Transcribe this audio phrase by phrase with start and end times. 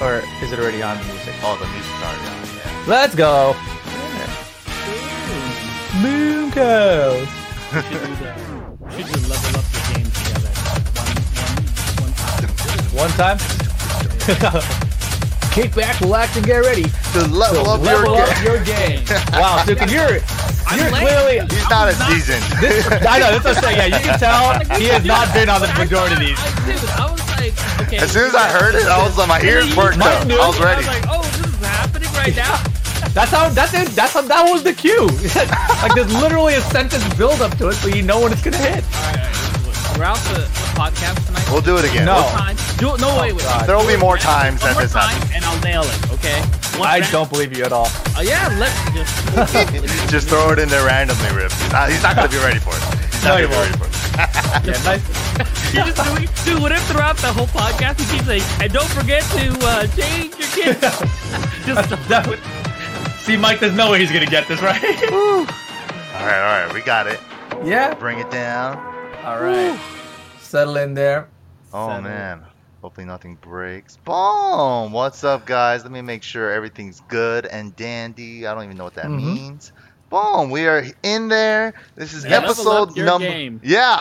[0.00, 1.34] Or is it already on the music?
[1.42, 2.36] Oh, the music's already on.
[2.56, 2.84] Yeah.
[2.86, 3.56] Let's go.
[6.02, 7.26] Moon cows.
[7.72, 8.02] We should
[8.80, 10.52] we should do level up the game together.
[11.96, 13.38] One, one, one time.
[13.38, 14.82] One time.
[15.50, 16.84] Kick back, relax, and get ready.
[17.14, 18.28] To level up your Level game.
[18.28, 19.00] up your game.
[19.32, 20.20] wow, dude, you're
[20.76, 21.00] you're late.
[21.08, 21.40] clearly.
[21.48, 22.44] He's not a seasoned.
[22.60, 23.76] This, I know that's what I'm saying.
[23.78, 27.25] Yeah, you can tell he has not been on the majority of these.
[27.86, 27.98] Okay.
[27.98, 30.30] As soon as I heard it, I was like, my ears perked Mike up.
[30.30, 30.84] I was ready.
[30.84, 32.56] I was like, oh, this is happening right now.
[33.14, 33.48] That's how.
[33.50, 33.88] That's it.
[33.96, 34.22] That's how.
[34.22, 35.06] That was the cue.
[35.82, 38.56] like there's literally a sentence build up to it, so you know when it's gonna
[38.58, 38.84] hit.
[38.84, 39.32] All right, all right.
[39.96, 41.46] Throughout the, the podcast tonight.
[41.50, 42.04] We'll do it again.
[42.04, 42.20] No.
[42.36, 42.56] Time.
[42.76, 43.00] Do it.
[43.00, 43.42] No, wait, wait.
[43.44, 43.66] God.
[43.66, 45.32] There will be more times more that this time, happens.
[45.34, 46.12] and I'll nail it.
[46.20, 46.40] Okay.
[46.78, 47.88] One I round- don't believe you at all.
[48.16, 49.16] Oh yeah, let's just.
[50.10, 51.52] Just throw it in there randomly, Rip.
[51.52, 53.05] He's not, he's not going to be ready for it.
[53.26, 54.66] He's No, not he going to be ready for it.
[54.66, 55.74] Yeah, nice.
[55.74, 58.88] You just doing, dude, what if throughout the whole podcast he keeps saying, and don't
[58.88, 60.80] forget to uh, change your kids.
[61.66, 62.40] just That would-
[63.20, 64.80] See, Mike, there's no way he's gonna get this right.
[65.12, 66.72] All right, all right.
[66.72, 67.20] We got it.
[67.64, 67.92] yeah.
[67.94, 68.76] Bring it down.
[69.24, 69.78] All right.
[70.40, 71.28] Settle in there.
[71.74, 72.02] Oh, Settle.
[72.02, 72.44] man.
[72.82, 73.96] Hopefully nothing breaks.
[73.98, 74.92] Boom!
[74.92, 75.82] What's up, guys?
[75.82, 78.46] Let me make sure everything's good and dandy.
[78.46, 79.16] I don't even know what that Mhm.
[79.34, 79.72] means.
[80.16, 80.48] Boom!
[80.48, 81.74] We are in there.
[81.94, 83.28] This is Level episode number.
[83.28, 83.60] game.
[83.62, 84.00] Yeah.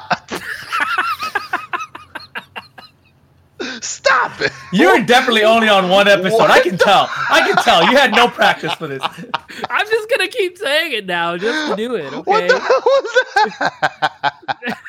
[3.82, 4.54] Stop it!
[4.72, 6.50] You're definitely only on one episode.
[6.50, 7.10] I can tell.
[7.30, 7.84] I can tell.
[7.84, 9.02] You had no practice for this.
[9.04, 12.14] I'm just gonna keep saying it now, just to do it.
[12.14, 12.22] Okay.
[12.22, 13.04] What the hell was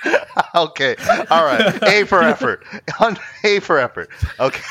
[0.04, 0.48] that?
[0.54, 0.94] okay.
[1.28, 1.82] All right.
[1.82, 2.64] A for effort.
[3.44, 4.10] A for effort.
[4.38, 4.62] Okay.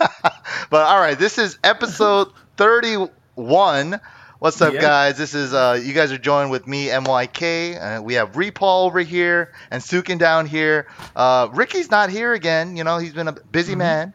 [0.70, 4.00] but all right, this is episode 31.
[4.40, 4.80] What's up, Yeah.
[4.80, 5.18] guys?
[5.18, 7.98] This is uh you guys are joined with me, MYK.
[7.98, 10.86] Uh, we have Repaul over here and Sukin down here.
[11.14, 14.14] Uh Ricky's not here again, you know, he's been a busy man.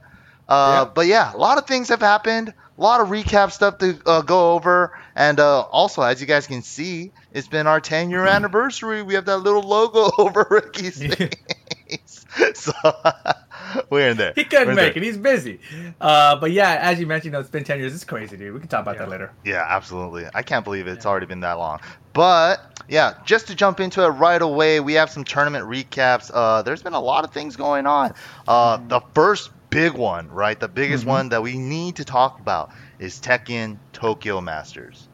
[0.49, 0.91] Uh Yeah.
[0.93, 2.53] but yeah, a lot of things have happened.
[2.77, 6.45] A lot of recap stuff to uh, go over, and uh, also as you guys
[6.45, 9.01] can see, it's been our 10 year anniversary.
[9.01, 12.73] We have that little logo over Ricky's face, so
[13.89, 14.33] we're in there.
[14.35, 15.03] He couldn't We're make there.
[15.03, 15.05] it.
[15.05, 15.59] He's busy.
[15.99, 17.93] Uh, but yeah, as you mentioned, you know, it's been 10 years.
[17.93, 18.53] It's crazy, dude.
[18.53, 19.31] We can talk about that later.
[19.43, 20.25] Yeah, absolutely.
[20.33, 21.79] I can't believe it's already been that long.
[22.13, 26.31] But yeah, just to jump into it right away, we have some tournament recaps.
[26.33, 28.13] Uh, there's been a lot of things going on.
[28.47, 30.57] Uh, the first big one, right?
[30.59, 31.07] The biggest Mhm.
[31.07, 35.09] one that we need to talk about is Tekken Tokyo Masters.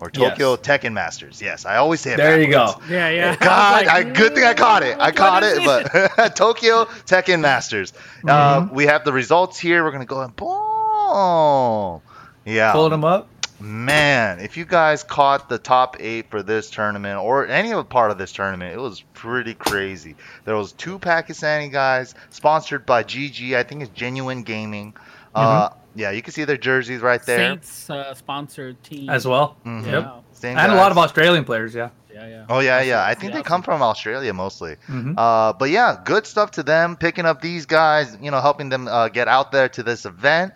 [0.00, 0.60] Or Tokyo Yes.
[0.60, 1.42] Tekken Masters.
[1.42, 2.80] Yes, I always say it There you go.
[2.88, 3.36] Yeah, yeah.
[3.40, 4.96] God, I, like, good thing I caught it.
[5.00, 7.92] I caught is it, but Tokyo Tekken Masters.
[8.26, 8.70] Uh, Mhm.
[8.72, 9.82] we have the results here.
[9.82, 12.00] We're gonna go and boom.
[12.44, 13.28] Yeah, Pulling him up.
[13.60, 18.12] Man, if you guys caught the top eight for this tournament or any other part
[18.12, 20.14] of this tournament, it was pretty crazy.
[20.44, 23.56] There was two Pakistani guys sponsored by GG.
[23.56, 24.94] I think it's Genuine Gaming.
[25.34, 27.38] Uh, yeah, you can see their jerseys right there.
[27.50, 29.56] Saints uh, sponsored team as well.
[29.66, 29.84] Mhm.
[29.86, 29.92] Yeah.
[29.92, 30.24] Yep.
[30.32, 31.90] Same And a lot of Australian players, yeah.
[32.14, 32.44] Yeah, yeah.
[32.48, 33.04] Oh yeah, yeah.
[33.04, 33.38] I think Yeah.
[33.38, 34.76] they come from Australia mostly.
[34.86, 38.16] hmm Uh, but yeah, good stuff to them picking up these guys.
[38.20, 40.52] You know, helping them uh, get out there to this event.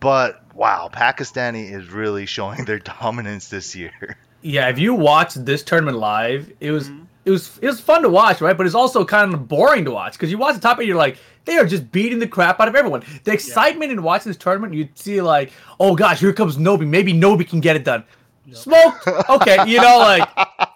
[0.00, 4.16] But wow, Pakistani is really showing their dominance this year.
[4.42, 7.06] Yeah, if you watched this tournament live, it was Mhm.
[7.24, 8.56] it was it was fun to watch, right?
[8.56, 10.96] But it's also kind of boring to watch because you watch the top eight, you're
[11.06, 13.02] like, they are just beating the crap out of everyone.
[13.24, 16.86] The excitement in watching this tournament, you'd see like, oh gosh, here comes Nobi.
[16.86, 18.04] Maybe Nobi can get it done.
[18.52, 18.94] Smoke.
[19.28, 20.28] Okay, you know, like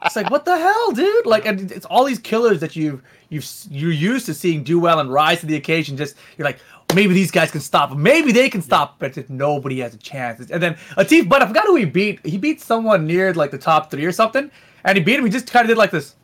[0.04, 1.26] it's like what the hell, dude?
[1.26, 5.00] Like, and it's all these killers that you've you've you're used to seeing do well
[5.00, 5.96] and rise to the occasion.
[5.96, 6.58] Just you're like,
[6.94, 7.90] maybe these guys can stop.
[7.90, 8.02] him.
[8.02, 10.48] Maybe they can stop, but just nobody has a chance.
[10.50, 12.24] And then Atif, but I forgot who he beat.
[12.24, 14.48] He beat someone near like the top three or something,
[14.84, 15.24] and he beat him.
[15.24, 16.14] He just kind of did like this.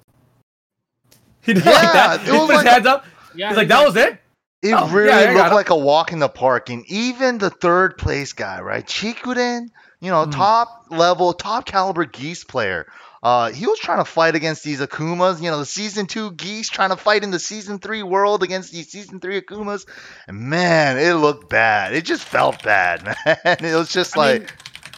[1.42, 2.20] He did like that.
[2.20, 3.04] He put his like- hands up.
[3.34, 4.18] Yeah, He's like, that was it.
[4.62, 7.98] It Oh, really yeah, looked like a walk in the park, and even the third
[7.98, 9.68] place guy, right, Chikuden,
[10.00, 10.32] you know, Mm.
[10.32, 12.86] top level, top caliber geese player.
[13.22, 16.68] Uh, he was trying to fight against these Akumas, you know, the season two geese
[16.68, 19.86] trying to fight in the season three world against these season three Akumas.
[20.26, 21.94] And man, it looked bad.
[21.94, 23.56] It just felt bad, man.
[23.64, 24.48] It was just I like, mean,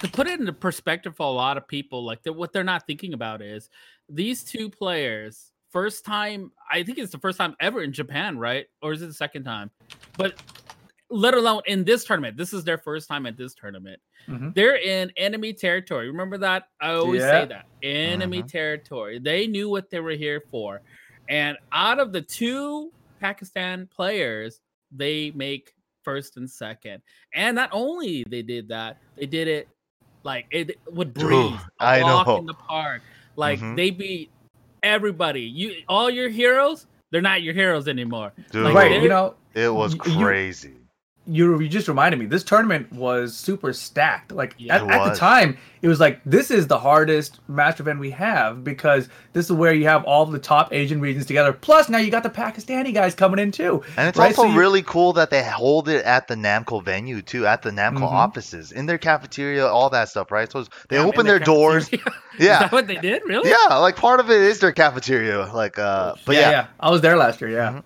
[0.00, 2.86] to put it into perspective for a lot of people, like that, what they're not
[2.86, 3.68] thinking about is
[4.08, 5.50] these two players.
[5.74, 8.66] First time, I think it's the first time ever in Japan, right?
[8.80, 9.72] Or is it the second time?
[10.16, 10.40] But
[11.10, 14.00] let alone in this tournament, this is their first time at this tournament.
[14.28, 14.54] Mhm.
[14.54, 16.06] They're in enemy territory.
[16.06, 16.68] Remember that?
[16.80, 17.42] I always Yeah.
[17.42, 18.48] say that enemy Mhm.
[18.52, 19.18] territory.
[19.18, 20.80] They knew what they were here for.
[21.28, 24.60] And out of the two Pakistan players,
[24.92, 25.74] they make
[26.04, 27.02] first and second.
[27.34, 29.68] And not only they did that, they did it
[30.22, 31.58] like it would breathe.
[31.80, 32.36] a I walk know.
[32.36, 33.02] in the park.
[33.36, 33.74] Like Mhm.
[33.74, 34.30] they beat
[34.84, 35.40] everybody.
[35.42, 38.32] You all your heroes, they're not your heroes anymore.
[38.50, 39.02] dude, Like, right.
[39.02, 40.74] You know, it was y- you- crazy.
[41.26, 42.26] You you just reminded me.
[42.26, 44.30] This tournament was super stacked.
[44.32, 47.98] Like Yeah, at, at the time, it was like this is the hardest master event
[47.98, 51.52] we have because this is where you have all the top Asian regions together.
[51.52, 53.82] Plus, now you got the Pakistani guys coming in too.
[53.96, 54.26] And it's right?
[54.36, 57.62] also So you- really cool that they hold it at the Namco venue too, at
[57.62, 58.12] the Namco Mhm.
[58.12, 60.50] offices, in their cafeteria, all that stuff, right?
[60.52, 61.88] So they Yeah, open in their doors.
[62.36, 62.54] Yeah.
[62.54, 63.22] Is that what they did?
[63.26, 63.48] Really?
[63.48, 65.52] Yeah, like part of it is their cafeteria.
[65.54, 67.48] Like, uh, but yeah, yeah, yeah, I was there last year.
[67.50, 67.70] Yeah.
[67.74, 67.82] Mhm.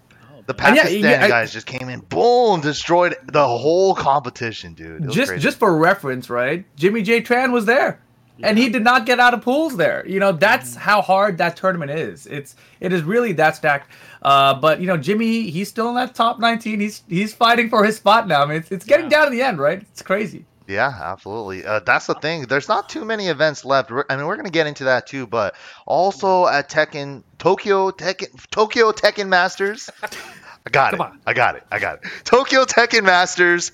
[0.48, 4.72] The And yeah, Pakistani yeah, I- guys just came in, boom, destroyed the whole competition,
[4.72, 5.04] dude.
[5.04, 5.42] It just crazy.
[5.42, 6.64] just for reference, right?
[6.74, 8.00] Jimmy J Tran was there.
[8.40, 10.06] And he did not get out of pools there.
[10.06, 10.80] You know, that's Mm-hmm.
[10.80, 12.24] how hard that tournament is.
[12.26, 13.90] It's it is really that stacked.
[14.22, 16.78] Uh, but you know, Jimmy, he's still in that top 19.
[16.80, 18.42] He's he's fighting for his spot now.
[18.42, 19.18] I mean, it's, it's getting Yeah.
[19.18, 19.80] down to the end, right?
[19.82, 20.46] It's crazy.
[20.68, 21.64] Yeah, absolutely.
[21.64, 22.42] Uh, that's the thing.
[22.42, 23.90] There's not too many events left.
[23.90, 25.54] We're- I mean, we're gonna get into that too, but
[25.86, 29.88] also at Tekken Tokyo Tekken Tokyo Tekken Masters.
[30.02, 31.04] I got Come it.
[31.04, 31.20] on.
[31.26, 31.64] I got it.
[31.72, 32.10] I got it.
[32.24, 33.72] Tokyo Tekken Masters.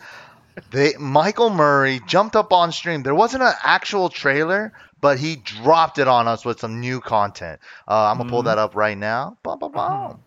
[0.70, 3.02] They Michael Murray jumped up on stream.
[3.02, 7.58] There wasn't an actual trailer, but he dropped it on us with some new content.
[7.88, 8.46] Uh, I'm gonna pull Mhm.
[8.46, 9.36] that up right now.
[9.42, 10.18] Bum, bum, bum.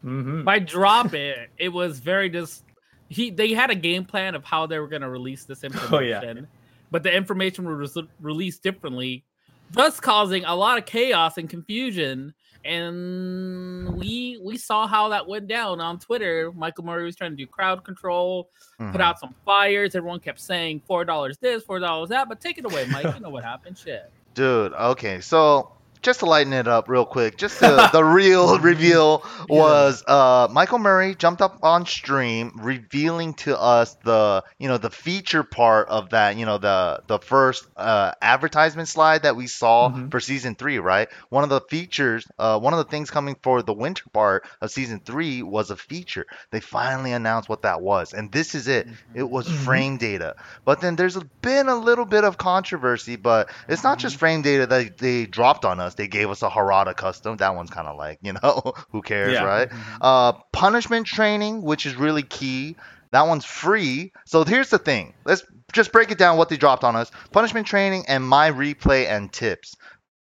[0.00, 2.62] hmm By drop it, it was very just
[3.08, 3.30] he.
[3.30, 5.62] They had a game plan of how they were going to release this
[5.92, 6.16] Oh, yeah.
[6.22, 6.48] information,
[6.90, 9.24] but the information was re- released differently,
[9.72, 12.34] thus causing a lot of chaos and confusion.
[12.64, 16.50] And we we saw how that went down on Twitter.
[16.54, 19.00] Michael Murray was trying to do crowd control, put Mhm.
[19.00, 19.94] out some fires.
[19.94, 22.28] Everyone kept saying four dollars this, four dollars that.
[22.28, 23.14] But take it away, Mike.
[23.14, 23.78] You know what happened?
[23.78, 24.10] Shit.
[24.34, 25.72] Dude, okay, so
[26.06, 30.78] just to lighten it up real quick, just the, the real reveal was uh, Michael
[30.78, 36.10] Murray jumped up on stream, revealing to us the you know the feature part of
[36.10, 40.10] that you know the the first uh, advertisement slide that we saw Mhm.
[40.10, 41.08] for season three, right?
[41.28, 44.70] One of the features, uh, one of the things coming for the winter part of
[44.70, 46.24] season three was a feature.
[46.52, 48.86] They finally announced what that was, and this is it.
[49.12, 49.64] It was Mhm.
[49.64, 50.34] frame data.
[50.64, 54.66] But then there's been a little bit of controversy, but it's not just frame data
[54.66, 55.94] that they dropped on us.
[55.96, 57.36] They gave us a Harada custom.
[57.38, 59.44] That one's kind of like, you know, who cares, Yeah.
[59.44, 59.68] right?
[60.00, 62.76] Uh, punishment training, which is really key.
[63.12, 64.12] That one's free.
[64.26, 65.14] So here's the thing.
[65.24, 67.10] Let's just break it down what they dropped on us.
[67.32, 69.76] Punishment training and my replay and tips.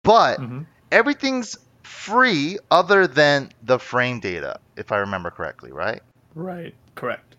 [0.04, 0.62] But hmm
[0.92, 6.02] everything's free other than the frame data, if I remember correctly, right?
[6.36, 6.75] Right.
[6.96, 7.33] Correct.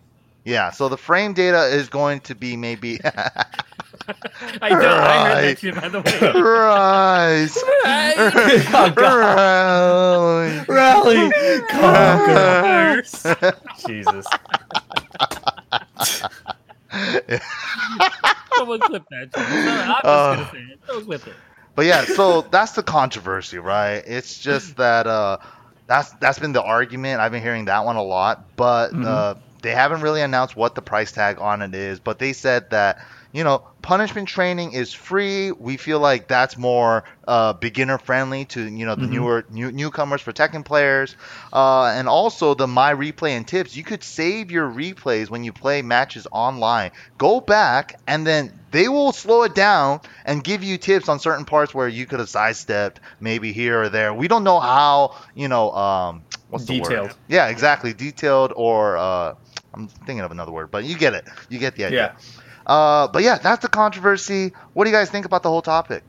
[0.44, 3.00] Yeah, so the frame data is going to be maybe
[4.60, 6.40] I, know, I heard that shit by the way.
[6.42, 7.56] Rise.
[8.74, 8.92] Oh,
[10.68, 11.30] Rally.
[11.30, 11.62] Rally.
[11.70, 13.02] Conquer.
[13.86, 14.26] Jesus.
[18.56, 19.30] Someone clip that.
[19.34, 20.80] I'm just Uh, gonna say it.
[20.86, 21.36] Someone clip it.
[21.76, 24.02] But yeah, so that's the controversy, right?
[24.06, 25.38] It's just that uh,
[25.86, 27.20] that's that's been the argument.
[27.20, 29.04] I've been hearing that one a lot, but Mhm.
[29.06, 31.98] uh, they haven't really announced what the price tag on it is.
[32.00, 32.98] But they said that
[33.32, 35.50] you know punishment training is free.
[35.52, 39.10] We feel like that's more uh, beginner friendly to you know the Mhm.
[39.10, 41.16] newer new, newcomers for Tekken players,
[41.52, 43.76] uh, and also the my replay and tips.
[43.76, 46.92] You could save your replays when you play matches online.
[47.18, 51.44] Go back and then they will slow it down and give you tips on certain
[51.44, 54.12] parts where you could have sidestepped maybe here or there.
[54.12, 56.88] We don't know how, you know, um, what's the word?
[56.88, 57.14] Detailed.
[57.28, 59.34] Yeah, exactly, detailed or uh,
[59.74, 61.26] I'm thinking of another word, but you get it.
[61.48, 62.16] You get the idea.
[62.66, 64.52] Uh, but yeah, that's the controversy.
[64.72, 66.02] What do you guys think about the whole topic?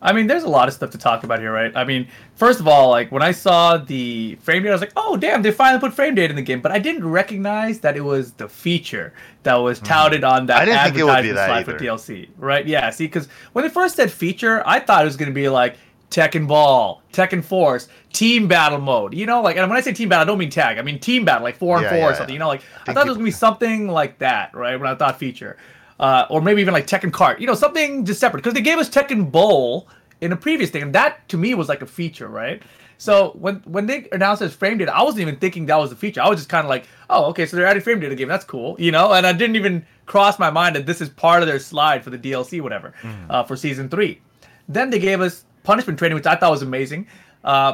[0.00, 1.72] I mean, there's a lot of stuff to talk about here, right?
[1.74, 2.06] I mean,
[2.36, 5.42] first of all, like when I saw the frame data, I was like, "Oh, damn!
[5.42, 8.32] They finally put frame data in the game." But I didn't recognize that it was
[8.32, 10.58] the feature that was touted on that.
[10.58, 11.84] I didn't think it would be advertisement that slide for either.
[11.84, 12.64] DLC, right?
[12.64, 15.48] Yeah, see, because when they first said feature, I thought it was going to be
[15.48, 15.76] like
[16.10, 19.14] Tekken Bowl, Tekken Force, Team Battle mode.
[19.14, 20.78] You know, like, and when I say Team Battle, I don't mean tag.
[20.78, 22.16] I mean Team Battle, like four and Yeah, four yeah, or yeah.
[22.16, 22.32] something.
[22.32, 24.78] You know, like I think thought there was to be something like that, right?
[24.78, 25.56] When I thought feature.
[26.00, 28.38] Uh, or maybe even like Tekken Kart, you know, something just separate.
[28.40, 29.88] Because they gave us Tekken Bowl
[30.20, 32.62] in a previous thing, and that to me was like a feature, right?
[32.98, 35.96] So when when they announced this frame data, I wasn't even thinking that was a
[35.96, 36.20] feature.
[36.20, 38.18] I was just kind of like, oh, okay, so they're adding frame data to the
[38.18, 38.28] game.
[38.28, 39.12] That's cool, you know.
[39.12, 42.10] And I didn't even cross my mind that this is part of their slide for
[42.10, 42.94] the DLC, whatever,
[43.28, 44.20] uh, for season three.
[44.68, 47.06] Then they gave us punishment training, which I thought was amazing.
[47.44, 47.72] Uh,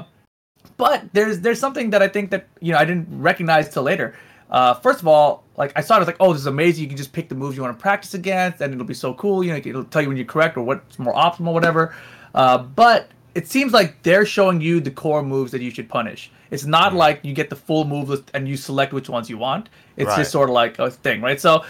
[0.76, 4.08] but there's there's something that I think that you know I didn't recognize till later.
[4.50, 6.82] Uh, first of all, like I saw it, I was like, oh, this is amazing.
[6.84, 9.14] You can just pick the moves you want to practice against, and it'll be so
[9.14, 9.42] cool.
[9.44, 11.94] You know, it'll tell you when you're correct or what's more optimal, whatever.
[12.34, 16.30] Uh, but it seems like they're showing you the core moves that you should punish.
[16.50, 19.38] It's not like you get the full move list and you select which ones you
[19.38, 19.68] want.
[19.96, 20.18] It's Right.
[20.18, 21.40] just sort of like a thing, right?
[21.40, 21.64] So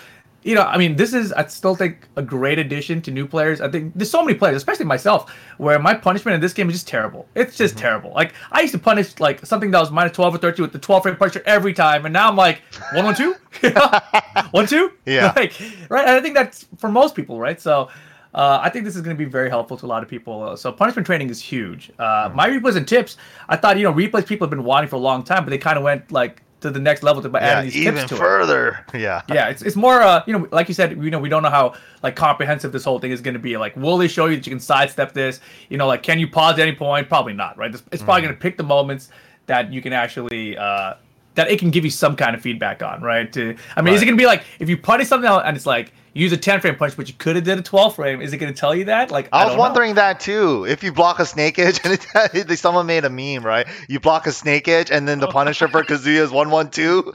[0.45, 3.61] you know, I mean, this is I still think a great addition to new players.
[3.61, 6.75] I think there's so many players, especially myself, where my punishment in this game is
[6.77, 7.27] just terrible.
[7.35, 7.83] It's just Mm-hmm.
[7.83, 8.13] terrible.
[8.15, 10.79] Like I used to punish like something that was minus twelve or thirteen with the
[10.79, 12.63] twelve frame punisher every time, and now I'm like
[12.95, 13.35] one one two,
[14.51, 15.33] one two, Yeah.
[15.37, 15.55] like
[15.89, 16.07] right.
[16.07, 17.61] And I think that's for most people, right?
[17.61, 17.89] So.
[18.37, 20.43] Uh, I think this is going to be very helpful to a lot of people.
[20.43, 21.93] Uh, so punishment training is huge.
[22.01, 22.37] Uh, Mm-hmm.
[22.37, 23.17] My replays and tips,
[23.49, 25.59] I thought you know replays people have been wanting for a long time, but they
[25.59, 28.09] kind of went like to the next level to by Yeah, adding these even tips
[28.09, 28.85] to it further.
[28.95, 29.21] Yeah.
[29.29, 31.51] yeah it's, it's more uh you know like you said you know we don't know
[31.51, 34.37] how like comprehensive this whole thing is going to be like will they show you
[34.37, 37.35] that you can sidestep this you know like can you pause at any point probably
[37.35, 38.25] not right it's, it's probably Mm.
[38.25, 39.11] going to pick the moments
[39.47, 40.95] that you can actually uh
[41.35, 44.03] that it can give you some kind of feedback on right to i mean is
[44.03, 46.37] it going to be like if you punish something out and it's like use a
[46.37, 48.57] 10 frame punch but you could have did a 12 frame is it going to
[48.59, 49.61] tell you that like I was don't know.
[49.63, 50.65] wondering that too.
[50.65, 51.93] If you block a snake edge, and
[52.35, 53.67] it, someone made a meme, right?
[53.89, 57.11] You block a snake edge, and then the Punisher for Kazuya is one one two.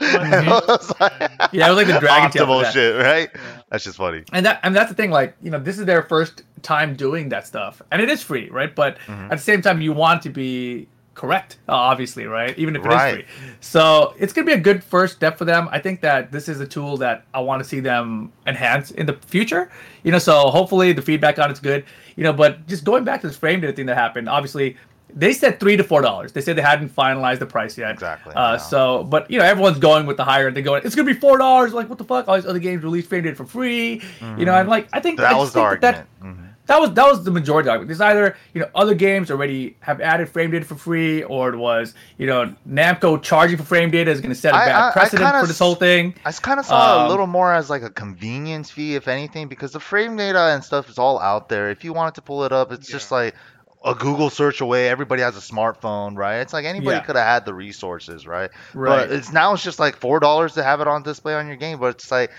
[1.52, 2.72] Yeah, it was like the Dragon Tail for Optimal that.
[2.74, 3.30] shit, right?
[3.70, 4.24] That's just funny.
[4.32, 7.30] and that and that's the thing like you know this is their first time doing
[7.30, 9.24] that stuff and it is free right but Mm-hmm.
[9.32, 10.88] at the same time you want to be
[11.20, 13.14] correct uh, obviously right even if it is Right.
[13.26, 16.32] free so it's going to be a good first step for them i think that
[16.32, 19.70] this is a tool that i want to see them enhance in the future
[20.02, 21.84] you know so hopefully the feedback on it's good
[22.16, 24.76] you know but just going back to this frame data thing that happened obviously
[25.12, 26.30] they said three to four dollars.
[26.30, 27.90] They said they hadn't finalized the price yet.
[27.90, 28.56] Exactly, Uh, yeah.
[28.58, 30.46] So, but you know, everyone's going with the higher.
[30.46, 30.54] end.
[30.54, 30.82] They're going.
[30.84, 31.72] It's gonna be four dollars.
[31.72, 32.28] Like, what the fuck?
[32.28, 34.00] All these other games release frame data for free.
[34.38, 36.38] You know, and like, I think That just was the think that argument.
[36.38, 36.49] Mhm.
[36.70, 37.90] That was that was the majority of it.
[37.90, 41.56] It's either you know other games already have added frame data for free, or it
[41.56, 44.76] was you know Namco charging for frame data is going to set a I- bad
[44.76, 46.14] I- I precedent kinda for this whole thing.
[46.24, 49.08] I kind of saw it Um, a little more as like a convenience fee, if
[49.08, 51.70] anything, because the frame data and stuff is all out there.
[51.70, 53.34] If you wanted to pull it up, it's just like
[53.82, 54.88] a Google search away.
[54.88, 56.40] Everybody has a smartphone, right?
[56.40, 57.02] It's like anybody Yeah.
[57.02, 58.50] could have had the resources, right?
[58.74, 59.08] Right.
[59.08, 61.56] But it's now it's just like four dollars to have it on display on your
[61.56, 61.78] game.
[61.80, 62.30] But it's like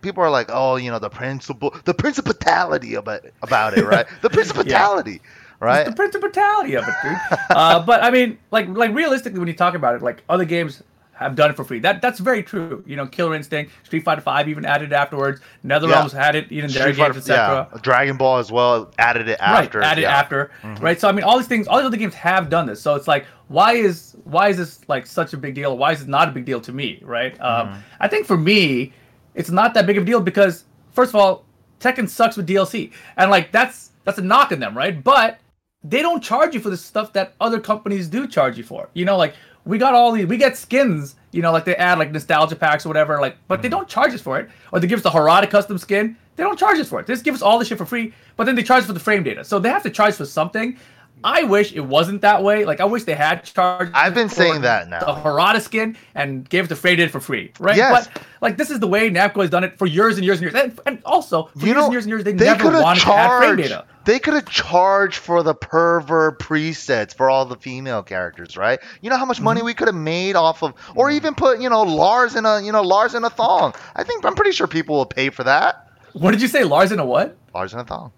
[0.00, 4.06] people are like, oh, you know, the principle, the principality about about it, right?
[4.22, 5.20] The principality,
[5.60, 5.80] right?
[5.80, 7.18] It's the principality of it, dude.
[7.50, 10.82] uh, but I mean, like, like realistically, when you talk about it, like other games
[11.16, 11.78] have done it for free.
[11.78, 12.84] That that's very true.
[12.86, 15.40] You know, Killer Instinct, Street Fighter Five even added it afterwards.
[15.64, 17.68] NetherRealms had it even their Fighter- games, etc.
[17.72, 19.78] yeah, Dragon Ball as well added it after.
[19.78, 20.22] right, added yeah.
[20.22, 20.68] Mm-hmm.
[20.68, 20.82] after.
[20.82, 21.00] Right.
[21.00, 22.80] So I mean, all these things, all these other games have done this.
[22.82, 25.76] So it's like, why is why is this like such a big deal?
[25.78, 27.00] Why is it not a big deal to me?
[27.02, 27.34] Right.
[27.38, 27.72] Mm-hmm.
[27.72, 28.92] Um, I think for me,
[29.34, 31.44] it's not that big of a deal because first of all,
[31.80, 35.02] Tekken sucks with DLC, and like that's that's a knock on them, right?
[35.02, 35.38] But
[35.82, 38.88] they don't charge you for the stuff that other companies do charge you for.
[38.94, 39.34] You know, like
[39.66, 41.16] we got all these, we get skins.
[41.32, 43.20] You know, like they add like nostalgia packs or whatever.
[43.20, 43.78] Like, but they mm-hmm.
[43.78, 46.16] don't charge us for it, or they give us the Harada custom skin.
[46.36, 47.06] They don't charge us for it.
[47.06, 48.92] They just give us all the shit for free, but then they charge us for
[48.92, 49.44] the frame data.
[49.44, 50.78] So they have to charge for something.
[51.24, 52.64] I wish it wasn't that way.
[52.64, 53.90] Like I wish they had charged.
[53.94, 55.00] I've been saying that now.
[55.00, 57.76] The Harada skin and gave it the frame data for free, right?
[57.76, 58.08] Yes.
[58.12, 60.52] But like this is the way Namco has done it for years and years and
[60.52, 62.70] years, and, and also for You years know, and years and years they, they never
[62.80, 63.86] wanted to add frame data.
[64.04, 68.78] They could have charged for the pervert presets for all the female characters, right?
[69.00, 69.44] You know how much Mm-hmm.
[69.44, 72.60] money we could have made off of, or even put, you know, Lars in a,
[72.62, 73.74] you know, Lars in a thong.
[73.96, 75.88] I think I'm pretty sure people will pay for that.
[76.12, 77.36] What did you say, Lars in a what?
[77.52, 78.12] Lars in a thong.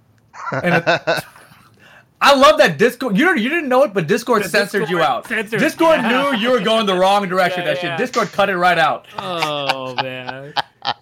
[0.52, 1.22] And a-
[2.20, 3.16] I love that Discord.
[3.16, 5.26] You you didn't know it, but Discord The censored you out.
[5.28, 6.30] censored- Discord yeah.
[6.32, 7.60] knew you were going the wrong direction.
[7.60, 7.96] Yeah, that yeah.
[7.96, 7.98] shit.
[8.06, 9.06] Discord cut it right out.
[9.18, 10.52] Oh man.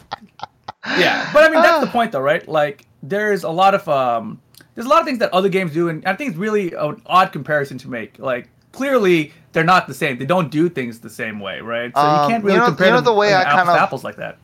[0.98, 2.46] Yeah, but I mean that's the point though, right?
[2.46, 4.40] Like there's a lot of um,
[4.74, 7.02] there's a lot of things that other games do, and I think it's really an
[7.06, 8.18] odd comparison to make.
[8.20, 10.16] Like clearly they're not the same.
[10.18, 11.92] They don't do things the same way, right?
[11.92, 13.50] So Um, you can't you really know- compare you know them the way like, I
[13.50, 14.38] apples kind of- apples like that.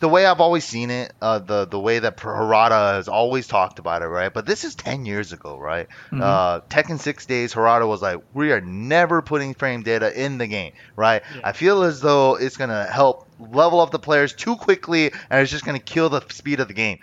[0.00, 3.78] The way I've always seen it, uh, the the way that Harada has always talked
[3.78, 4.32] about it, right?
[4.32, 5.88] But this is ten years ago, right?
[6.12, 6.20] Mm-hmm.
[6.22, 10.46] Uh, Tekken Six Days, Harada was like, we are never putting frame data in the
[10.46, 11.22] game, right?
[11.44, 15.50] I feel as though it's gonna help level up the players too quickly, and it's
[15.50, 16.98] just gonna kill the speed of the game.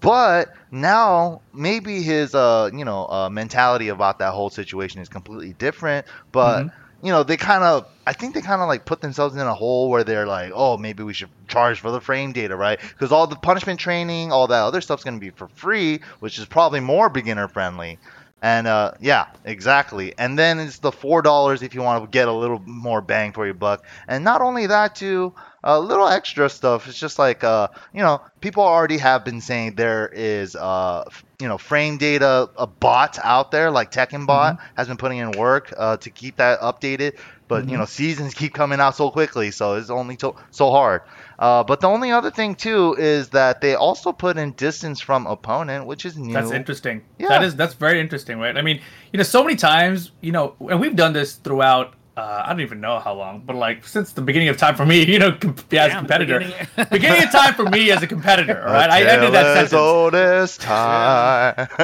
[0.00, 5.52] But now maybe his uh you know uh, mentality about that whole situation is completely
[5.52, 6.70] different, but Mhm.
[7.02, 9.54] You know, they kind of, I think they kind of like put themselves in a
[9.54, 12.78] hole where they're like, oh, maybe we should charge for the frame data, right?
[12.80, 16.38] Because all the punishment training, all that other stuff's going to be for free, which
[16.38, 17.98] is probably more beginner friendly.
[18.42, 20.14] And uh, yeah, exactly.
[20.18, 23.32] And then it's the four dollars if you want to get a little more bang
[23.32, 23.84] for your buck.
[24.06, 25.34] And not only that, too,
[25.66, 26.86] a little extra stuff.
[26.88, 31.04] It's just like uh, you know, people already have been saying there is uh,
[31.40, 35.32] you know, frame data a bot out there like Tekken Bot has been putting in
[35.32, 37.18] work uh, to keep that updated.
[37.48, 41.02] But you know, seasons keep coming out so quickly, so it's only so so hard.
[41.38, 45.26] Uh, but the only other thing too is that they also put in distance from
[45.26, 46.32] opponent, which is new.
[46.32, 47.02] That's interesting.
[47.18, 47.28] Yeah.
[47.28, 48.56] That is that's very interesting, right?
[48.56, 48.80] I mean,
[49.12, 52.60] you know, so many times, you know, and we've done this throughout uh, I don't
[52.60, 55.32] even know how long, but like since the beginning of time for me, you know,
[55.32, 58.60] com- yeah, as a Damn, competitor, beginning- beginning of time for me as a competitor.
[58.66, 59.72] All right, I A ended tale that as sentence.
[59.74, 61.68] old as time.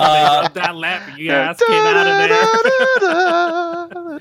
[0.00, 2.14] Uh, that laugh you ass came out of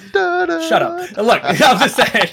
[0.10, 0.62] there.
[0.68, 1.12] Shut up.
[1.18, 2.30] Look, I'm just saying.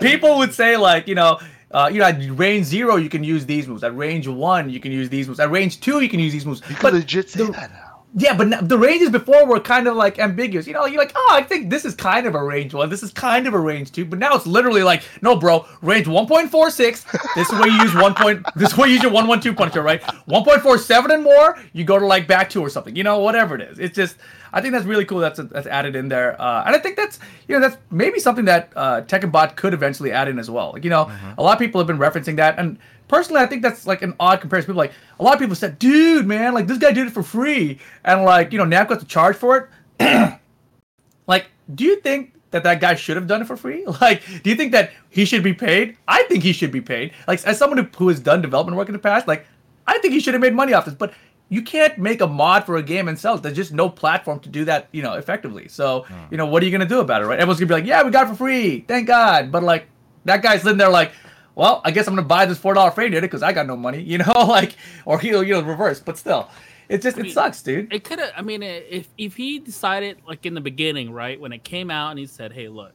[0.00, 1.38] People would say like, you know,
[1.70, 3.84] uh, you know, at range zero you can use these moves.
[3.84, 5.38] At range one you can use these moves.
[5.38, 6.60] At range two you can use these moves.
[6.68, 7.93] You can But legit say the- that now.
[8.16, 10.68] Yeah, but the ranges before were kind of like ambiguous.
[10.68, 12.88] You know, you're like, oh, I think this is kind of a range one.
[12.88, 14.04] This is kind of a range two.
[14.04, 17.34] But now it's literally like, no, bro, range 1.46.
[17.34, 18.46] This is where you use one point.
[18.54, 20.00] This is where you use your one one two puncher, right?
[20.00, 22.94] 1.47 and more, you go to like back two or something.
[22.94, 23.80] You know, whatever it is.
[23.80, 24.16] It's just,
[24.52, 25.18] I think that's really cool.
[25.18, 27.18] That's that's added in there, uh, and I think that's
[27.48, 30.70] you know that's maybe something that uh, Tekken Bot could eventually add in as well.
[30.72, 33.62] Like you know, a lot of people have been referencing that, and personally, I think
[33.62, 34.68] that's like an odd comparison.
[34.68, 37.22] People like a lot of people said, "Dude, man, like this guy did it for
[37.22, 39.70] free," and like you know, Namco has to charge for
[40.00, 40.38] it.
[41.26, 43.84] like, do you think that that guy should have done it for free?
[44.00, 45.96] Like, do you think that he should be paid?
[46.06, 47.12] I think he should be paid.
[47.26, 49.46] Like, as someone who, who has done development work in the past, like,
[49.86, 50.94] I think he should have made money off this.
[50.94, 51.14] But
[51.48, 53.42] you can't make a mod for a game and sell it.
[53.42, 55.68] There's just no platform to do that, you know, effectively.
[55.68, 56.14] So, hmm.
[56.30, 57.38] you know, what are you gonna do about it, right?
[57.38, 59.86] Everyone's gonna be like, "Yeah, we got it for free, thank God." But like,
[60.24, 61.12] that guy's sitting there like,
[61.54, 63.76] "Well, I guess I'm gonna buy this four dollar frame data because I got no
[63.76, 66.00] money," you know, like, or he'll, you know, reverse.
[66.00, 66.48] But still,
[66.88, 67.92] it just it mean, sucks, dude.
[67.92, 68.32] It could have.
[68.36, 72.10] I mean, if if he decided like in the beginning, right when it came out,
[72.10, 72.92] and he said, "Hey, look,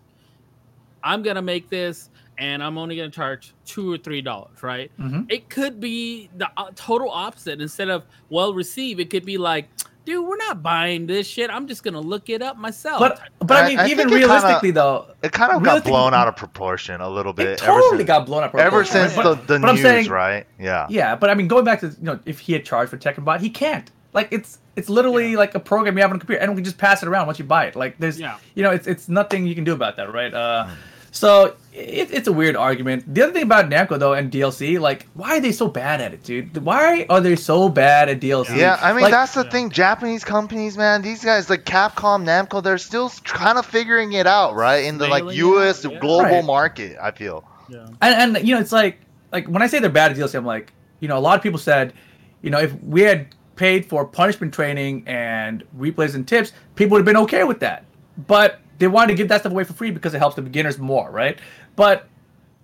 [1.04, 4.92] I'm gonna make this, and I'm only gonna charge two or three dollars," right?
[5.00, 5.26] Mhm.
[5.32, 7.62] It could be the uh, total opposite.
[7.62, 9.68] Instead of well received, it could be like,
[10.10, 11.50] "Dude, we're not buying this shit.
[11.50, 14.00] I'm just gonna look it up myself." But but I I- mean, I even think
[14.00, 17.48] it kinda- realistically though, It kind of got blown out of proportion a little bit.
[17.48, 18.56] it ever totally since, got blown up.
[18.56, 19.24] ever since right?
[19.24, 20.46] the, the but I'm news, saying- right?
[20.60, 20.88] Yeah.
[20.90, 23.24] Yeah, but I mean, going back to you know, if he had charged for Tekken
[23.24, 23.90] Bot, he can't.
[24.14, 26.64] Like it's it's literally like a program you have on a computer, and we can
[26.66, 27.76] just pass it around once you buy it.
[27.76, 28.36] Like there's, Yeah.
[28.56, 30.34] you know, it's it's nothing you can do about that, right?
[30.34, 30.66] Uh,
[31.20, 33.14] so it, it's a weird argument.
[33.14, 36.14] The other thing about Namco though and DLC, like why are they so bad at
[36.14, 36.56] it, dude?
[36.64, 38.56] Why are they so bad at DLC?
[38.58, 39.50] Yeah, I mean Like, that's the Yeah.
[39.50, 39.70] thing.
[39.70, 44.56] Japanese companies, man, these guys like Capcom, Namco, they're still kind of figuring it out,
[44.56, 44.86] right?
[44.86, 45.86] In the like Scaling it U.S.
[45.86, 46.00] yeah.
[46.00, 46.46] global Right.
[46.46, 47.44] market, I feel.
[47.70, 47.86] yeah.
[48.02, 49.00] and, and you know it's like
[49.32, 51.44] like when I say they're bad at DLC, I'm like you know a lot of
[51.44, 51.94] people said,
[52.42, 57.00] you know if we had paid for punishment training and replays and tips, people would
[57.00, 57.84] have been okay with that.
[58.28, 60.80] But they wanted to give that stuff away for free because it helps the beginners
[60.80, 61.38] more, right?
[61.76, 62.08] But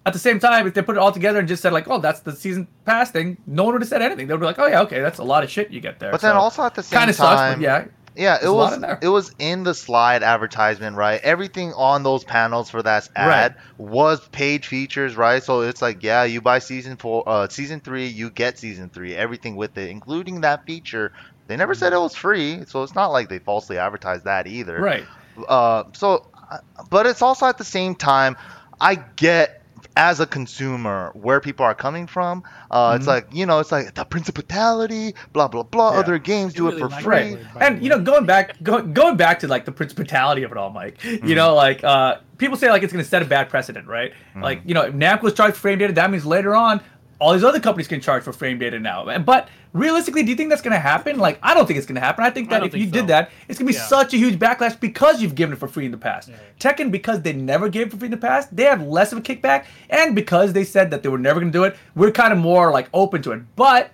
[0.05, 1.99] at the same time, if they put it all together and just said like, oh,
[1.99, 4.27] that's the season pass thing, no one would have said anything.
[4.27, 6.11] They would be like, oh yeah, okay, that's a lot of shit you get there.
[6.11, 8.83] But then also at the same time, sucks, yeah, Yeah, it There's a lot was
[8.83, 11.19] in it was in the slide advertisement, right?
[11.21, 15.43] Everything on those panels for that ad was paid features, right?
[15.43, 19.15] So it's like, yeah, you buy season four, uh, season three, you get season three,
[19.15, 21.11] everything with it, including that feature.
[21.47, 24.79] They never said it was free, so it's not like they falsely advertised that either.
[24.79, 25.05] right.
[25.47, 26.57] Uh, so, uh,
[26.89, 28.35] but it's also at the same time,
[28.79, 29.61] I get
[29.97, 32.43] as a consumer where people are coming from.
[32.69, 33.07] Uh, It's Mhm.
[33.07, 35.93] like you know, it's like the principality, blah blah blah.
[35.93, 35.99] Yeah.
[35.99, 37.13] Other games do really it for like free.
[37.35, 37.39] Right.
[37.61, 40.69] And you know, going back go, going back to like the principality of it all,
[40.69, 40.97] Mike.
[41.23, 44.11] You know, like uh people say like it's gonna set a bad precedent, right?
[44.35, 46.81] Like, you know, if Namco's charged for frame data, that means later on
[47.19, 49.17] all these other companies can charge for frame data now.
[49.19, 51.17] But realistically, do you think that's gonna happen?
[51.17, 52.23] Like, I don't think it's gonna happen.
[52.25, 52.93] I think that don't if think you so.
[52.93, 53.83] did that, it's gonna be Yeah.
[53.83, 56.29] such a huge backlash because you've given it for free in the past.
[56.29, 56.35] Yeah.
[56.59, 59.19] Tekken, because they never gave it for free in the past, they have less of
[59.19, 62.33] a kickback, and because they said that they were never gonna do it, we're kind
[62.33, 63.41] of more like open to it.
[63.55, 63.91] But,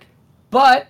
[0.50, 0.88] but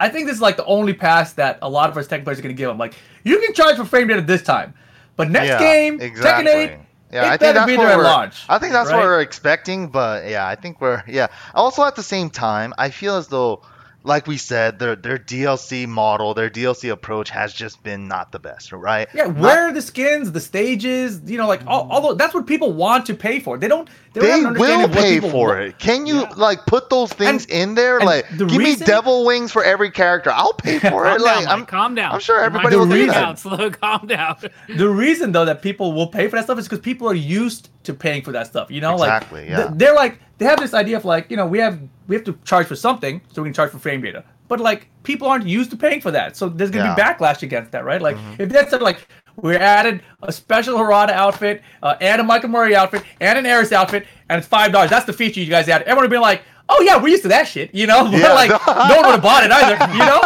[0.00, 2.40] I think this is like the only pass that a lot of us tech players
[2.40, 2.78] are going to give them.
[2.78, 4.74] Like, you can charge for frame data this time,
[5.16, 6.50] but next Yeah, game, exactly.
[6.52, 6.78] Tekken 8,
[7.14, 8.44] Yeah, it I think that's be what we're, launch.
[8.48, 8.96] I think that's right?
[8.96, 11.28] what we're expecting, but yeah, I think we're yeah.
[11.54, 13.62] Also, at the same time, I feel as though,
[14.02, 18.40] like we said, their their DLC model, their DLC approach has just been not the
[18.40, 19.08] best, right?
[19.14, 22.34] Yeah, Not- where are the skins, the stages, you know, like all, all those, that's
[22.34, 23.58] what people want to pay for.
[23.58, 23.88] They don't.
[24.14, 25.60] They, They have an understanding will pay for want.
[25.60, 25.78] it.
[25.78, 26.28] Can you Yeah.
[26.36, 28.00] like put those things in there?
[28.00, 30.30] Like, the give reason- me devil wings for every character.
[30.32, 31.18] I'll pay for Calm it.
[31.18, 32.12] down, Like, Mike, I'm calm down.
[32.14, 33.38] I'm sure everybody mind's will do that.
[33.38, 34.36] Slow, calm down.
[34.76, 37.70] The reason though that people will pay for that stuff is because people are used
[37.84, 38.70] to paying for that stuff.
[38.70, 39.56] You know, Exactly, like yeah.
[39.56, 42.24] th- they're like they have this idea of like you know we have we have
[42.24, 45.46] to charge for something so we can charge for frame data, but like people aren't
[45.46, 47.12] used to paying for that, so there's gonna be Yeah.
[47.14, 47.22] Mm-hmm.
[47.24, 48.00] backlash against that, right?
[48.00, 52.74] Like if that's like we added a special Harada outfit uh, and a Michael Murray
[52.74, 54.90] outfit and an Eris outfit and it's five dollars.
[54.90, 55.86] That's the feature you guys added.
[55.86, 58.04] Everyone would be like, oh yeah, we're used to that shit, you know.
[58.10, 58.32] But Yeah.
[58.34, 60.20] like, no one would have bought it either, you know.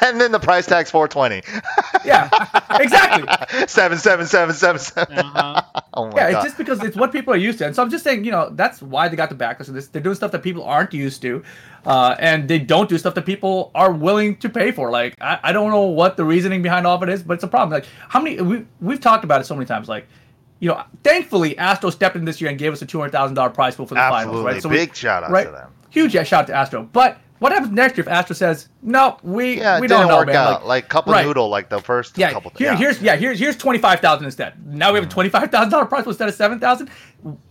[0.08, 1.42] and then the price tag's 420.
[2.04, 2.28] Yeah,
[2.78, 3.66] exactly.
[3.66, 5.18] seven seven seven seven seven.
[5.18, 5.62] Uh-huh.
[5.94, 6.16] Oh my god.
[6.18, 6.36] Yeah, god.
[6.36, 8.30] it's just because it's what people are used to, and so I'm just saying, you
[8.30, 9.88] know, that's why they got the backlash of this.
[9.88, 11.42] They're doing stuff that people aren't used to,
[11.86, 14.90] uh, and they don't do stuff that people are willing to pay for.
[14.90, 17.44] Like, I, I don't know what the reasoning behind all of it is, but it's
[17.44, 17.70] a problem.
[17.70, 19.88] Like, how many we we've talked about it so many times.
[19.88, 20.06] Like,
[20.60, 23.34] you know, thankfully Astro stepped in this year and gave us a two hundred thousand
[23.34, 24.42] dollar prize pool for the Absolutely.
[24.42, 24.62] finals, right?
[24.62, 25.44] So we- Big shout out right?
[25.44, 25.70] to them.
[25.90, 26.82] Huge shout out to Astro.
[26.92, 29.18] But what happens next year if Astro says no?
[29.22, 30.36] We Yeah, it we didn't don't know, work man.
[30.36, 30.52] out.
[30.66, 31.26] Like, Like, couple right.
[31.26, 32.50] noodle, like the first yeah, couple.
[32.56, 34.54] here, here's yeah, here's here's twenty five thousand instead.
[34.66, 35.12] Now we have a mm-hmm.
[35.12, 36.90] twenty five thousand dollar price pool instead of seven thousand.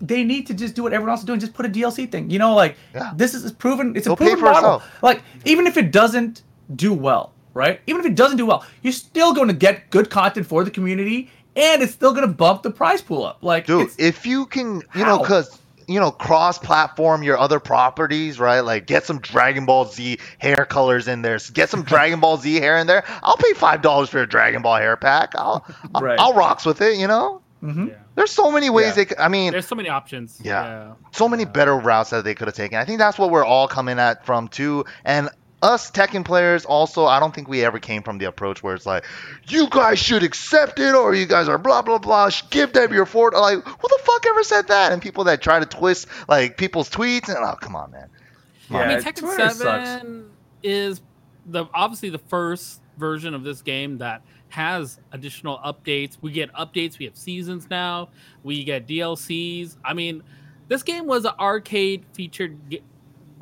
[0.01, 2.29] They need to just do what everyone else is doing, just put a DLC thing.
[2.29, 3.11] You know, like Yeah.
[3.15, 3.95] this is proven.
[3.95, 4.81] It's a proven model.
[5.01, 6.43] Like even if it doesn't
[6.75, 7.79] do well, right?
[7.87, 10.71] Even if it doesn't do well, you're still going to get good content for the
[10.71, 13.39] community, and it's still going to bump the prize pool up.
[13.41, 18.39] Like dude if you can you know because you know cross platform your other properties
[18.39, 22.37] right like get some dragon ball z hair colors in there get some dragon ball
[22.37, 25.65] z hair in there i'll pay five dollars for a dragon ball hair pack i'll
[25.93, 27.89] I'll- i'll rocks with it you know Mhm.
[27.89, 27.93] Yeah.
[28.15, 28.91] there's so many ways Yeah.
[28.93, 30.39] they could, i mean There's so many options.
[30.43, 30.93] Yeah.
[31.11, 33.67] so many better routes that they could have taken i think that's what we're all
[33.67, 35.29] coming at from too and
[35.63, 38.85] us Tekken players also, I don't think we ever came from the approach where it's
[38.85, 39.05] like,
[39.47, 42.29] you guys should accept it or you guys are blah blah blah.
[42.51, 43.33] Give them your fort.
[43.33, 44.91] Like, who the fuck ever said that?
[44.91, 48.09] And people that try to twist like people's tweets and oh come on, man.
[48.69, 50.33] Yeah, I mean, Tekken Twitter Seven sucks.
[50.61, 51.01] is
[51.45, 56.17] the obviously the first version of this game that has additional updates.
[56.21, 56.99] We get updates.
[56.99, 58.09] We have seasons now.
[58.43, 59.77] We get DLCs.
[59.83, 60.21] I mean,
[60.67, 62.81] this game was an arcade featured g-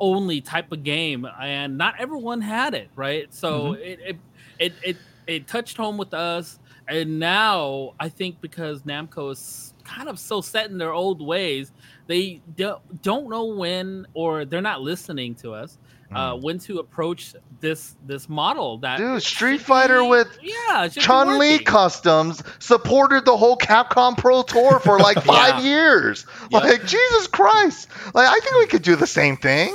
[0.02, 3.32] only type of game, and not everyone had it, right?
[3.32, 4.16] So it, it
[4.58, 4.96] it it
[5.28, 10.40] it touched home with us, and now I think because Namco is kind of so
[10.40, 11.70] set in their old ways,
[12.08, 15.78] they don't don't know when or they're not listening to us
[16.14, 21.00] uh, when to approach this this model that Dude, Street Fighter with yeah it should
[21.00, 21.58] be Chun Li.
[21.60, 25.70] Customs supported the whole Capcom Pro Tour for like five Yeah.
[25.70, 26.26] years.
[26.50, 26.62] Yep.
[26.64, 27.88] Like Jesus Christ!
[28.14, 29.72] Like I think we could do the same thing.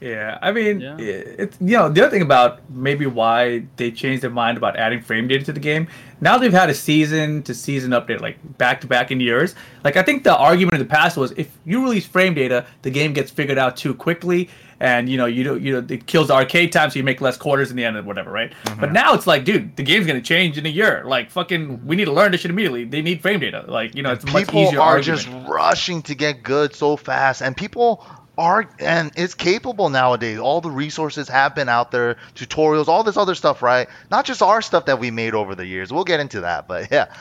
[0.00, 0.96] Yeah, I mean, Yeah.
[0.98, 5.00] it's you know the other thing about maybe why they changed their mind about adding
[5.02, 5.88] frame data to the game.
[6.20, 9.54] Now they've had a season to season update like back to back in years.
[9.84, 12.90] Like I think the argument in the past was if you release frame data, the
[12.90, 14.48] game gets figured out too quickly,
[14.80, 17.20] and you know you don't you know it kills the arcade time, so you make
[17.20, 18.52] less quarters in the end or whatever, right?
[18.64, 18.80] Mm-hmm.
[18.80, 21.02] But now it's like, dude, the game's gonna change in a year.
[21.06, 22.84] Like fucking, we need to learn this shit immediately.
[22.84, 23.64] They need frame data.
[23.66, 25.22] Like you know, it's a much people are argument.
[25.22, 28.04] just rushing to get good so fast and people
[28.38, 30.38] are and it's capable nowadays.
[30.38, 33.88] All the resources have been out there tutorials all this other stuff right?
[34.10, 35.92] Not just our stuff that we made over the years.
[35.92, 37.12] We'll get into that but yeah.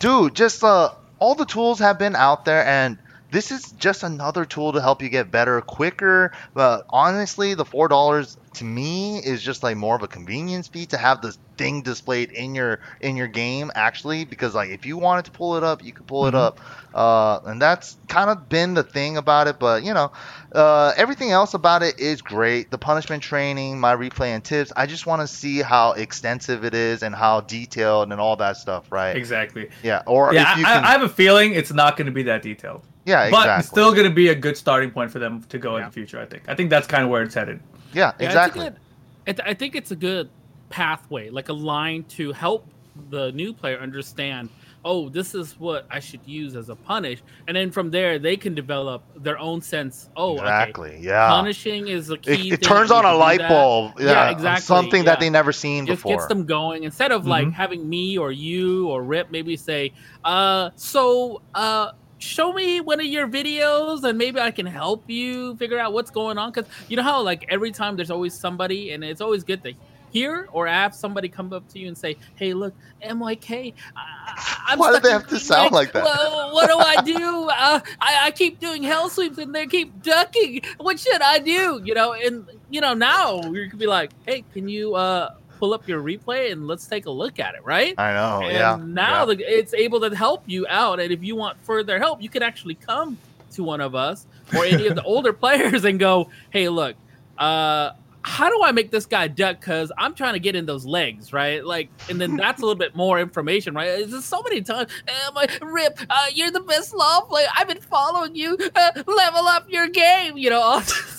[0.00, 2.98] Dude just uh all the tools have been out there and
[3.30, 6.32] this is just another tool to help you get better quicker.
[6.52, 10.86] But honestly the four dollars to me is just like more of a convenience fee
[10.86, 14.98] to have this thing displayed in your in your game actually because like if you
[14.98, 16.38] wanted to pull it up you could pull it Mhm.
[16.46, 16.60] up
[16.92, 20.10] uh, and that's kind of been the thing about it but you know
[20.52, 24.84] uh, everything else about it is great the punishment training my replay and tips i
[24.86, 28.90] just want to see how extensive it is and how detailed and all that stuff
[28.90, 29.68] right Exactly.
[29.84, 32.12] yeah or Yeah, if you I, can I have a feeling it's not going to
[32.12, 32.82] be that detailed.
[33.04, 35.58] Yeah but exactly it's still going to be a good starting point for them to
[35.58, 36.20] go in the future.
[36.20, 36.42] I think.
[36.48, 37.60] I think that's kind of where it's headed.
[37.92, 40.30] yeah Yeah, exactly It's a good, it, I think it's a good
[40.70, 42.70] pathway, like a line to help
[43.10, 44.50] the new player understand.
[44.84, 48.36] Oh, this is what I should use as a punish, and then from there they
[48.36, 50.08] can develop their own sense.
[50.16, 52.50] Oh, okay, exactly yeah punishing is a key.
[52.50, 55.52] it, it thing, turns on a light bulb yeah, Yeah, exactly, something that they never
[55.52, 57.54] seen just before gets them going instead of like Mhm.
[57.54, 59.92] having me or you or Rip maybe say,
[60.24, 61.88] uh, so uh,
[62.24, 66.10] show me one of your videos and maybe I can help you figure out what's
[66.10, 66.50] going on.
[66.50, 69.74] Because you know how like every time there's always somebody, and it's always good to
[70.10, 74.78] hear or have somebody come up to you and say, "Hey, look, MYK, I, I'm
[74.78, 76.04] Why do they have to sound like that?
[76.04, 77.48] Well, what do I do?
[77.50, 80.62] Uh, I, I keep doing hell sweeps and they keep ducking.
[80.78, 81.80] What should I do?
[81.84, 85.34] You know, and you know now you could be like, "Hey, can you uh
[85.64, 87.94] pull up your replay and let's take a look at it?" Right?
[87.96, 89.34] i know and yeah now yeah.
[89.36, 91.00] the, it's able to help you out.
[91.00, 93.16] And if you want further help, you can actually come
[93.52, 96.96] to one of us or any of the older players and go, "Hey, look,
[97.38, 97.92] uh,
[98.24, 99.60] how do I make this guy duck?
[99.60, 101.64] Because I'm trying to get in those legs, right?
[101.64, 103.88] Like, and then that's a little bit more information, right?
[103.88, 104.90] It's just so many times.
[105.06, 107.46] Uh, my Rip, uh, you're the best law player.
[107.56, 108.56] I've been following you.
[108.74, 110.38] Uh, level up your game.
[110.38, 110.80] You know,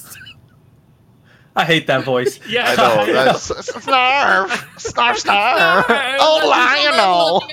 [1.57, 2.39] I hate that voice.
[2.49, 2.65] yeah.
[2.67, 3.05] I know.
[3.25, 5.85] That's snarf, snarf, snarf.
[6.19, 7.43] Oh, Lionel.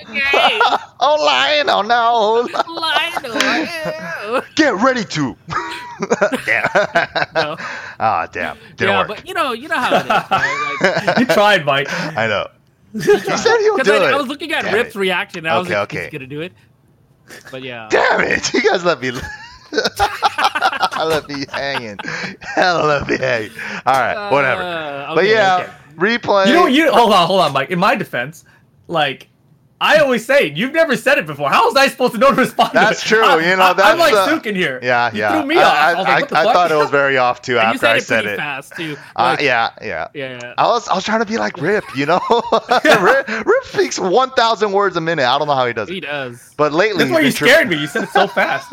[0.98, 2.48] Oh, Lionel, no.
[2.68, 4.42] Lionel.
[4.56, 5.36] Get ready to.
[6.46, 6.68] damn.
[7.34, 7.56] No.
[8.00, 8.56] Ah, damn.
[8.76, 9.08] Didn't yeah, work.
[9.08, 11.02] but you know, you know how it is, right?
[11.06, 11.86] Like, you tried, Mike.
[11.90, 12.48] I know.
[12.94, 14.14] He said he'll 'cause do I, it.
[14.14, 14.98] I was looking at Damn Rip's it.
[14.98, 15.38] reaction.
[15.46, 16.02] And I was Okay, like, okay.
[16.04, 16.52] he's gonna do it.
[17.50, 18.52] But yeah, Damn it!
[18.52, 19.12] You guys let me.
[21.04, 21.98] let me hanging.
[22.40, 23.50] Hell, let me hang.
[23.86, 24.62] All right, whatever.
[24.62, 25.72] Uh, but yeah, okay.
[25.96, 26.46] replay.
[26.46, 27.70] You know, you hold on, hold on, Mike.
[27.70, 28.44] In my defense,
[28.88, 29.28] like
[29.82, 31.50] I always say, you've never said it before.
[31.50, 32.70] How was I supposed to know to respond?
[32.70, 33.06] to That's it?
[33.08, 34.78] true, I, you know, I, am like uh, in here.
[34.80, 35.32] yeah, you yeah.
[35.32, 35.74] Threw me I, off.
[35.74, 38.36] I, I, like, I- thought it was very off too after said I said it.
[38.36, 38.96] fast too.
[39.16, 40.06] Uh, yeah, yeah.
[40.14, 40.54] yeah, yeah.
[40.56, 42.20] I was I was trying to be like Rip, you know.
[42.84, 45.24] Rip, Rip speaks 1,000 words a minute.
[45.26, 45.94] I don't know how he does it.
[45.94, 46.54] He does.
[46.56, 47.80] But lately, That's why you scared me.
[47.80, 48.70] You said it so fast.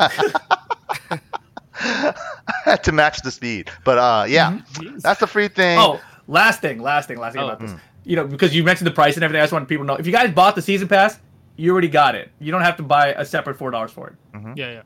[2.84, 3.68] to match the speed.
[3.82, 5.02] But uh, yeah, Jeez.
[5.02, 5.76] that's the free thing.
[5.76, 7.46] oh, last thing, last thing, last thing Oh.
[7.46, 7.72] about this.
[7.72, 7.80] Mm.
[8.04, 9.96] You know, because you mentioned the price and everything, I just want people to know.
[9.96, 11.18] If you guys bought the season pass,
[11.56, 12.30] you already got it.
[12.40, 14.14] You don't have to buy a separate four dollars for it.
[14.56, 14.82] yeah, yeah.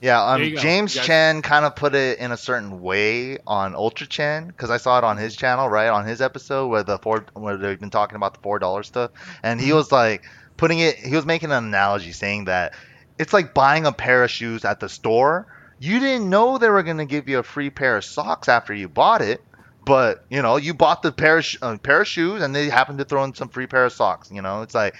[0.00, 0.60] Yeah, um, There you go.
[0.60, 4.68] James You Chen kind of put it in a certain way on Ultra Chen because
[4.68, 7.80] I saw it on his channel, right on his episode where the four where they've
[7.80, 9.66] been talking about the four dollar stuff, and Mm-hmm.
[9.66, 10.24] he was like
[10.58, 10.96] putting it.
[10.96, 12.74] He was making an analogy saying that
[13.18, 15.46] it's like buying a pair of shoes at the store.
[15.78, 18.88] You didn't know they were gonna give you a free pair of socks after you
[18.88, 19.42] bought it,
[19.84, 22.98] but you know you bought the pair of uh, pair of shoes and they happened
[22.98, 24.30] to throw in some free pair of socks.
[24.32, 24.94] You know, it's like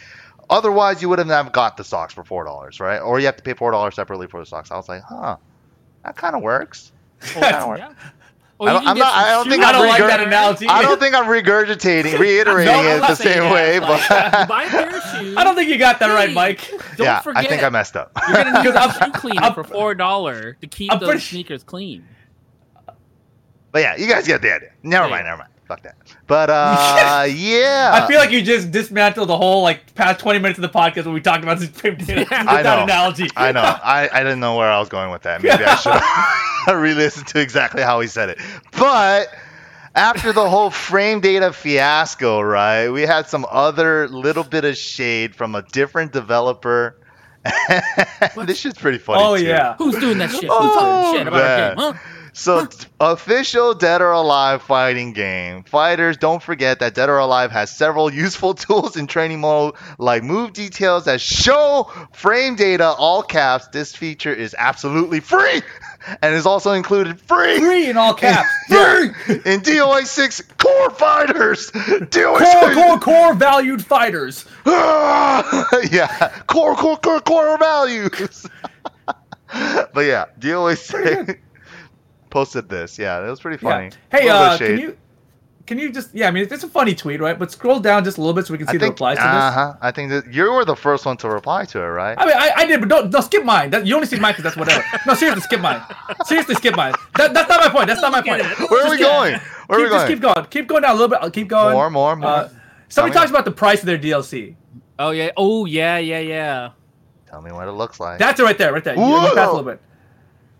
[0.51, 2.99] Otherwise, you would have never got the socks for four dollars, right?
[2.99, 4.71] Or you have to pay four dollars separately for the socks.
[4.71, 5.37] I was like, huh,
[6.05, 6.93] that kind of works.
[7.23, 7.93] Kinda yeah.
[8.59, 9.65] Or I you don't- can I'm get not- I don't think.
[9.65, 10.69] I don't like regurg- that analogy.
[10.69, 14.69] I don't think I'm regurgitating, reiterating No, it the same way, Like, but buy a
[14.69, 15.37] pair of shoes.
[15.37, 16.71] I don't think you got that right, Mike.
[16.97, 18.13] Don't yeah, forget, I think I messed up.
[18.29, 21.09] you're gonna need Because a I'm- shoe cleaner for four dollar to keep I'm those
[21.09, 22.07] pretty sneakers clean.
[23.75, 24.71] But yeah, you guys get the idea.
[24.85, 25.11] Never Yeah.
[25.11, 25.51] mind, never mind.
[25.67, 25.97] Fuck that.
[26.27, 30.59] But uh, yeah, I feel like you just dismantled the whole like past twenty minutes
[30.59, 32.85] of the podcast when we talked about this with I that know.
[32.85, 33.29] analogy.
[33.37, 33.61] I know.
[33.63, 35.43] I, I didn't know where I was going with that.
[35.43, 38.39] Maybe I should re-listen to exactly how he said it.
[38.79, 39.29] But
[39.95, 42.91] after the whole frame data fiasco, right?
[42.91, 46.97] We had some other little bit of shade from a different developer.
[48.45, 49.23] this shit's pretty funny.
[49.23, 49.45] Oh too.
[49.45, 49.77] yeah.
[49.77, 50.43] Who's doing that shit?
[50.43, 51.61] Who's Oh, talking shit about man.
[51.79, 51.95] our game?
[51.95, 52.11] Huh?
[52.37, 52.67] So,
[52.99, 55.63] official Dead or Alive fighting game.
[55.63, 60.25] Fighters, don't forget that Dead or Alive has several useful tools in training mode, like
[60.25, 63.69] move details that show frame data, all caps.
[63.69, 65.63] This feature is absolutely free
[66.23, 67.61] and is also included free.
[67.61, 68.51] Free in all caps.
[68.67, 71.71] free in DOA 6 Core Fighters.
[71.71, 72.75] DOA Core, 6.
[72.75, 74.45] core, core valued fighters.
[74.67, 78.45] yeah, core, core, core, core values.
[79.47, 81.39] but yeah, DOA 6
[82.35, 82.99] posted this.
[82.99, 83.87] Yeah, it was pretty funny.
[83.87, 84.19] Yeah.
[84.19, 84.97] Hey, Little bit of uh, can you
[85.67, 86.27] can you just yeah?
[86.27, 87.39] I mean, it's a funny tweet, right?
[87.39, 89.31] But scroll down just a little bit so we can see the replies to this.
[89.33, 89.75] uh-huh.
[89.81, 92.17] I think that you were the first one to reply to it, right?
[92.19, 93.71] I mean, I, I did, but don't, don't skip mine.
[93.71, 94.85] That, you only see mine because that's whatever.
[95.07, 95.81] No, seriously, skip mine.
[96.27, 96.93] Seriously, skip mine.
[97.17, 97.87] That, that's not my point.
[97.87, 98.43] That's not my point.
[98.69, 99.41] Where are we Just- going?
[99.69, 100.47] Where are we Keep, just keep going.
[100.51, 101.19] Keep going down a little bit.
[101.23, 101.73] I'll keep going.
[101.73, 102.29] More, more, more.
[102.29, 102.49] Uh,
[102.89, 104.57] somebody talks about the price of their DLC.
[104.99, 105.31] Oh yeah.
[105.37, 105.99] Oh yeah.
[105.99, 106.19] Yeah.
[106.19, 106.71] Yeah.
[107.31, 108.19] Tell me what it looks like.
[108.19, 108.95] That's it right there, right there.
[108.97, 109.35] You, you Whoa.
[109.35, 109.81] pass a little bit.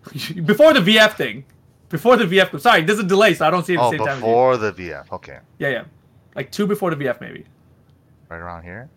[0.47, 1.45] Before the VF thing.
[1.95, 2.61] Before the VF.
[2.61, 4.17] Sorry, there's a delay, so I don't see it at the oh, same time.
[4.17, 5.13] before the VF.
[5.13, 5.85] Okay, Yeah, yeah.
[6.35, 7.45] Like two before the VF, maybe.
[8.29, 8.91] right around here.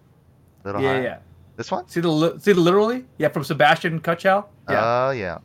[0.63, 1.03] Little Yeah, high.
[1.03, 1.17] yeah.
[1.57, 1.87] This one?
[1.87, 3.05] See the see the literally?
[3.19, 4.45] Yeah, from Sebastian Kuchow.
[4.67, 5.05] Oh, yeah.
[5.07, 5.37] Oh yeah.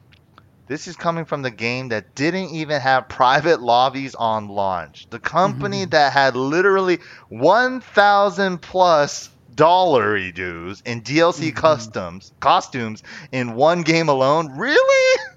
[0.67, 5.09] This is coming from the game that didn't even have private lobbies on launch.
[5.11, 5.91] The company mm-hmm.
[5.91, 11.57] that had literally 1,000 plus dollar dues in DLC mm-hmm.
[11.59, 14.57] customs costumes in one game alone.
[14.57, 15.21] Really?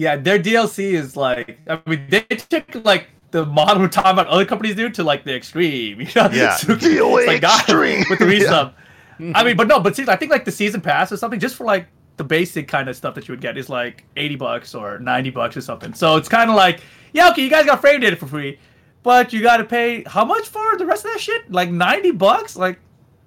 [0.00, 4.28] Yeah, their DLC is like I mean they took like the model we're talking about
[4.28, 6.00] other companies do to like the extreme.
[6.00, 6.30] You know?
[6.32, 6.56] Yeah.
[6.56, 8.04] So DOA like, extreme.
[8.08, 8.72] with the Yeah.
[9.20, 9.34] resub.
[9.34, 11.54] I mean, but no, but see, I think like the season pass or something just
[11.54, 11.86] for like
[12.16, 15.28] the basic kind of stuff that you would get is like eighty bucks or ninety
[15.28, 15.92] bucks or something.
[15.92, 16.80] So it's kind of like,
[17.12, 18.58] yeah, okay, you guys got frame data for free,
[19.02, 21.52] but you got to pay how much for the rest of that shit?
[21.52, 22.56] Like ninety bucks?
[22.56, 22.78] Like,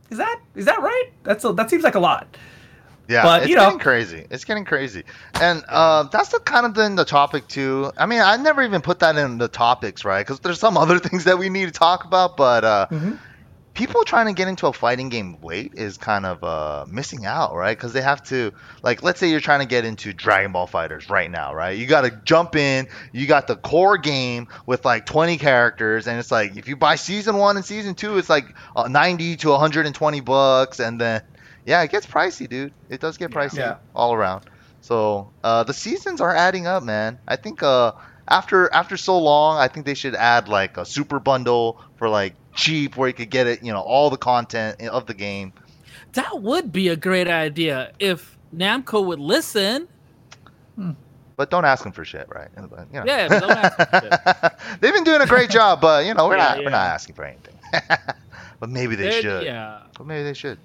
[0.09, 1.09] is that is that right?
[1.21, 2.35] That's a, that seems like a lot.
[3.07, 4.25] Yeah, But, it's you know- getting crazy.
[4.29, 5.03] It's getting crazy,
[5.41, 7.91] and uh, that's the kind of in the topic too.
[7.97, 10.25] I mean, I never even put that in the topics, right?
[10.25, 13.19] Because there's some other things that we need to talk about, but uh, Mhm.
[13.73, 17.53] people trying to get into a fighting game late is kind of uh, missing out,
[17.55, 17.75] right?
[17.75, 21.09] Because they have to, like, let's say you're trying to get into Dragon Ball FighterZ
[21.09, 21.77] right now, right?
[21.77, 22.87] You got to jump in.
[23.11, 26.95] You got the core game with like 20 characters, and it's like if you buy
[26.95, 28.45] season one and season two, it's like
[28.77, 31.21] uh, 90 to 120 bucks, and then
[31.65, 32.73] yeah, it gets pricey, dude.
[32.89, 33.77] It does get pricey Yeah.
[33.95, 34.45] all around.
[34.81, 37.19] So uh, the seasons are adding up, man.
[37.27, 37.93] I think uh,
[38.27, 42.35] after after so long, I think they should add like a super bundle for like
[42.53, 45.53] cheap, where you could get it, you know, all the content of the game.
[46.13, 49.87] That would be a great idea if Namco would listen.
[51.35, 52.49] But don't ask them for shit, right?
[52.55, 53.05] But, you know.
[53.07, 56.37] Yeah, don't ask them for They've been doing a great job, but you know we're
[56.37, 57.55] Yeah, not we're not asking for anything.
[58.59, 59.43] but maybe they They're- should.
[59.43, 59.79] Yeah.
[59.97, 60.59] But maybe they should.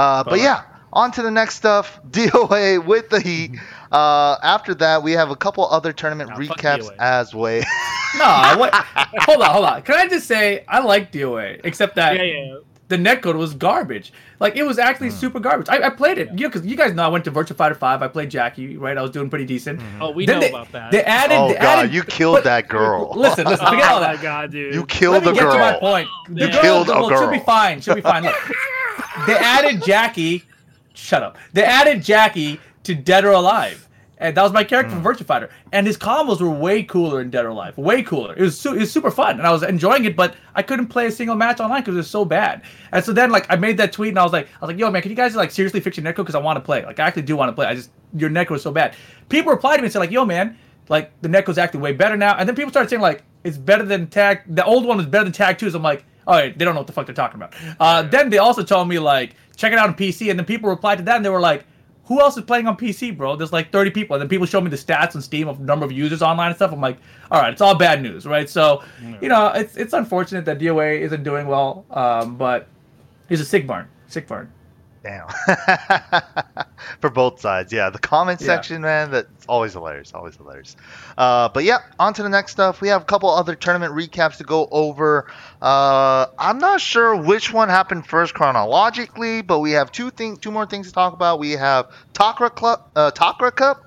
[0.00, 2.00] Uh, but But- yeah, on to the next stuff.
[2.10, 3.52] DOA with the Heat.
[3.92, 7.62] Uh, after that, we have a couple other tournament Nah, recaps as way.
[8.18, 8.24] No,
[8.58, 8.74] what?
[8.74, 9.82] hold on, hold on.
[9.82, 12.56] Can I just say I like DOA, except that Yeah, yeah.
[12.88, 14.12] the netcode was garbage.
[14.40, 15.16] Like it was actually Hmm.
[15.16, 15.68] super garbage.
[15.68, 17.76] I, I played it, you know, because you guys know I went to Virtua Fighter
[17.76, 18.02] Five.
[18.02, 18.98] I played Jackie, right?
[18.98, 19.80] I was doing pretty decent.
[20.00, 20.90] Oh, we Then know they, about that.
[20.90, 21.36] They added.
[21.36, 23.12] oh they god, added- you killed but- that girl.
[23.14, 23.64] Listen, listen.
[23.66, 24.20] oh Forget all that.
[24.20, 24.74] god, dude.
[24.74, 26.08] You Let killed me the get to my point.
[26.30, 27.80] The You girl, killed a well, She'll be fine.
[27.80, 28.24] She'll be fine.
[28.24, 28.34] Look,
[29.26, 30.44] they added Jackie.
[30.94, 31.38] Shut up.
[31.52, 35.02] They added Jackie to Dead or Alive, and that was my character Hmm.
[35.02, 35.50] from Virtua Fighter.
[35.72, 37.78] And his combos were way cooler in Dead or Alive.
[37.78, 38.34] Way cooler.
[38.34, 40.16] It was su- it was super fun, and I was enjoying it.
[40.16, 42.62] But I couldn't play a single match online because it was so bad.
[42.92, 44.78] And so then, like, I made that tweet, and I was like, I was like,
[44.78, 46.16] Yo, man, can you guys like seriously fix your netcode?
[46.16, 46.84] Because I want to play.
[46.84, 47.66] Like, I actually do want to play.
[47.66, 48.94] I just your netcode is so bad.
[49.28, 52.16] People replied to me and said like, Yo, man, like the netcode's acting way better
[52.16, 52.36] now.
[52.36, 54.40] And then people started saying like, it's better than tag.
[54.48, 55.70] The old one was better than tag two.
[55.70, 57.54] So I'm like, all right, they don't know what the fuck they're talking about.
[57.78, 60.30] Uh, then they also told me like, check it out on PC.
[60.30, 61.64] And then people replied to that, and they were like,
[62.04, 63.36] who else is playing on PC, bro?
[63.36, 64.16] There's like 30 people.
[64.16, 66.56] And then people showed me the stats on Steam of number of users online and
[66.56, 66.72] stuff.
[66.72, 66.98] I'm like,
[67.30, 68.50] all right, it's all bad news, right?
[68.50, 68.82] So,
[69.22, 72.66] you know, it's it's unfortunate that DOA isn't doing well, um, but
[73.28, 74.52] he's a sick barn, sick barn.
[75.02, 75.26] Damn.
[77.00, 77.88] For both sides, yeah.
[77.88, 78.46] The comment Yeah.
[78.48, 80.12] section, man, that's always hilarious.
[80.12, 80.76] Always hilarious.
[81.16, 82.82] Uh, but yeah, on to the next stuff.
[82.82, 85.26] We have a couple other tournament recaps to go over.
[85.62, 90.50] Uh, I'm not sure which one happened first chronologically, but we have two things, two
[90.50, 91.38] more things to talk about.
[91.38, 93.82] We have Takra Club, uh, Takra Cup.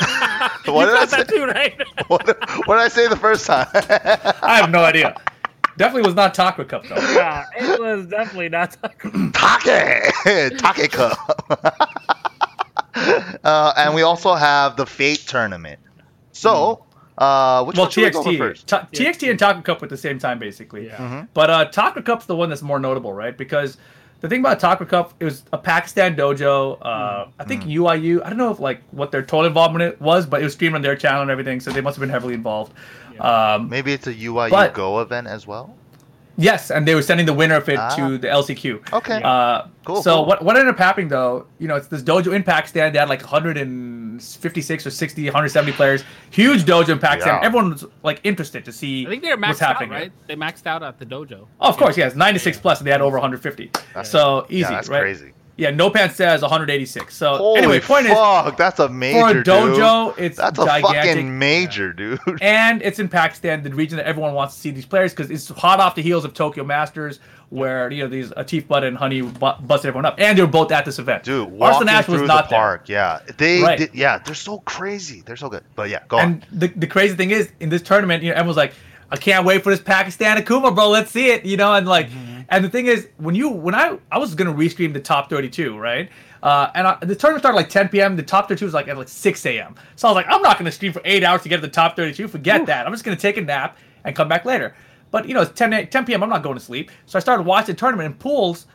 [0.66, 1.24] what, did I say?
[1.24, 1.76] too, right?
[2.08, 2.26] what,
[2.66, 3.68] what did I say the first time?
[3.74, 5.16] I have no idea.
[5.76, 6.96] Definitely was not Takra Cup though.
[6.96, 8.76] yeah, it was definitely not.
[9.34, 11.16] Take Take Cup.
[13.44, 15.78] uh, and we also have the Fate tournament.
[16.32, 16.84] So,
[17.18, 18.66] uh, which Well, one should we go over TXT, first?
[18.66, 20.86] Ta- TXT and Takra Cup at the same time, basically.
[20.86, 20.96] Yeah.
[20.96, 21.28] Mhm.
[21.34, 23.36] But uh, Takra Cup's the one that's more notable, right?
[23.36, 23.76] Because
[24.20, 26.78] the thing about Takra Cup, it was a Pakistan dojo.
[26.80, 28.22] Uh, I think UIU.
[28.24, 30.82] I don't know if like what their total involvement was, but it was streamed on
[30.82, 32.72] their channel and everything, so they must have been heavily involved.
[33.20, 35.74] Um, Maybe it's a UIU But- Go event as well.
[36.36, 37.94] yes, and they were sending the winner of it Ah.
[37.96, 38.80] to the LCQ.
[38.92, 39.20] Okay.
[39.22, 40.26] Uh, Cool, So cool.
[40.26, 42.92] what what ended up happening though, you know, it's this dojo Impact Pakistan.
[42.92, 46.04] They had like 156 or 60, 170 players.
[46.30, 47.38] Huge dojo Impact Pakistan.
[47.40, 47.46] Yeah.
[47.46, 49.90] Everyone was like interested to see I think they're what's maxed out, happening.
[49.90, 50.12] right?
[50.26, 51.46] They maxed out at the dojo.
[51.60, 53.70] Oh, of course, yes, 96 plus, and they had over 150.
[53.94, 55.00] That's, So easy, yeah, that's right?
[55.00, 55.32] crazy.
[55.60, 57.14] Yeah, No Pants says 186.
[57.14, 60.24] So Holy anyway, point is fuck, that's a major is, for a dojo, dude.
[60.24, 62.18] it's That's a gigantic, fucking major, dude.
[62.40, 65.48] and it's in Pakistan, the region that everyone wants to see these players because it's
[65.50, 67.20] hot off the heels of Tokyo Masters,
[67.50, 70.48] where you know these Atif Butt and Honey bu- busted everyone up, and they were
[70.48, 71.24] both at this event.
[71.24, 72.82] Dude, Arslan walking Ash through was the not there.
[72.86, 73.78] yeah, they, Right.
[73.78, 75.62] did, yeah, they're so crazy, they're so good.
[75.76, 76.24] But yeah, go on.
[76.24, 78.72] And the, the crazy thing is, in this tournament, you know, everyone's like,
[79.10, 80.88] I can't wait for this Pakistan Akuma, bro.
[80.88, 81.74] Let's see it, you know.
[81.74, 82.29] And like, Mm-hmm.
[82.50, 85.78] And the thing is, when you when I I was gonna restream the top 32,
[85.78, 86.08] right?
[86.42, 88.16] Uh, and I, the tournament started like 10 p.m.
[88.16, 89.74] The top 32 was like at like 6 a.m.
[89.96, 91.68] So I was like, I'm not gonna stream for eight hours to get to the
[91.68, 92.28] top 32.
[92.28, 92.86] Forget that.
[92.86, 94.74] I'm just gonna take a nap and come back later.
[95.10, 96.22] But you know, it's 10 10 p.m.
[96.22, 96.90] I'm not going to sleep.
[97.06, 98.66] So I started watching the tournament, and pools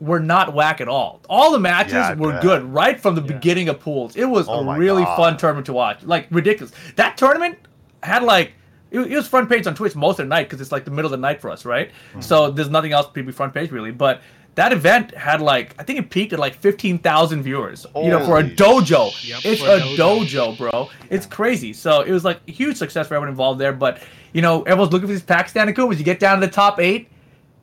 [0.00, 1.20] were not whack at all.
[1.28, 2.42] All the matches Yeah, were bet.
[2.42, 4.16] good right from the beginning of pools.
[4.16, 5.16] It was Oh a really God.
[5.16, 6.02] fun tournament to watch.
[6.02, 6.72] Like ridiculous.
[6.96, 7.58] That tournament
[8.02, 8.52] had like
[8.94, 10.90] it, it was front page on Twitch most of the night because it's like the
[10.90, 11.88] middle of the night for us, right?
[11.90, 12.20] Mm-hmm.
[12.20, 13.90] So there's nothing else to be front page really.
[13.90, 14.22] But
[14.54, 17.86] that event had like I think it peaked at like fifteen thousand viewers.
[17.96, 20.24] you know, for a Holy dojo, Yep, it's a dojo.
[20.26, 20.90] dojo, bro.
[21.10, 21.72] It's crazy.
[21.72, 23.72] So it was like a huge success for everyone involved there.
[23.72, 24.00] But
[24.32, 25.98] you know, everyone's looking for these Pakistan Akumas.
[25.98, 27.08] You get down to the top eight.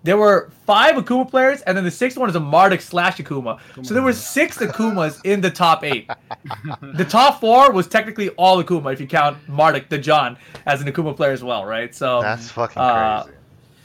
[0.04, 3.60] There were five Akuma players, and then the sixth one is a Marduk slash Akuma.
[3.84, 6.10] So there were six Akumas in the top eight.
[6.82, 10.88] the top four was technically all Akuma if you count Marduk the John as an
[10.92, 11.94] Akuma player as well, right?
[11.94, 13.38] So That's fucking uh, crazy.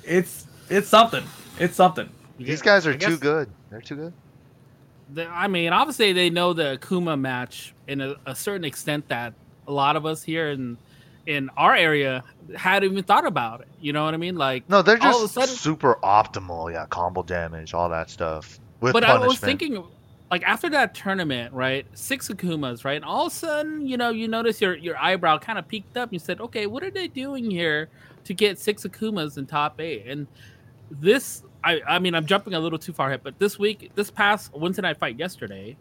[0.05, 1.24] it's it's something.
[1.59, 2.09] It's something.
[2.38, 3.50] These guys are I guess- too good.
[3.70, 4.12] They're too good.
[5.12, 9.35] the- I mean, obviously they know the Akuma match in a, a certain extent that
[9.68, 10.79] a lot of us here in
[11.26, 12.22] in our area
[12.56, 13.68] hadn't even thought about it.
[13.80, 14.36] You know what I mean?
[14.36, 16.72] Like No, they're all of a just sudden- super optimal.
[16.72, 18.58] Yeah, combo damage, all that stuff.
[18.80, 19.24] With but punishment.
[19.24, 19.84] I was thinking,
[20.30, 21.86] like after that tournament, right?
[21.94, 22.96] Six Akumas, right?
[22.96, 25.96] And all of a sudden, you know, you notice your your eyebrow kind of peaked
[25.96, 26.12] up.
[26.12, 27.88] You said, okay, what are they doing here
[28.24, 30.04] to get six Akumas in top eight?
[30.06, 30.26] And
[30.90, 34.08] this, I, I mean, I'm jumping a little too far ahead, but this week, this
[34.10, 35.76] past Wednesday night fight yesterday,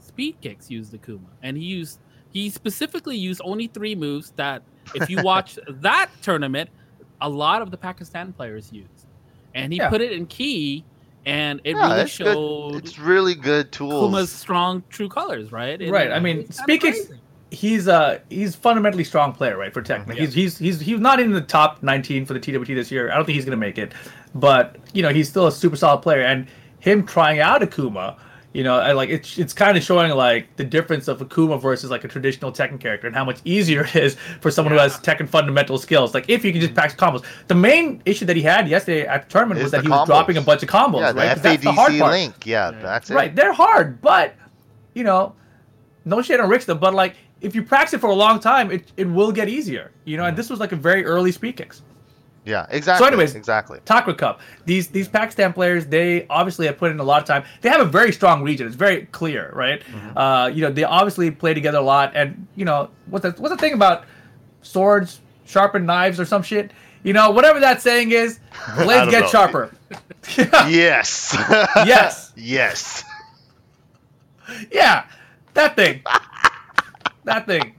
[0.00, 1.98] Speed Kicks used Akuma, and he used
[2.34, 4.62] he specifically used only three moves that
[4.94, 6.68] if you watch that tournament,
[7.22, 9.06] a lot of the Pakistan players use,
[9.54, 9.88] and he Yeah.
[9.88, 10.84] put it in key
[11.24, 12.26] and it Yeah, really it's good.
[12.26, 14.10] showed It's really good tools.
[14.14, 15.80] Kuma's strong true colors, right?
[15.80, 16.94] And Right, I mean, speaking-
[17.50, 19.72] he's a he's fundamentally strong player, right?
[19.72, 20.14] For Tekken, Yeah.
[20.22, 23.10] he's he's he's he's not in the top 19 for the TWT this year.
[23.10, 23.92] I don't think he's gonna make it,
[24.34, 26.20] but you know he's still a super solid player.
[26.22, 26.46] And
[26.80, 28.16] him trying out Akuma,
[28.54, 31.90] you know, I, like it's it's kind of showing like the difference of Akuma versus
[31.90, 34.96] like a traditional Tekken character and how much easier it is for someone who has
[34.98, 36.14] Tekken fundamental skills.
[36.14, 36.76] Like if you can just mm.
[36.76, 37.24] practice combos.
[37.48, 39.88] The main issue that he had yesterday at the tournament Is was that the he
[39.90, 41.00] was dropping a bunch of combos.
[41.00, 41.34] yeah, the right?
[41.34, 42.12] 'Cause that's the hard FADC part.
[42.12, 42.46] link.
[42.46, 42.78] Yeah, Yeah.
[42.80, 43.14] that's it.
[43.14, 44.36] Right, they're hard, but
[44.94, 45.34] you know,
[46.04, 48.92] no shade on Rickster, but like if you practice it for a long time, it,
[48.96, 49.90] it will get easier.
[50.04, 50.36] You know, and mm.
[50.36, 51.82] this was like a very early speed kicks.
[52.44, 53.04] Yeah, exactly.
[53.04, 53.78] So, anyways- exactly.
[53.86, 54.40] Takra Cup.
[54.66, 57.44] These these Pakistan players, they obviously have put in a lot of time.
[57.62, 58.66] They have a very strong region.
[58.66, 59.82] It's very clear, right?
[60.16, 62.12] Uh, you know, they obviously play together a lot.
[62.14, 64.04] And you know, what's the what's the thing about
[64.62, 66.70] swords, sharpened knives, or some shit?
[67.02, 68.40] You know, whatever that saying is,
[68.76, 69.28] blades get know.
[69.28, 69.70] sharper.
[70.68, 71.36] Yes.
[71.86, 72.32] Yes.
[72.36, 73.04] yes.
[74.72, 75.04] Yeah,
[75.54, 76.02] that thing.
[77.24, 77.74] that thing.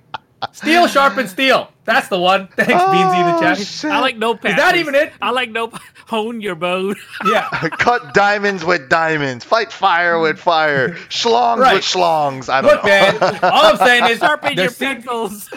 [0.52, 1.72] Steel sharpens steel.
[1.86, 2.48] That's the one.
[2.56, 3.58] Thanks, Beansy in the Oh, chat.
[3.60, 3.92] shit.
[3.92, 5.14] I like no Is that even it?
[5.22, 5.72] I like no
[6.08, 6.94] hone your bow.
[7.26, 7.48] Yeah.
[7.50, 9.46] Cut diamonds with diamonds.
[9.46, 10.90] Fight fire with fire.
[11.10, 11.76] Schlongs Right.
[11.76, 12.50] with schlongs.
[12.50, 12.90] I don't Look, know.
[12.90, 13.40] man.
[13.44, 15.50] All I'm saying is Sharpen they're your pencils.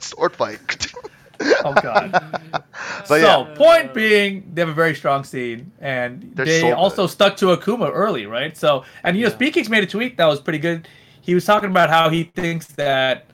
[0.00, 0.92] Sword fight.
[1.64, 2.12] Oh god.
[2.52, 3.54] But so yeah.
[3.56, 6.74] point being, they have a very strong scene, and They're they so good.
[6.74, 8.56] also stuck to Akuma early, right?
[8.56, 10.88] So, and you know, Speed Kicks made a tweet that was pretty good.
[11.20, 13.26] He was talking about how he thinks that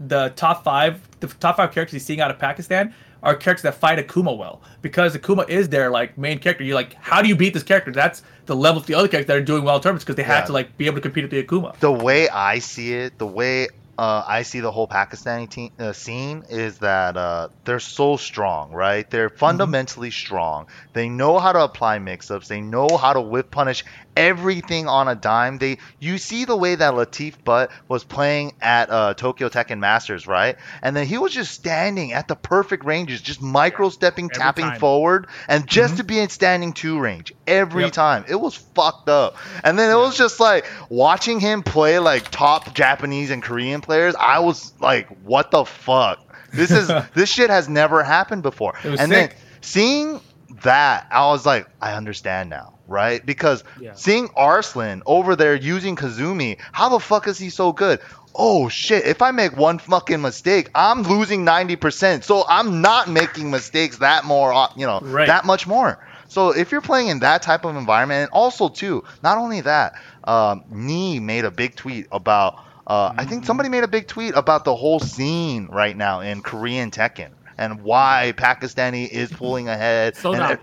[0.00, 3.74] the top five, the top five characters he's seeing out of Pakistan are characters that
[3.74, 6.64] fight Akuma well, because Akuma is their like main character.
[6.64, 7.92] You're like, how do you beat this character?
[7.92, 10.22] That's the level of the other characters that are doing well in tournaments because they
[10.22, 10.36] Yeah.
[10.36, 11.76] had to like be able to compete with the Akuma.
[11.80, 15.92] the way I see it, the way uh, I see the whole Pakistani team, uh,
[15.92, 19.08] scene is that uh, they're so strong, right?
[19.10, 20.68] They're fundamentally strong.
[20.94, 22.48] They know how to apply mix-ups.
[22.48, 23.84] They know how to whiff punish
[24.16, 25.58] everything on a dime.
[25.58, 30.26] They you see the way that Latif Butt was playing at uh, Tokyo Tekken Masters,
[30.26, 30.56] right?
[30.82, 34.64] And then he was just standing at the perfect ranges, just micro stepping, Every tapping
[34.66, 34.78] time.
[34.78, 37.92] forward, and just to be in standing two range every Yep.
[37.92, 38.24] time.
[38.28, 39.36] It was fucked up.
[39.64, 44.14] And then it was just like watching him play like top Japanese and Korean players.
[44.18, 46.18] I was like, what the fuck?
[46.52, 48.74] This is this shit has never happened before.
[48.84, 49.08] And sick.
[49.08, 49.30] then
[49.60, 50.20] seeing
[50.62, 53.24] that, I was like, I understand now, right?
[53.24, 53.94] Because Yeah.
[53.94, 58.00] seeing Arslan over there using Kazumi, how the fuck is he so good?
[58.34, 62.24] Oh shit, if I make one fucking mistake, I'm losing 90%.
[62.24, 65.26] So I'm not making mistakes that more, uh, you know, Right.
[65.26, 65.98] that much more.
[66.28, 69.94] So if you're playing in that type of environment, and also too, not only that,
[70.24, 72.54] um, Knee made a big tweet about.
[72.86, 76.40] Uh, I think somebody made a big tweet about the whole scene right now in
[76.42, 77.30] Korean Tekken
[77.60, 80.14] and why Pakistani is pulling ahead.
[80.16, 80.50] and Sodam.
[80.54, 80.60] it-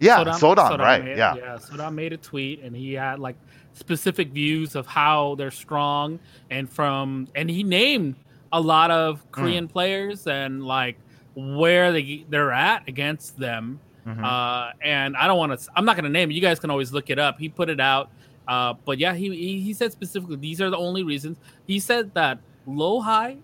[0.00, 1.02] yeah, Sodam, right?
[1.04, 1.34] Made, yeah.
[1.36, 1.56] yeah.
[1.56, 3.36] Sodam made a tweet, and he had like
[3.72, 6.18] specific views of how they're strong,
[6.50, 8.14] and from and he named
[8.52, 9.26] a lot of Hmm.
[9.32, 10.96] Korean players and like
[11.34, 13.80] where they they're at against them.
[14.06, 14.22] Mhm.
[14.22, 15.68] Uh, and I don't want to.
[15.74, 16.34] I'm not going to name it.
[16.34, 17.38] You guys can always look it up.
[17.38, 18.10] He put it out.
[18.46, 21.38] Uh, but yeah, he, he he said specifically these are the only reasons.
[21.66, 22.38] He said that
[22.68, 23.38] LowHigh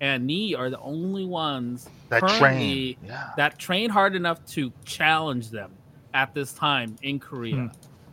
[0.00, 2.96] and knee are the only ones that currently train.
[3.06, 3.30] Yeah.
[3.36, 5.72] that train hard enough to challenge them
[6.14, 7.54] at this time in Korea.
[7.54, 7.66] Hmm.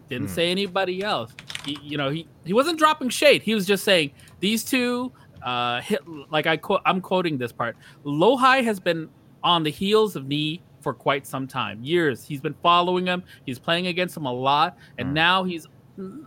[0.09, 0.33] Didn't Hmm.
[0.33, 1.33] say anybody else.
[1.65, 3.41] He, you know, he he wasn't dropping shade.
[3.43, 5.11] He was just saying these two
[5.43, 7.75] uh hit like I quote I'm quoting this part.
[8.05, 9.09] LowHigh has been
[9.43, 11.83] on the heels of Knee for quite some time.
[11.83, 12.23] Years.
[12.23, 13.23] He's been following him.
[13.45, 15.13] He's playing against him a lot and Hmm.
[15.15, 15.67] now he's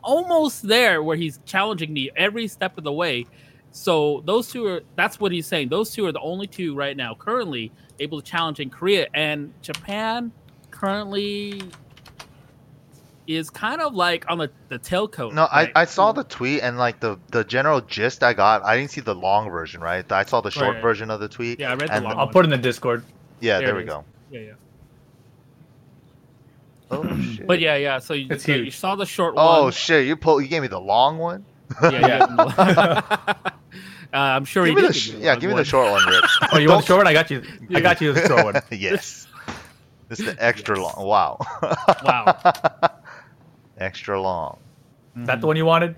[0.02, 3.26] almost there where he's challenging Knee every step of the way.
[3.72, 5.68] So those two are that's what he's saying.
[5.68, 9.52] Those two are the only two right now currently able to challenge in Korea and
[9.62, 10.32] Japan
[10.70, 11.62] currently
[13.26, 15.32] is kind of like on the, the tailcoat.
[15.32, 15.72] No, I, right?
[15.76, 18.64] I saw the tweet and like the, the general gist I got.
[18.64, 20.10] I didn't see the long version, right?
[20.10, 20.82] I saw the oh, short Right.
[20.82, 21.60] version of the tweet.
[21.60, 23.04] Yeah, I read the long I'll put it in the Discord.
[23.40, 23.88] Yeah, There there, we is.
[23.88, 24.04] go.
[24.30, 24.52] Yeah, yeah.
[26.90, 27.46] Oh shit.
[27.46, 27.98] But yeah, yeah.
[28.00, 29.72] So you, so you saw the short oh one.
[29.72, 30.06] shit!
[30.06, 30.40] You pull.
[30.40, 31.44] You gave me the long one.
[31.82, 32.24] Yeah, yeah.
[33.46, 33.52] uh,
[34.12, 34.96] I'm sure Give he me the did.
[34.96, 35.34] sh- give yeah.
[35.36, 35.56] Give me one.
[35.62, 36.24] the short one, Rip.
[36.52, 37.06] Oh, you want the short one?
[37.06, 37.42] I got you.
[37.74, 38.62] I got you the short one.
[38.70, 39.26] yes.
[40.08, 40.94] This is the extra long.
[41.06, 41.38] Wow.
[42.04, 42.36] Wow.
[43.78, 44.58] extra long.
[45.16, 45.94] Is that the one you wanted?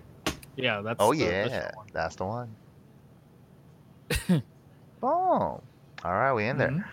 [0.56, 0.98] Yeah, that's.
[1.00, 1.86] Oh the- the yeah, short one.
[1.92, 2.54] that's the one.
[4.28, 4.42] Boom.
[5.02, 5.62] All
[6.04, 6.68] right, we in there.
[6.70, 6.84] Mhm.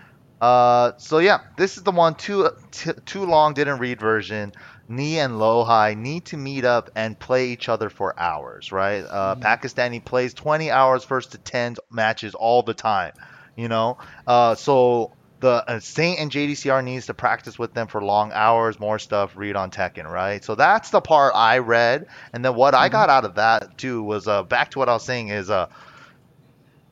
[0.41, 4.53] Uh, so yeah, this is the one too t- too long didn't read version.
[4.89, 9.01] Knee and LowHigh need to meet up and play each other for hours, right?
[9.01, 13.13] Uh, Pakistani plays 20 hours first to 10 matches all the time,
[13.55, 13.99] you know.
[14.25, 18.79] Uh, so the uh, Saint and JDCR needs to practice with them for long hours,
[18.79, 20.43] more stuff, read on Tekken, right?
[20.43, 24.03] So that's the part I read, and then what I got out of that too
[24.03, 25.67] was uh, back to what I was saying is uh,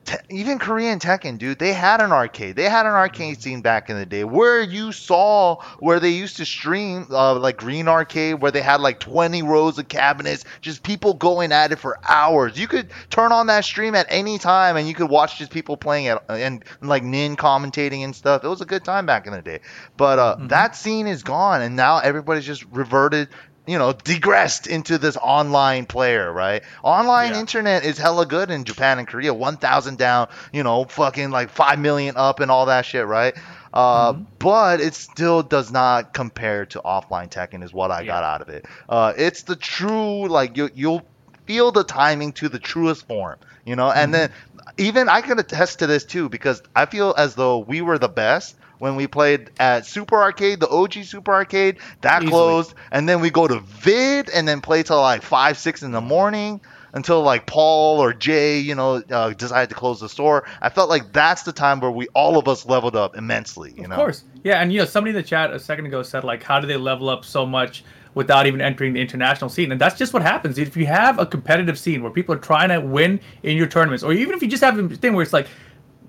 [0.08, 2.56] te- even Korean Tekken, dude, they had an arcade.
[2.56, 6.38] They had an arcade scene back in the day where you saw where they used
[6.38, 10.82] to stream uh, like Green Arcade, where they had like 20 rows of cabinets, just
[10.82, 12.58] people going at it for hours.
[12.58, 15.76] You could turn on that stream at any time and you could watch just people
[15.76, 18.44] playing it and, like Nin commentating and stuff.
[18.44, 19.60] It was a good time back in the day.
[19.96, 23.28] But uh, that scene is gone, and now everybody's just reverted
[23.68, 26.62] you know, digressed into this online player, right?
[26.82, 27.40] Online Yeah.
[27.40, 29.34] internet is hella good in Japan and Korea.
[29.34, 33.34] 1,000 down, you know, fucking like 5 million up and all that shit, right?
[33.74, 38.40] Uh, But it still does not compare to offline Tekken, is what I got out
[38.40, 38.64] of it.
[38.88, 41.02] Uh, it's the true, like, you, you'll
[41.46, 43.90] feel the timing to the truest form, you know?
[43.90, 44.30] And then
[44.78, 48.08] even I can attest to this too, because I feel as though we were the
[48.08, 48.56] best.
[48.78, 52.30] When we played at Super Arcade, the OG Super Arcade, that Easily.
[52.30, 55.92] closed, and then we go to Vid, and then play till like five, six in
[55.92, 56.60] the morning
[56.92, 60.46] until like Paul or Jay, you know, uh, decided to close the store.
[60.60, 63.72] I felt like that's the time where we all of us leveled up immensely.
[63.72, 63.84] You know.
[63.84, 64.24] Of know, course.
[64.44, 66.66] Yeah, and you know, somebody in the chat a second ago said like, how do
[66.66, 69.72] they level up so much without even entering the international scene?
[69.72, 72.68] And that's just what happens if you have a competitive scene where people are trying
[72.70, 75.32] to win in your tournaments, or even if you just have a thing where it's
[75.32, 75.48] like,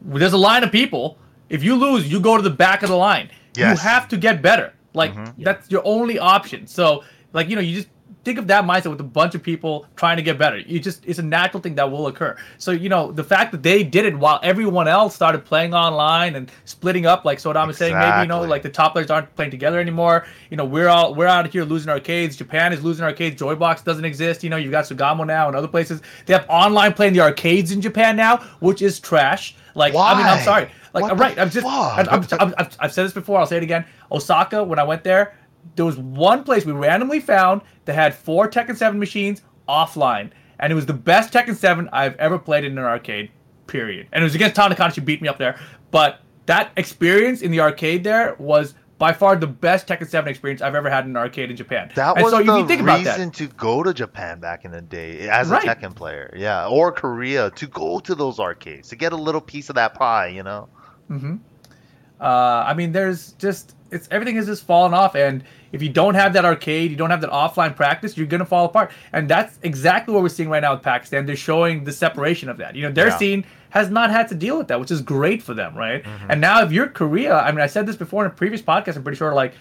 [0.01, 1.17] there's a line of people.
[1.49, 3.29] If you lose, you go to the back of the line.
[3.55, 3.77] Yes.
[3.83, 4.73] You have to get better.
[4.93, 5.33] Like Mhm.
[5.39, 6.67] that's your only option.
[6.67, 7.89] So like you know, you just
[8.25, 10.57] think of that mindset with a bunch of people trying to get better.
[10.57, 12.35] You just it's a natural thing that will occur.
[12.57, 16.35] So you know the fact that they did it while everyone else started playing online
[16.35, 19.33] and splitting up, like Sodam is saying, maybe you know like the top players aren't
[19.35, 20.25] playing together anymore.
[20.49, 22.35] You know we're all we're out here losing arcades.
[22.35, 23.39] Japan is losing arcades.
[23.41, 24.43] Joybox doesn't exist.
[24.43, 26.01] You know you've got Sugamo now and other places.
[26.25, 29.55] They have online playing the arcades in Japan now, which is trash.
[29.75, 30.67] Like I mean I'm sorry.
[30.93, 33.39] Like What uh, the right, I'm just I'm, I'm, I've, I've said this before.
[33.39, 33.85] I'll say it again.
[34.11, 35.35] Osaka, when I went there,
[35.75, 40.71] there was one place we randomly found that had four Tekken 7 machines offline, and
[40.71, 43.31] it was the best Tekken 7 I've ever played in an arcade.
[43.67, 44.07] Period.
[44.11, 44.91] And it was against Tanaka.
[44.91, 45.59] She beat me up there,
[45.91, 50.61] but that experience in the arcade there was by far the best Tekken 7 experience
[50.61, 51.91] I've ever had in an arcade in Japan.
[51.95, 54.65] That and was so the you think about reason that, to go to Japan back
[54.65, 55.63] in the day as Right.
[55.63, 59.41] a Tekken player, yeah, or Korea to go to those arcades to get a little
[59.41, 60.67] piece of that pie, you know.
[61.09, 61.35] Hmm
[62.21, 66.15] Uh, I mean, there's just it's everything has just fallen off, and if you don't
[66.15, 68.91] have that arcade, you don't have that offline practice, you're gonna fall apart.
[69.13, 71.25] And that's exactly what we're seeing right now with Pakistan.
[71.25, 72.75] They're showing the separation of that.
[72.75, 73.17] You know, their Yeah.
[73.17, 76.03] scene has not had to deal with that, which is great for them, right?
[76.27, 78.95] And now, if you're Korea, I mean, I said this before in a previous podcast.
[78.97, 79.53] I'm pretty sure, like.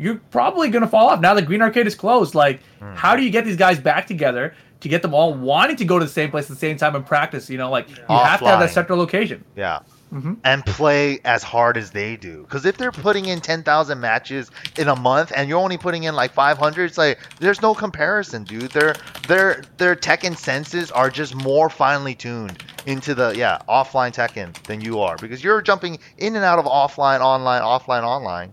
[0.00, 2.32] You're probably gonna fall off now that Green Arcade is closed.
[2.36, 2.60] Like,
[2.94, 5.98] how do you get these guys back together to get them all wanting to go
[5.98, 7.50] to the same place at the same time and practice?
[7.50, 9.44] You know, like you have to have that central location.
[9.56, 9.80] Yeah.
[10.12, 10.38] Mhm.
[10.42, 12.42] And play as hard as they do.
[12.42, 16.14] Because if they're putting in 10,000 matches in a month and you're only putting in
[16.16, 18.70] like 500, it's like, there's no comparison, dude.
[18.70, 18.94] Their,
[19.26, 24.80] their, their Tekken senses are just more finely tuned into the, yeah, offline Tekken than
[24.80, 25.16] you are.
[25.16, 28.52] Because you're jumping in and out of offline, online, offline, online.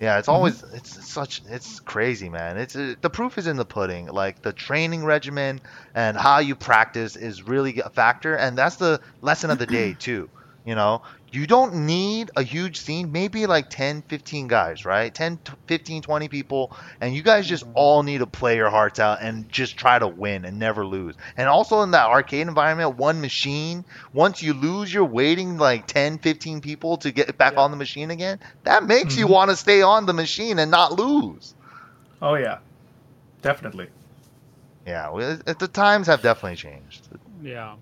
[0.00, 2.58] Yeah, it's always it's such it's crazy, man.
[2.58, 4.06] It's uh, the proof is in the pudding.
[4.06, 5.60] Like the training regimen
[5.94, 9.94] and how you practice is really a factor, and that's the lesson of the day
[9.98, 10.28] too.
[10.64, 11.02] You know,
[11.34, 15.14] you don't need a huge scene, maybe like 10, 15 guys, right?
[15.14, 19.18] 10, 15, 20 people, and you guys just all need to play your hearts out
[19.20, 21.14] and just try to win and never lose.
[21.36, 26.18] And also in that arcade environment, one machine, once you lose, you're waiting like 10,
[26.18, 28.38] 15 people to get back on the machine again.
[28.64, 29.30] That makes you Mhm.
[29.30, 31.54] want to stay on the machine and not lose.
[32.22, 32.58] Oh yeah,
[33.42, 33.88] definitely.
[34.86, 35.10] Yeah,
[35.46, 37.08] the times have definitely changed.
[37.42, 37.76] Yeah.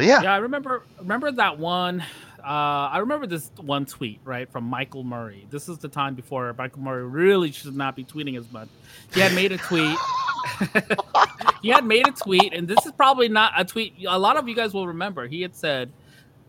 [0.00, 2.00] But yeah, Yeah, I remember remember that one.
[2.42, 2.42] Uh,
[2.88, 5.46] I remember this one tweet right from Michael Murray.
[5.50, 8.68] This is the time before Michael Murray really should not be tweeting as much.
[9.12, 9.94] He had made a tweet.
[11.62, 13.92] he had made a tweet, and this is probably not a tweet.
[14.08, 15.26] A lot of you guys will remember.
[15.28, 15.92] He had said,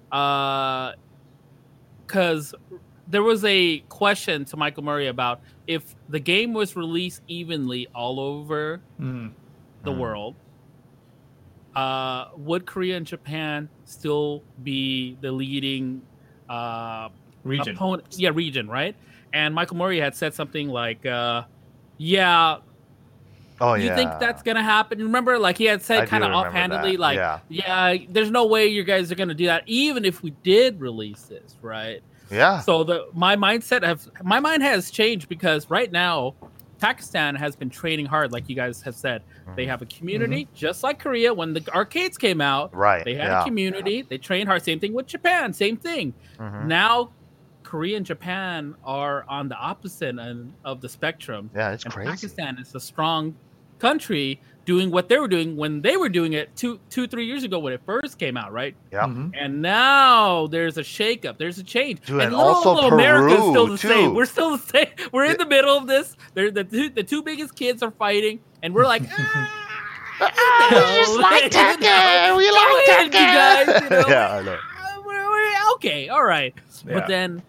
[0.09, 0.95] because
[3.09, 8.17] there was a question to Michael Murray about if the game was released evenly all
[8.21, 9.31] over Mm.
[9.83, 9.97] the Mhm.
[9.97, 10.35] world,
[11.75, 16.01] uh, would Korea and Japan still be the leading
[16.49, 17.09] uh,
[17.43, 17.75] Region.
[17.75, 18.05] opponent?
[18.17, 18.95] Yeah, region, right?
[19.33, 21.43] And Michael Murray had said something like, uh,
[21.97, 22.57] "Yeah,
[23.61, 23.95] oh yeah, you yeah.
[23.95, 27.39] think that's gonna happen?" Remember, like he had said, kind of offhandedly, that, like, yeah.
[27.49, 31.23] "Yeah, there's no way you guys are gonna do that, even if we did release
[31.23, 36.35] this, right?" yeah, So the my mindset have my mind has changed because right now,
[36.81, 39.21] Pakistan has been training hard, like you guys have said.
[39.21, 39.55] Mm-hmm.
[39.55, 41.33] They have a community, just like Korea.
[41.33, 43.05] When the arcades came out, Right.
[43.05, 43.41] they had yeah.
[43.41, 44.01] a community.
[44.01, 44.63] They trained hard.
[44.63, 45.53] Same thing with Japan.
[45.53, 46.13] Same thing.
[46.39, 46.65] Mhm.
[46.65, 47.11] Now,
[47.63, 51.51] Korea and Japan are on the opposite end of the spectrum.
[51.55, 52.09] Yeah, it's and crazy.
[52.09, 53.35] Pakistan is a strong
[53.79, 57.43] country doing what they were doing when they were doing it two, two, three years
[57.43, 58.75] ago when it first came out, right?
[58.91, 59.05] Yeah.
[59.05, 59.31] Mhm.
[59.39, 61.37] And now there's a shakeup.
[61.39, 62.01] There's a change.
[62.05, 64.13] Dude, and little also old America is still Peru, the same.
[64.13, 64.87] We're still the same.
[65.11, 66.15] We're in the middle of this.
[66.35, 69.57] They're the two, the two biggest kids are fighting, and we're like, ah,
[70.71, 72.37] you know, just like you Tekken.
[72.37, 74.57] We like ahead, you guys, you know, Yeah, I know.
[74.61, 76.53] "Ah, we're- we're- okay, all right.
[76.85, 76.93] Yeah.
[76.93, 77.41] But then,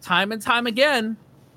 [0.00, 1.16] time and time again,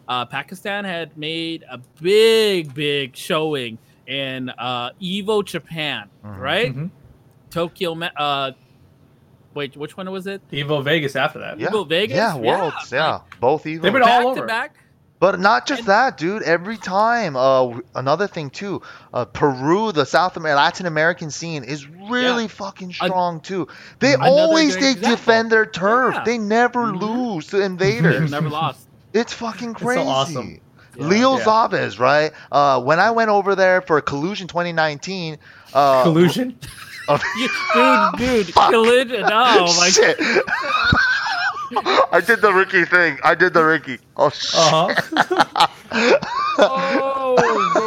[0.10, 3.78] uh, Pakistan had made a big, big showing
[4.08, 6.40] in uh, Evo Japan, Mhm.
[6.40, 6.76] right?
[6.76, 6.90] Mhm.
[7.50, 7.94] Tokyo.
[7.96, 8.52] Ma- Uh,
[9.54, 10.42] wait, which one was it?
[10.52, 11.60] Evo Vegas after that.
[11.60, 11.68] Yeah.
[11.70, 12.16] Evo Vegas.
[12.16, 12.92] Yeah, worlds.
[12.92, 13.64] Yeah, both Evo.
[13.64, 13.92] They've evil.
[13.92, 14.48] been back all to over.
[14.48, 14.76] back.
[15.20, 16.44] But not just And- that, dude.
[16.44, 18.84] Every time, uh, another thing too.
[19.12, 23.68] Uh, Peru, the South American, Latin American scene is really fucking strong too.
[23.98, 25.10] They always they example.
[25.10, 26.14] defend their turf.
[26.14, 26.24] Yeah.
[26.24, 27.02] They never Mhm.
[27.02, 28.30] lose to invaders.
[28.32, 28.88] never lost.
[29.12, 30.02] it's fucking so crazy.
[30.08, 30.60] awesome.
[30.98, 31.06] Yeah.
[31.08, 31.44] Leo Yeah.
[31.46, 32.32] Zaves, right?
[32.52, 35.38] Uh, when I went over there for Collusion 2019,
[35.74, 36.58] uh, Collusion.
[37.08, 38.72] of- You- dude, dude, Fuck.
[38.72, 39.24] collision.
[39.26, 40.18] Oh my shit.
[42.12, 43.18] I did the Ricky thing.
[43.24, 43.98] I did the Ricky.
[44.16, 44.56] Oh shit.
[44.56, 45.68] Uh huh.
[46.60, 47.36] Oh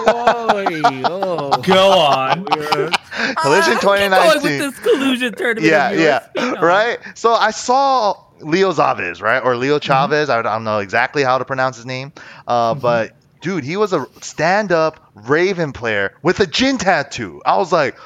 [0.06, 1.02] boy!
[1.04, 1.20] Oh.
[1.62, 2.44] Go on.
[2.46, 4.42] Collision Ah, going 2019.
[4.42, 5.66] with this collusion tournament.
[5.70, 6.58] yeah, yeah, yours.
[6.62, 6.98] Right.
[7.14, 10.30] So I saw Leo Chavez, right, or Leo Chavez.
[10.30, 12.12] I don't know exactly how to pronounce his name,
[12.46, 17.42] uh, but dude, he was a stand-up Raven player with a gin tattoo.
[17.44, 17.96] I was like,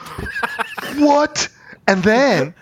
[0.96, 1.48] what?
[1.86, 2.54] And then.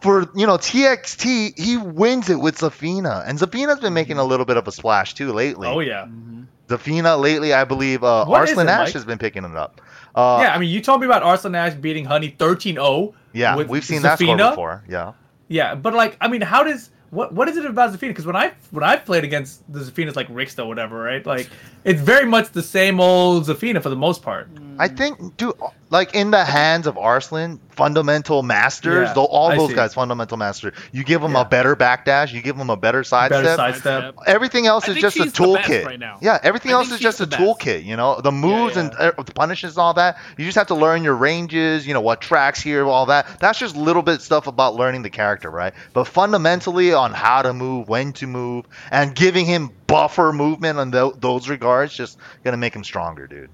[0.00, 4.46] For you know TXT, he wins it with Zafina, and Zafina's been making a little
[4.46, 5.66] bit of a splash too lately.
[5.66, 6.04] Oh yeah.
[6.04, 6.46] Mhm.
[6.68, 8.94] Zafina lately, I believe, uh, Arslan it, Ash Mike?
[8.94, 9.80] has been picking it up.
[10.18, 13.14] Uh, yeah, I mean, you told me about Arslan Ash beating Honey 13-0.
[13.32, 14.50] yeah, we've seen that score Zafina.
[14.50, 14.84] before.
[14.88, 15.12] Yeah,
[15.46, 18.08] Yeah, but like, I mean, how does what what is it about Zafina?
[18.08, 21.24] Because when I when I've played against the Zafinas like Rixta or whatever, right?
[21.24, 21.48] Like,
[21.84, 24.48] it's very much the same old Zafina for the most part.
[24.78, 25.54] I think, dude,
[25.90, 29.74] like in the hands of Arslan, fundamental masters, Yeah, though all I those see.
[29.74, 30.74] guys fundamental masters.
[30.92, 31.42] You give them Yeah.
[31.42, 33.42] a better backdash, you give them a better sidestep.
[33.44, 34.14] Better sidestep.
[34.26, 35.84] Everything else I is just a she's the best toolkit.
[35.86, 36.18] right now.
[36.20, 37.84] Yeah, everything I else is just a toolkit.
[37.84, 38.82] You know, the moves yeah.
[38.82, 40.18] and uh, the punishes and all that.
[40.36, 41.86] You just have to learn your ranges.
[41.86, 43.26] You know what tracks here, all that.
[43.40, 45.72] That's just little bit stuff about learning the character, right?
[45.92, 50.90] But fundamentally, on how to move, when to move, and giving him buffer movement on
[50.90, 53.48] tho- those regards, just gonna make him stronger, dude.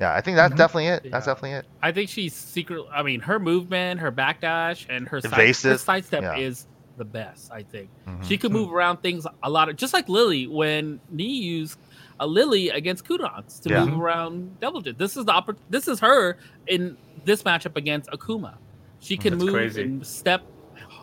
[0.00, 0.58] Yeah, I think that's Mhm.
[0.58, 1.02] definitely it.
[1.10, 1.32] That's Yeah.
[1.34, 1.66] definitely it.
[1.82, 2.84] I think she's secret.
[2.92, 6.36] I mean, her movement, her backdash, and her side, Evasive, her sidestep yeah.
[6.36, 6.66] is
[6.98, 7.52] the best.
[7.52, 8.24] I think Mhm.
[8.24, 11.78] she could move around things a lot of just like Lily when Knee used
[12.20, 13.84] a Lily against Qudans to Yeah.
[13.84, 14.98] move around double jet.
[14.98, 16.36] This is the oppor- This is her
[16.66, 18.54] in this matchup against Akuma.
[19.00, 19.82] She can That's move crazy.
[19.82, 20.42] and step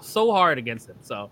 [0.02, 0.96] so hard against him.
[1.02, 1.30] So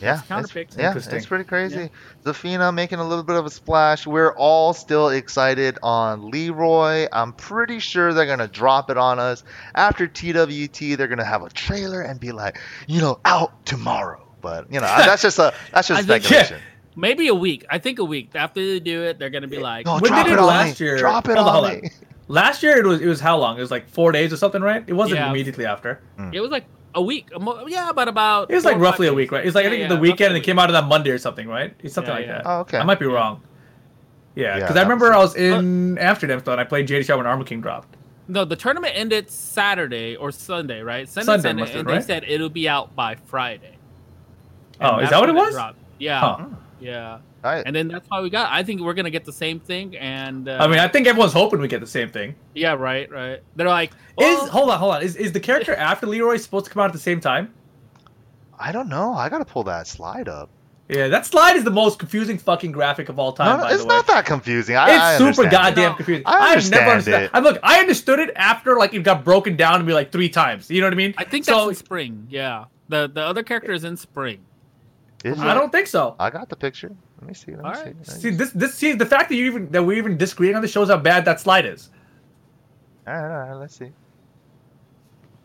[0.00, 1.90] Yeah, It's yeah, it's pretty crazy.
[2.24, 4.06] Zafina making a little bit of a splash.
[4.06, 7.06] We're all still excited on Leroy.
[7.12, 9.44] I'm pretty sure they're gonna drop it on us
[9.74, 10.96] after TWT.
[10.96, 14.26] They're gonna have a trailer and be like, you know, out tomorrow.
[14.40, 16.60] But you know, that's just a that's just I think- speculation.
[16.96, 17.66] maybe a week.
[17.68, 20.26] I think a week after they do it, they're gonna be like, No, When drop
[20.26, 20.86] they it did last me.
[20.86, 21.80] year- Drop it hold on, on hold on.
[21.82, 21.90] me.
[22.28, 23.58] Last year it was it was how long?
[23.58, 24.82] It was like four days or something, right?
[24.86, 25.28] It wasn't Yeah.
[25.30, 26.00] immediately after.
[26.18, 26.32] Mm.
[26.34, 26.64] it was like
[26.94, 27.28] a week.
[27.34, 29.44] a mo- Yeah, but about It was like roughly a week, right?
[29.46, 31.10] It's like I think yeah, the weekend and a it came out on that Monday
[31.10, 31.74] or something, right?
[31.80, 32.32] It's something Yeah, like yeah.
[32.38, 32.46] that.
[32.46, 32.78] Oh, okay.
[32.78, 33.12] I might be Yeah.
[33.12, 33.42] wrong.
[34.34, 36.86] Yeah, Yeah, because that I remember I was was in Amsterdam still, and I played
[36.86, 37.96] JD Shaw when Armor King dropped.
[38.28, 41.08] No, the tournament ended Saturday or Sunday, right?
[41.08, 41.94] Sunday, Sunday Sunday, must have, right?
[42.00, 43.76] they said it'll be out by Friday.
[44.80, 45.52] Oh, is that what it was?
[45.52, 45.78] dropped.
[45.98, 46.36] Yeah, Huh.
[46.40, 46.56] Oh.
[46.78, 47.18] yeah.
[47.44, 47.62] Alright.
[47.66, 48.50] And then that's why we got.
[48.52, 49.96] I think we're gonna get the same thing.
[49.96, 52.34] And uh, I mean, I think everyone's hoping we get the same thing.
[52.54, 53.40] yeah, right, right.
[53.56, 55.02] They're like, Is hold on, hold on.
[55.02, 57.52] Is is the character after Leroy supposed to come out at the same time?
[58.58, 59.14] I don't know.
[59.14, 60.50] I gotta pull that slide up.
[60.90, 63.46] Yeah, that slide is the most confusing fucking graphic of all time.
[63.46, 63.94] No, no, by it's the way.
[63.94, 64.76] not that confusing.
[64.76, 65.50] I, It's I super understand.
[65.52, 66.22] goddamn No, confusing.
[66.26, 66.50] I I've never
[66.90, 67.22] understand understood.
[67.22, 67.30] it.
[67.32, 70.28] I look, I understood it after like it got broken down to me like three
[70.28, 70.68] times.
[70.68, 71.14] You know what I mean?
[71.16, 71.52] I think so.
[71.68, 72.26] that's in spring.
[72.28, 74.40] Yeah, the the other character is in spring.
[75.24, 75.54] Is I it?
[75.54, 76.16] don't think so.
[76.18, 76.90] I got the picture.
[77.20, 77.52] Let me see.
[77.56, 77.78] Let All see.
[77.78, 77.86] right.
[77.86, 80.56] Let me See this this see the fact that you even that we even disagreeing
[80.56, 81.90] on this shows how bad that slide is.
[83.06, 83.92] All right, all right, let's see.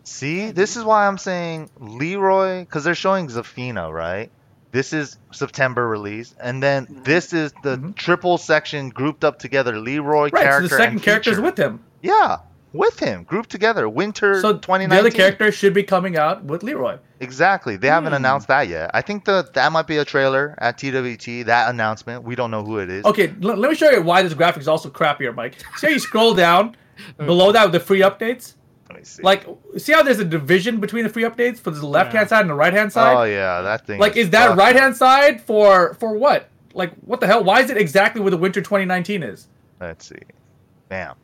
[0.04, 4.30] See, this is why I'm saying Leroy, because they're showing Zafina, right?
[4.72, 7.04] This is September release, and then Mhm.
[7.04, 7.96] this is the Mhm.
[7.96, 9.78] triple section grouped up together.
[9.78, 10.52] Leroy Right.
[10.52, 11.80] So the second character is with him.
[12.02, 12.38] Yeah.
[12.76, 13.88] With him, grouped together.
[13.88, 14.88] Winter So 2019.
[14.90, 16.98] the other character should be coming out with Leroy.
[17.20, 17.76] Exactly.
[17.76, 18.16] They haven't Hmm.
[18.16, 18.90] announced that yet.
[18.94, 21.42] I think that that might be a trailer at TWT.
[21.44, 22.24] That announcement.
[22.24, 23.04] We don't know who it is.
[23.04, 25.54] Okay, l- let me show you why this graphic is also crappier, Mike.
[25.76, 26.76] See how you scroll down
[27.18, 28.54] below that with the free updates?
[28.88, 29.22] Let me see.
[29.22, 29.46] Like,
[29.78, 32.50] see how there's a division between the free updates for the left hand side and
[32.50, 33.16] the right hand side?
[33.16, 33.98] oh yeah, that thing.
[33.98, 36.48] like, is that right hand side for for what?
[36.74, 37.42] Like, what the hell?
[37.42, 39.48] Why is it exactly where the winter 2019 is?
[39.80, 40.16] Let's see.
[40.88, 41.14] Bam.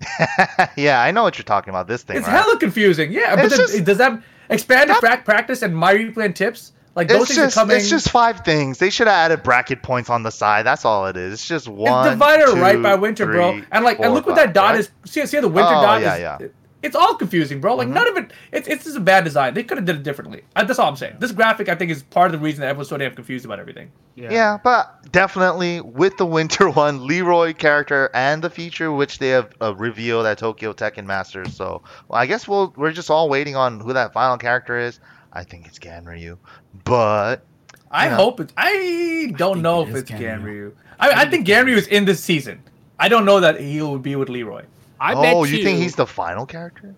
[0.76, 1.86] yeah, I know what you're talking about.
[1.88, 2.16] This thing.
[2.16, 2.32] It's right?
[2.42, 3.12] hella confusing.
[3.12, 6.72] Yeah, but It's then, just- does that expanded That- practice and my replay and tips?
[6.96, 7.76] Like those It's things just are coming.
[7.76, 8.78] it's just five things.
[8.78, 10.66] They should have added bracket points on the side.
[10.66, 11.34] That's all it is.
[11.34, 12.04] It's just one.
[12.06, 13.60] it's divided two, right by winter, bro.
[13.70, 14.80] And like, and four, look what that dot right?
[14.80, 14.90] is.
[15.04, 16.20] See, see the winter Oh, dot yeah, is.
[16.20, 16.48] yeah.
[16.80, 16.86] Mm-hmm.
[16.86, 17.74] It's all confusing, bro.
[17.74, 18.32] Like none of it.
[18.52, 19.52] It's it's just a bad design.
[19.54, 20.42] They could have did it differently.
[20.56, 21.16] Uh, That's all I'm saying.
[21.18, 23.58] This graphic, I think, is part of the reason that everyone's so damn confused about
[23.60, 23.90] everything.
[24.14, 29.28] Yeah, yeah, but definitely with the winter one, Leroy character and the feature which they
[29.28, 31.54] have uh, revealed at Tokyo Tekken Masters.
[31.54, 35.00] So well, I guess we'll we're just all waiting on who that final character is.
[35.32, 36.38] I think it's Ganryu,
[36.84, 37.44] but
[37.90, 38.16] I Yeah.
[38.16, 38.52] hope it's.
[38.56, 40.72] I don't think know it if it's Ganryu.
[40.72, 40.72] Ganryu.
[40.98, 42.62] I, I think Ganryu is in this season.
[42.98, 44.64] I don't know that he will be with Leroy.
[45.00, 46.94] I oh, bet you think he's the final character?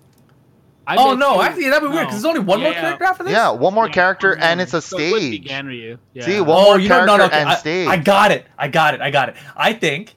[0.86, 2.80] I oh no, you- actually that'd be weird because there's only one Yeah, more yeah.
[2.80, 3.32] character after this.
[3.32, 4.61] Yeah, one more Yeah, character and mm-hmm.
[4.61, 5.46] it's a So it would stage.
[5.46, 5.98] Ganryu.
[6.12, 6.24] Yeah.
[6.24, 7.88] See, one oh, more you know, character no, no, okay, and I, stage.
[7.88, 8.46] I got it.
[8.59, 9.00] I got it.
[9.00, 9.36] I got it.
[9.57, 10.14] I think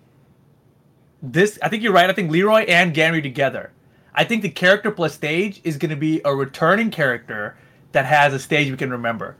[1.21, 1.59] this.
[1.61, 2.09] I think you're right.
[2.09, 3.71] I think Leroy and Ganryu together.
[4.15, 7.57] I think the character plus stage is going to be a returning character
[7.91, 9.36] that has a stage we can remember,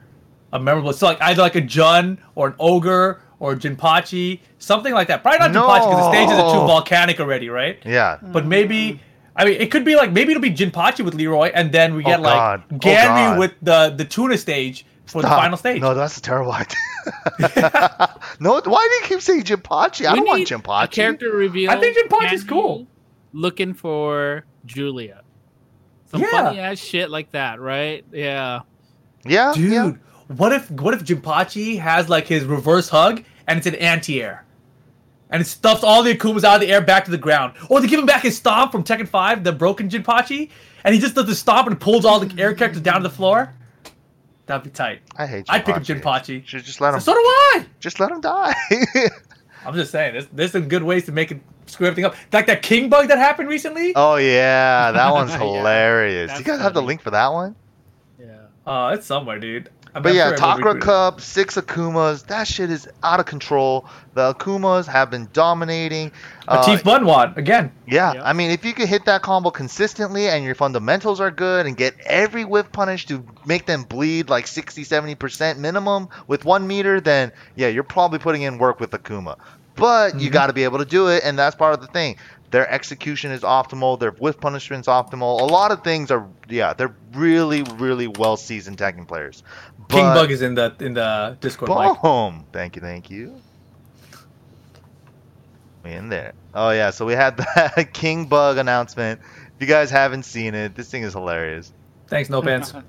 [0.54, 0.94] a memorable.
[0.94, 5.22] So like either like a Jun or an ogre or Jinpachi, something like that.
[5.24, 7.80] Probably not Jinpachi because the stages are too volcanic already, right?
[7.86, 8.18] Yeah.
[8.22, 9.00] But maybe.
[9.38, 12.04] I mean, it could be like maybe it'll be Jinpachi with Leroy, and then we
[12.06, 12.64] Oh, get God.
[12.72, 15.82] like Oh, with the the tuna stage for the final stage.
[15.82, 16.78] No, that's a terrible idea.
[18.40, 20.06] no, why do you keep saying Jinpachi?
[20.06, 20.92] I don't want Jinpachi.
[20.92, 21.70] Character reveal.
[21.72, 22.88] I think Jinpachi's Ganryu cool.
[23.34, 25.22] Looking for Julia.
[26.06, 26.28] Some Yeah.
[26.32, 28.06] funny ass shit like that, right?
[28.12, 28.62] Yeah.
[29.26, 29.92] Yeah, Dude, yeah.
[30.28, 34.44] What if what if Jinpachi has like his reverse hug and it's an anti-air?
[35.30, 37.54] And it stuffs all the Akumas out of the air back to the ground.
[37.70, 40.50] Or they give him back his stomp from Tekken 5, the broken Jinpachi,
[40.84, 43.14] and he just does the stomp and pulls all the air characters down to the
[43.14, 43.54] floor.
[44.46, 45.02] That'd be tight.
[45.18, 45.50] I hate Jinpachi.
[45.50, 46.46] I'd pick up Jinpachi.
[46.46, 47.00] Should just let him.
[47.00, 47.66] So do I!
[47.80, 48.54] Just let him die.
[49.66, 52.16] I'm just saying, there's, there's some good ways to make it screw everything up.
[52.32, 53.94] Like that King bug that happened recently.
[53.96, 56.28] oh yeah, that one's Yeah, hilarious.
[56.30, 57.56] that's you guys have the link for that one?
[58.20, 58.28] Yeah.
[58.68, 59.72] Uh, it's somewhere, dude.
[59.96, 60.82] I'm But yeah, sure everyone Takra retweeted it.
[60.82, 62.28] Cup, six Akumas.
[62.28, 63.88] That shit is out of control.
[64.14, 66.12] The Akumas have been dominating.
[66.50, 67.72] A Uh, Teeth Bunwan, again.
[67.88, 68.24] Yeah, Yep.
[68.26, 71.78] I mean, if you can hit that combo consistently and your fundamentals are good and
[71.78, 77.00] get every whiff punish to make them bleed like 60 70% minimum with one meter,
[77.00, 79.38] then yeah, you're probably putting in work with Akuma.
[79.78, 80.34] But you Mhm.
[80.34, 82.16] got to be able to do it, and that's part of the thing.
[82.56, 85.42] Their execution is optimal, their whiff punishment's optimal.
[85.42, 89.44] A lot of things are, yeah, they're really, really well seasoned Tekken players.
[89.90, 91.68] King Bug is in the in the Discord.
[91.68, 92.02] Mike.
[92.02, 92.46] Boom!
[92.54, 93.36] Thank you, thank you.
[95.84, 96.32] We in there.
[96.54, 99.20] Oh yeah, so we had that King Bug announcement.
[99.20, 101.74] If you guys haven't seen it, this thing is hilarious.
[102.08, 102.74] Thanks, no pants.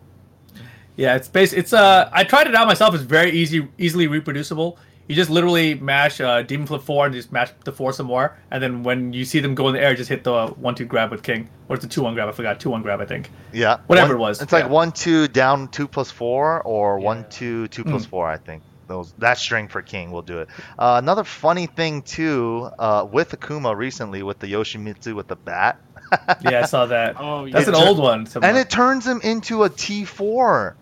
[0.95, 1.53] Yeah, it's base.
[1.53, 2.95] It's uh, I tried it out myself.
[2.95, 4.79] It's very easy, easily reproducible.
[5.09, 8.37] You just literally mash uh, Demon Flip four and just mash the four some more,
[8.51, 10.85] and then when you see them go in the air, just hit the one two
[10.85, 12.29] grab with King, or it's a two one grab.
[12.29, 13.01] I forgot two one grab.
[13.01, 13.31] I think.
[13.53, 13.79] Yeah.
[13.87, 14.71] Whatever One- it was, It's like yeah.
[14.71, 18.09] one two down two plus four or one two two plus Mm.
[18.11, 18.27] four.
[18.29, 20.49] I think those that string for King will do it.
[20.79, 25.79] Uh, another funny thing too uh, with Akuma recently with the Yoshimitsu with the bat.
[26.41, 27.17] Yeah, I saw that.
[27.19, 27.55] Oh, yeah.
[27.55, 28.27] That's an It- old one.
[28.43, 30.77] and it turns him into a T four.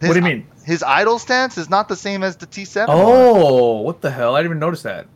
[0.00, 0.46] What do you mean?
[0.64, 2.88] His idle stance is not the same as the T7.
[2.88, 2.96] one.
[2.98, 4.34] Oh, what the hell?
[4.34, 5.06] I didn't even notice that.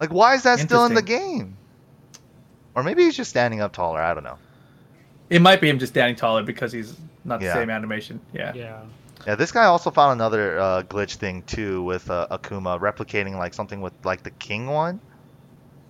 [0.00, 1.56] Like, why is that still in the game?
[2.74, 4.00] Or maybe he's just standing up taller.
[4.00, 4.38] I don't know.
[5.28, 7.48] It might be him just standing taller because he's not Yeah.
[7.48, 8.20] the same animation.
[8.32, 8.52] Yeah.
[8.54, 8.80] Yeah.
[9.26, 13.52] Yeah, this guy also found another uh, glitch thing too with uh, Akuma replicating like
[13.52, 15.00] something with like the King one.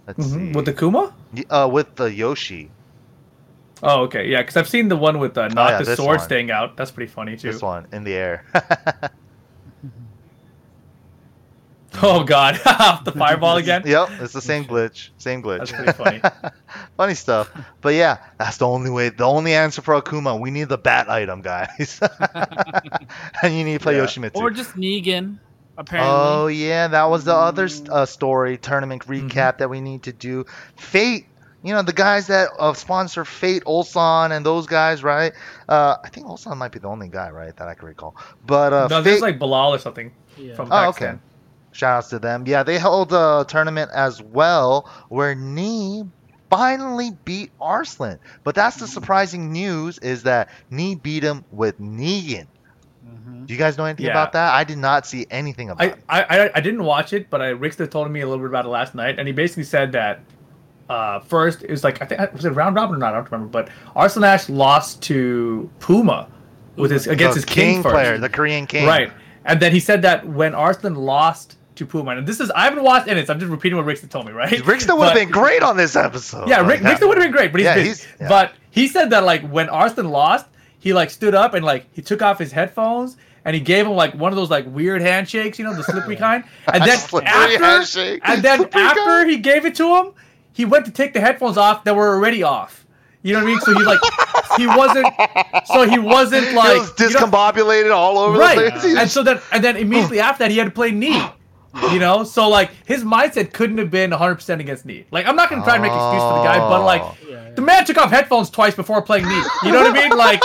[0.06, 0.32] Let's Mhm.
[0.48, 0.52] see.
[0.56, 1.12] With the Kuma?
[1.50, 2.70] Uh, with the Yoshi.
[3.82, 4.28] Oh, okay.
[4.28, 6.24] Yeah, because I've seen the one with uh, not Oh, yeah, the sword one.
[6.26, 6.76] staying out.
[6.76, 7.52] That's pretty funny too.
[7.52, 8.44] This one in the air.
[12.00, 12.54] Oh God,
[13.04, 13.82] the fireball again.
[13.84, 15.08] yep, it's the same glitch.
[15.18, 15.58] Same glitch.
[15.58, 16.20] That's pretty funny.
[16.96, 17.50] funny stuff.
[17.80, 19.08] But yeah, that's the only way.
[19.08, 20.38] The only answer for Akuma.
[20.38, 21.98] We need the bat item, guys.
[23.42, 24.04] and you need to play Yeah.
[24.04, 24.36] Yoshimitsu.
[24.36, 25.38] Or just Negan,
[25.76, 26.12] apparently.
[26.14, 29.26] Oh yeah, that was the other uh, story tournament Mm-hmm.
[29.26, 30.44] recap that we need to do.
[30.76, 31.26] Fate,
[31.62, 35.32] you know the guys that uh, sponsor Fate, Ulsan, and those guys, right?
[35.68, 38.16] Uh, I think Ulsan might be the only guy, right, that I can recall.
[38.46, 40.54] But uh, no, Fate, there's like Bilal or something Yeah.
[40.54, 41.14] from oh okay,
[41.72, 42.44] shout outs to them.
[42.46, 46.04] Yeah, they held a tournament as well where Knee
[46.50, 48.18] finally beat Arslan.
[48.44, 52.46] But that's the surprising news is that Knee beat him with Negan.
[53.06, 53.46] Mhm.
[53.46, 54.12] Do you guys know anything Yeah.
[54.12, 54.54] about that?
[54.54, 55.98] I did not see anything about I, it.
[56.08, 58.64] I, I, I didn't watch it, but I Rickster told me a little bit about
[58.64, 60.20] it last night, and he basically said that
[60.88, 63.12] uh, first it was like I think was it round robin or not?
[63.14, 66.28] I don't remember, but Arslan Ash lost to Puma
[66.76, 67.92] with his against the his king, first.
[67.92, 68.86] player, the Korean king.
[68.86, 69.12] Right.
[69.44, 72.82] And then he said that when Arslan lost to Puma, and this is I haven't
[72.82, 74.50] watched any, so I'm just repeating what Rickster told me, right?
[74.62, 76.48] Rickster would have been great on this episode.
[76.48, 78.28] Yeah, Like, Rick, Rickster would have been great, but he's Yeah, he's- yeah.
[78.28, 80.46] But he said that like when Arslan lost,
[80.78, 83.92] he like stood up and like he took off his headphones and he gave him
[83.92, 86.44] like one of those like weird handshakes, you know, the slippery kind.
[86.72, 88.20] And then Slippery after, handshake.
[88.24, 89.30] and then after kind.
[89.30, 90.12] he gave it to him,
[90.58, 92.84] he went to take the headphones off that were already off.
[93.22, 93.60] You know what I mean?
[93.60, 94.00] So he like
[94.56, 95.06] he wasn't.
[95.66, 98.56] So he wasn't like he was you know- discombobulated all over right.
[98.58, 98.82] the place.
[98.82, 101.22] He And was- so then and then immediately after that he had to play knee.
[101.92, 105.04] You know, so like his mindset couldn't have been 100 percent against knee.
[105.12, 107.16] Like I'm not gonna try to make excuse for the guy, but like Oh.
[107.28, 107.50] Yeah, yeah.
[107.52, 109.42] the man took off headphones twice before playing knee.
[109.64, 110.16] You know what I mean?
[110.16, 110.42] Like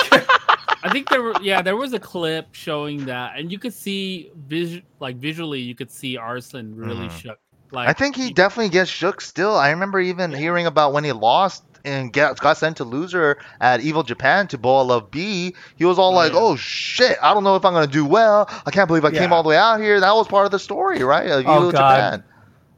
[0.85, 4.31] I think there were yeah there was a clip showing that, and you could see
[4.47, 7.21] vis- like visually you could see Arslan really Mhm.
[7.21, 7.39] shook.
[7.73, 9.55] Like I think he definitely gets shook still.
[9.55, 13.81] I remember even hearing about when he lost and get, got sent to loser at
[13.81, 15.53] Evo Japan to Boa Love B.
[15.75, 16.39] He was all Oh, like, yeah.
[16.39, 18.47] "Oh shit, I don't know if I'm gonna do well.
[18.65, 20.59] I can't believe I came all the way out here." That was part of the
[20.59, 21.27] story, right?
[21.27, 21.95] Of Oh, Evo God.
[21.95, 22.23] Japan.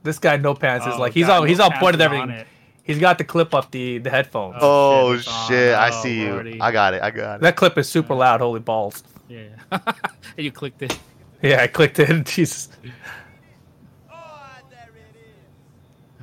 [0.03, 1.99] this guy, no pants, is Oh, like he's God, on he's no on point of
[1.99, 2.45] pants on everything.
[2.83, 4.55] He's got the clip off the the headphones.
[4.59, 5.47] Oh, Oh, shit, it's on.
[5.49, 6.31] shit, I Oh, see you.
[6.31, 6.61] Lordy.
[6.61, 7.01] I got it.
[7.03, 7.41] I got it.
[7.41, 8.39] That clip is super loud.
[8.41, 9.03] Holy balls!
[9.27, 9.81] Yeah, and
[10.37, 10.97] you clicked it.
[11.41, 12.25] Yeah, I clicked it.
[12.25, 12.69] Jesus.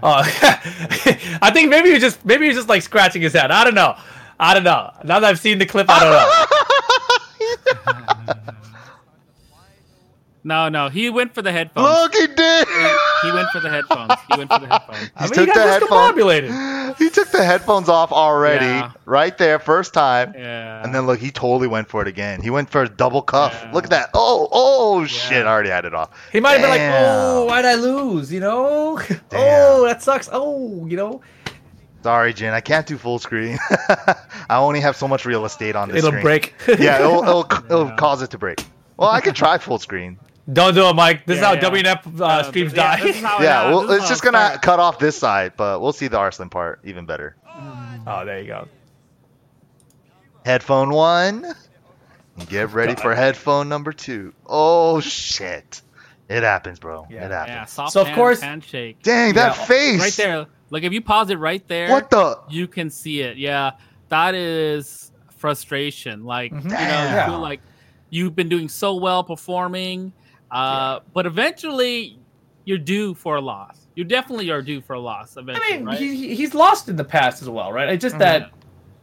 [0.03, 0.17] Oh,
[1.43, 3.51] I think maybe he was just maybe he was just like scratching his head.
[3.51, 3.97] I don't know.
[4.41, 4.91] I don't know.
[5.05, 6.47] Now that I've seen the clip, I don't know.
[10.45, 11.87] No, no, he went for the headphones.
[11.87, 12.67] Look, he did.
[13.23, 14.13] He went for the headphones.
[14.31, 15.11] He went for the headphones.
[15.17, 16.99] I He mean, took he the headphones.
[16.99, 18.93] He took the headphones off already, Yeah.
[19.07, 20.35] right there, first time.
[20.37, 20.83] Yeah.
[20.85, 22.43] And then look, he totally went for it again.
[22.43, 23.59] He went for a double cuff.
[23.65, 23.73] Yeah.
[23.73, 24.11] Look at that.
[24.15, 25.47] Oh, oh shit!
[25.47, 26.11] I already had it off.
[26.33, 28.99] He might have been like, "Oh, why'd I lose?" You know?
[29.09, 29.19] Damn.
[29.33, 30.29] Oh, that sucks.
[30.33, 31.23] Oh, you know?
[32.03, 32.53] Sorry, Jin.
[32.53, 33.59] I can't do full screen.
[33.71, 36.23] I only have so much real estate on this It'll screen.
[36.23, 36.55] break.
[36.67, 37.97] Yeah, it'll, it'll, it'll Yeah.
[37.97, 38.65] cause it to break.
[38.97, 40.19] Well, I could try full screen.
[40.51, 41.25] Don't do it, Mike.
[41.27, 41.83] This Yeah, is how yeah.
[41.95, 43.03] WNF uh, Uh, streams yeah, die.
[43.05, 44.65] this it yeah, well, it's just gonna starts.
[44.65, 47.37] cut off this side, but we'll see the Arslan part even better.
[48.07, 48.67] oh, there you go.
[50.45, 51.47] Headphone one.
[52.49, 54.33] Get ready for headphone number two.
[54.47, 55.83] Oh shit!
[56.29, 57.07] It happens, bro.
[57.11, 57.27] Yeah.
[57.27, 57.71] It Yeah, happens.
[57.73, 59.03] soft So, of hands, course- handshake.
[59.03, 59.65] Dang, that Yeah.
[59.65, 60.01] face!
[60.01, 60.47] Right there.
[60.71, 62.39] Like if you pause it right there, What the?
[62.49, 63.37] you can see it.
[63.37, 63.73] Yeah,
[64.09, 66.25] that is frustration.
[66.25, 66.65] Like Mhm.
[66.65, 67.61] you know, you feel like
[68.09, 70.13] you've been doing so well performing,
[70.53, 72.19] uh, but eventually
[72.65, 73.79] you're due for a loss.
[73.95, 75.67] You definitely are due for a loss eventually.
[75.75, 75.99] I mean, right?
[75.99, 77.89] he, he- he's lost in the past as well, right?
[77.89, 78.21] It's just Mhm.
[78.21, 78.51] that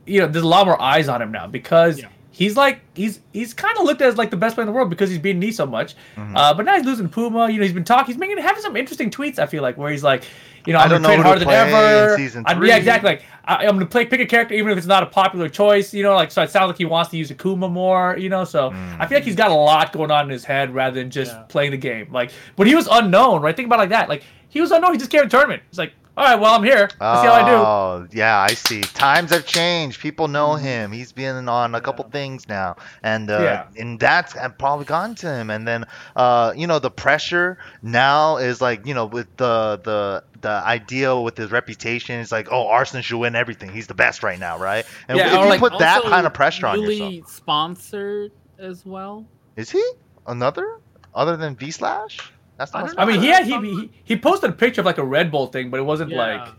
[0.06, 2.08] you know there's a lot more eyes on him now because Yeah.
[2.40, 4.74] He's like he's he's kind of looked at as like the best player in the
[4.74, 5.96] world because he's beating knee so much.
[6.16, 6.32] Mhm.
[6.36, 7.50] Uh, but now he's losing Puma.
[7.52, 8.08] You know, he's been talking.
[8.14, 9.38] He's making having some interesting tweets.
[9.40, 10.24] I feel like where he's like,
[10.66, 12.16] you know, I I'm don't gonna train harder than ever.
[12.16, 13.10] season I'm- yeah, exactly.
[13.12, 15.94] Like I, I'm gonna play pick a character even if it's not a popular choice.
[15.94, 18.16] You know, like so it sounds like he wants to use Akuma more.
[18.18, 18.98] You know, so Mm.
[19.02, 21.34] I feel like he's got a lot going on in his head rather than just
[21.34, 21.44] Yeah.
[21.50, 22.08] playing the game.
[22.12, 23.54] Like when he was unknown, right?
[23.56, 24.08] Think about it like that.
[24.10, 24.94] Like he was unknown.
[24.94, 25.62] He just came to the tournament.
[25.70, 26.89] He's like, all right, well I'm here.
[26.99, 27.55] Let's see how I do.
[27.55, 28.82] Oh, yeah, I see.
[28.82, 29.99] Times have changed.
[30.01, 30.65] People know Mm-hmm.
[30.65, 30.91] him.
[30.91, 33.67] He's been on a couple things now, and uh, Yeah.
[33.82, 35.49] and that's probably gotten to him.
[35.49, 40.24] And then, uh, you know, the pressure now is like, you know, with the the
[40.41, 43.70] the idea with his reputation, it's like, oh, Arslan should win everything.
[43.72, 44.86] He's the best right now, right?
[45.07, 48.86] And Yeah, if you like- put that kind of pressure on newly yourself, sponsored as
[48.86, 49.26] well.
[49.55, 49.84] is he
[50.28, 50.80] another
[51.15, 52.20] other than V Slash?
[52.60, 52.88] That's I not.
[52.89, 55.32] don't I mean, he had he, he he posted a picture of like a Red
[55.32, 56.18] Bull thing, but it wasn't Yeah.
[56.18, 56.53] like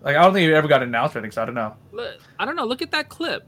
[0.00, 1.32] like I don't think it ever got announced or anything.
[1.32, 1.76] So I don't know.
[1.92, 2.64] Look, I don't know.
[2.64, 3.46] Look at that clip.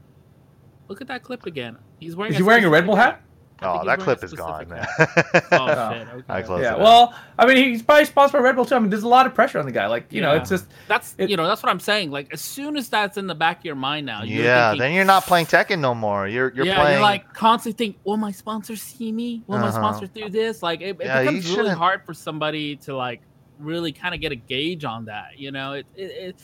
[0.87, 1.77] Look at that clip again.
[1.99, 2.31] He's wearing.
[2.31, 3.21] Is he wearing a Red Bull hat?
[3.61, 5.41] I Oh, that clip is gone, specific man.
[5.51, 6.07] Oh shit!
[6.07, 6.23] Okay.
[6.29, 6.73] I closed yeah.
[6.75, 8.75] it Well, I mean, he's probably sponsored by Red Bull too.
[8.75, 9.87] I mean, there's a lot of pressure on the guy.
[9.87, 12.11] Like you know, it's just That's It- you know that's what I'm saying.
[12.11, 14.79] Like as soon as that's in the back of your mind now, you're yeah, thinking,
[14.81, 16.27] then you're not playing Tekken no more.
[16.27, 16.93] You're you're yeah, playing.
[16.93, 19.43] you're like constantly think, will my sponsor see me?
[19.47, 19.77] Will my Uh-huh.
[19.77, 20.63] sponsor do this?
[20.63, 23.21] Like it, it Yeah, becomes really shouldn't- hard for somebody to like
[23.59, 25.37] really kind of get a gauge on that.
[25.37, 26.35] You know, it, it, it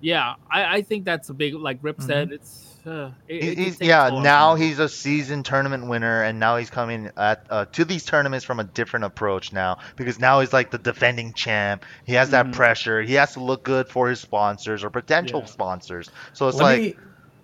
[0.00, 2.32] yeah, I, I think that's a big like Rip said.
[2.32, 4.68] It's uh, it, He- it he's, yeah, toll on now somebody.
[4.68, 8.58] he's a seasoned tournament winner, and now he's coming at uh, to these tournaments from
[8.60, 11.84] a different approach now because now he's like the defending champ.
[12.04, 12.52] He has that Mhm.
[12.54, 13.02] pressure.
[13.02, 15.46] He has to look good for his sponsors or potential Yeah.
[15.46, 16.10] sponsors.
[16.32, 16.96] So it's let like, me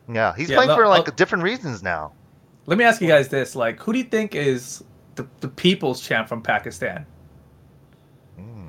[0.08, 2.12] yeah, he's Yeah, playing no, for like I'll- different reasons now.
[2.66, 4.82] let me ask you guys this: like, who do you think is
[5.14, 7.06] the the people's champ from Pakistan?
[8.38, 8.68] Mm.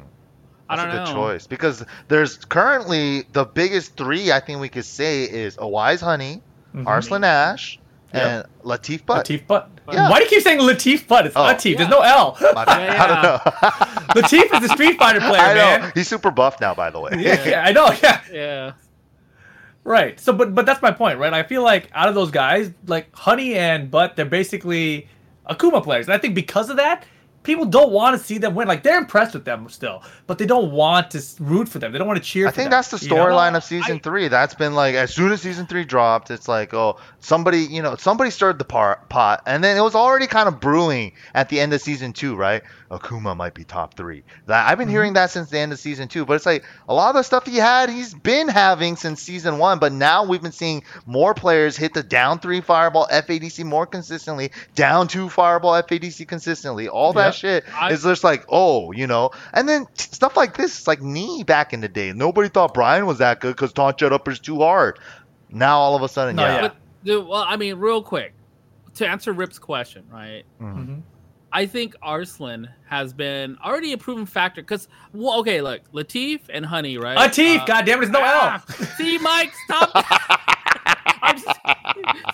[0.70, 1.22] I That's don't a good know.
[1.28, 6.42] choice because there's currently the biggest three I think we could say is Awais Honey,
[6.76, 6.88] Mhm.
[6.88, 7.80] Arslan Ash,
[8.14, 8.24] Yep.
[8.24, 9.26] and Latif Butt.
[9.26, 9.70] Latif Butt.
[9.92, 10.10] Yeah.
[10.10, 11.26] Why do you keep saying Latif Butt?
[11.28, 11.42] It's Oh.
[11.42, 11.78] Latif.
[11.78, 12.38] There's no L.
[12.54, 12.82] My bad.
[12.94, 13.38] Yeah, I don't know.
[14.22, 15.80] Latif is a Street Fighter player, I know.
[15.84, 15.92] man.
[15.96, 17.12] He's super buff now, by the way.
[17.18, 17.92] Yeah, yeah, I know.
[18.04, 18.72] Yeah, Yeah.
[19.84, 20.20] right.
[20.20, 21.34] So, but but that's my point, right?
[21.34, 25.08] I feel like out of those guys, like Honey and Butt, they're basically
[25.50, 27.06] Akuma players, and I think because of that,
[27.46, 28.68] people don't want to see them win.
[28.68, 31.92] Like they're impressed with them still, but they don't want to root for them.
[31.92, 32.48] They don't want to cheer.
[32.48, 33.26] I for think them, that's the you know?
[33.26, 34.28] storyline of season I- three.
[34.28, 37.96] That's been like as soon as season three dropped, it's like oh somebody you know
[37.96, 41.60] somebody stirred the par- pot, and then it was already kind of brewing at the
[41.60, 42.64] end of season two, right?
[42.92, 44.24] Akuma might be top three.
[44.46, 44.94] That I've been Mm-hmm.
[44.94, 47.24] hearing that since the end of season two, but it's like a lot of the
[47.24, 51.34] stuff he had, he's been having since season one, but now we've been seeing more
[51.34, 56.88] players hit the down three fireball FADC more consistently, down two fireball FADC consistently.
[56.88, 57.32] All that Yeah.
[57.32, 60.88] shit I- is just like oh you know, and then t- stuff like this, it's
[60.88, 62.14] like knee back in the day.
[62.14, 65.00] Nobody thought Bryan was that good because taunt jet upper's too hard.
[65.50, 66.56] Now all of a sudden, No, yeah.
[66.56, 66.62] yeah.
[66.62, 68.34] But dude, well, I mean, real quick,
[68.96, 70.44] to answer Rip's question, right?
[70.62, 71.02] Mhm.
[71.56, 76.66] I think Arslan has been already a proven factor because, well, okay, look, Latif and
[76.66, 77.18] Honey, right?
[77.18, 77.62] Latif.
[77.62, 78.76] Uh, God damn it, there's no ah, L.
[78.98, 79.90] See, Mike, stop.
[81.22, 81.60] I'm just-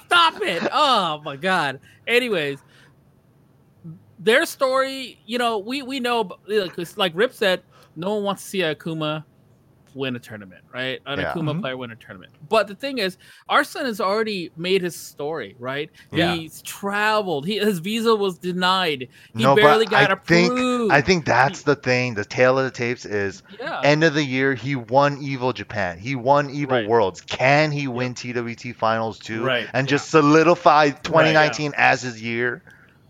[0.06, 0.68] stop it.
[0.72, 1.82] Oh my god.
[2.08, 2.64] Anyways,
[4.18, 7.62] their story, you know, we we know, because like Rip said,
[7.96, 9.24] no one wants to see Akuma
[9.94, 11.00] win a tournament, right?
[11.06, 11.34] An Yeah.
[11.34, 11.62] Akuma Mhm.
[11.62, 12.32] player win a tournament.
[12.50, 13.18] But the thing is,
[13.50, 15.90] Arslan has already made his story, right?
[16.12, 16.34] Yeah.
[16.36, 17.46] He's traveled.
[17.46, 19.08] He, his visa was denied.
[19.36, 20.58] He No, but barely got I approved.
[20.58, 22.14] think I think that's the thing.
[22.14, 23.82] The tail of the tapes is yeah.
[23.84, 24.54] end of the year.
[24.56, 25.98] He won Evo Japan.
[25.98, 26.88] He won Evo Right.
[26.88, 27.22] Worlds.
[27.22, 29.44] Can he win TWT Finals too?
[29.44, 29.68] Right.
[29.74, 32.62] And just solidify 2019 as his year.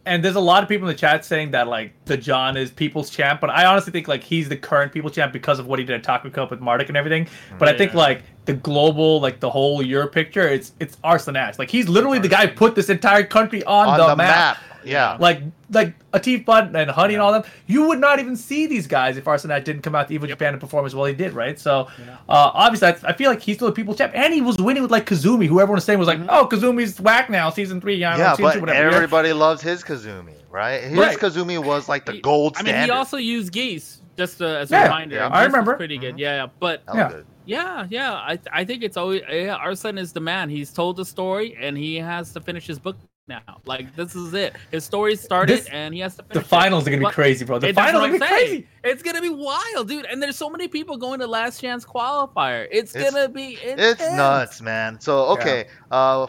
[0.05, 2.71] And there's a lot of people in the chat saying that like the John is
[2.71, 5.77] people's champ, but I honestly think like he's the current people's champ because of what
[5.77, 7.27] he did at Taco Cup with Marduk and everything.
[7.59, 11.59] But I think like the global, like the whole year picture, it's it's Arslan Ash.
[11.59, 14.57] Like he's literally the guy who put this entire country on, On the, the map.
[14.57, 14.57] map.
[14.83, 15.17] Yeah.
[15.19, 18.87] Like like Atif Butt and Honey and all them, you would not even see these
[18.87, 21.13] guys if Arslan Ash didn't come out to Evo Japan and perform as well he
[21.13, 21.57] did, right?
[21.59, 22.15] So Yeah.
[22.27, 24.81] uh, obviously I, I feel like he's still a people champ, and he was winning
[24.83, 27.95] with like Kazumi, who everyone was saying was like, oh Kazumi's whack now, season three,
[27.95, 28.95] yeah, Yeah, season but two, whatever.
[28.95, 30.81] everybody loves his Kazumi, right?
[30.83, 31.17] His Right.
[31.17, 34.71] Kazumi was like the He- gold I mean, he also used geese just uh, as
[34.71, 35.15] a Yeah, reminder.
[35.15, 35.27] yeah.
[35.29, 35.75] I remember.
[35.75, 36.15] Pretty good.
[36.15, 36.19] Mhm.
[36.19, 36.47] Yeah, yeah.
[36.59, 37.09] But That was Yeah.
[37.09, 37.25] good.
[37.45, 38.13] yeah, yeah.
[38.13, 39.55] I I think it's always yeah.
[39.55, 40.49] Arslan is the man.
[40.49, 42.97] He's told the story and he has to finish his book
[43.27, 43.61] now.
[43.65, 44.55] Like this is it.
[44.71, 46.25] His story started This- and he has to.
[46.29, 46.89] The finals it.
[46.93, 47.59] are gonna be crazy, bro.
[47.59, 48.67] The It- finals are gonna be crazy.
[48.83, 50.05] It's gonna be wild, dude.
[50.05, 52.67] And there's so many people going to last chance qualifier.
[52.71, 53.57] It's, It's- gonna be.
[53.61, 54.99] It's nuts, man.
[54.99, 56.27] So okay, uh,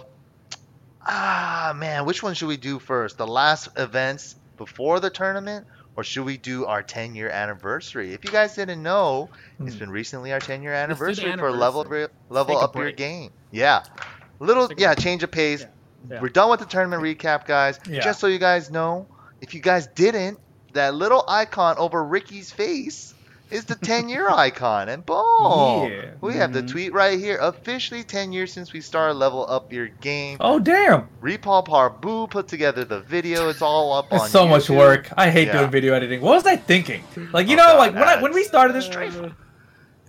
[1.07, 3.19] ah, man, which one should we do first?
[3.19, 5.67] The last events before the tournament,
[5.97, 8.13] or should we do our 10 year anniversary?
[8.13, 9.29] If you guys didn't know,
[9.61, 12.15] it's been recently our 10 year do the anniversary for level anniversary.
[12.29, 13.33] level take up your game.
[13.51, 13.83] Yeah,
[14.39, 15.63] little take yeah, change of pace.
[15.63, 15.67] Yeah.
[16.11, 16.21] Yeah.
[16.21, 17.79] We're done with the tournament recap, guys.
[17.89, 18.01] Yeah.
[18.01, 19.07] Just so you guys know,
[19.41, 20.39] if you guys didn't,
[20.73, 23.15] that little icon over Ricky's face
[23.51, 24.89] is the 10 year icon.
[24.89, 25.91] And boom!
[25.91, 26.11] Yeah.
[26.23, 26.71] We have the Mhm.
[26.71, 27.37] tweet right here.
[27.41, 30.39] Officially 10 years since we started Level Up Your Game.
[30.41, 31.09] Oh damn!
[31.23, 33.49] Reepal Parbhu put together the video.
[33.51, 35.09] It's all up on It's so much work.
[35.17, 35.59] I hate Yeah.
[35.59, 36.21] doing video editing.
[36.23, 37.05] What was I thinking?
[37.33, 39.35] Like you Oh, know, God, like when I, when we started this stream,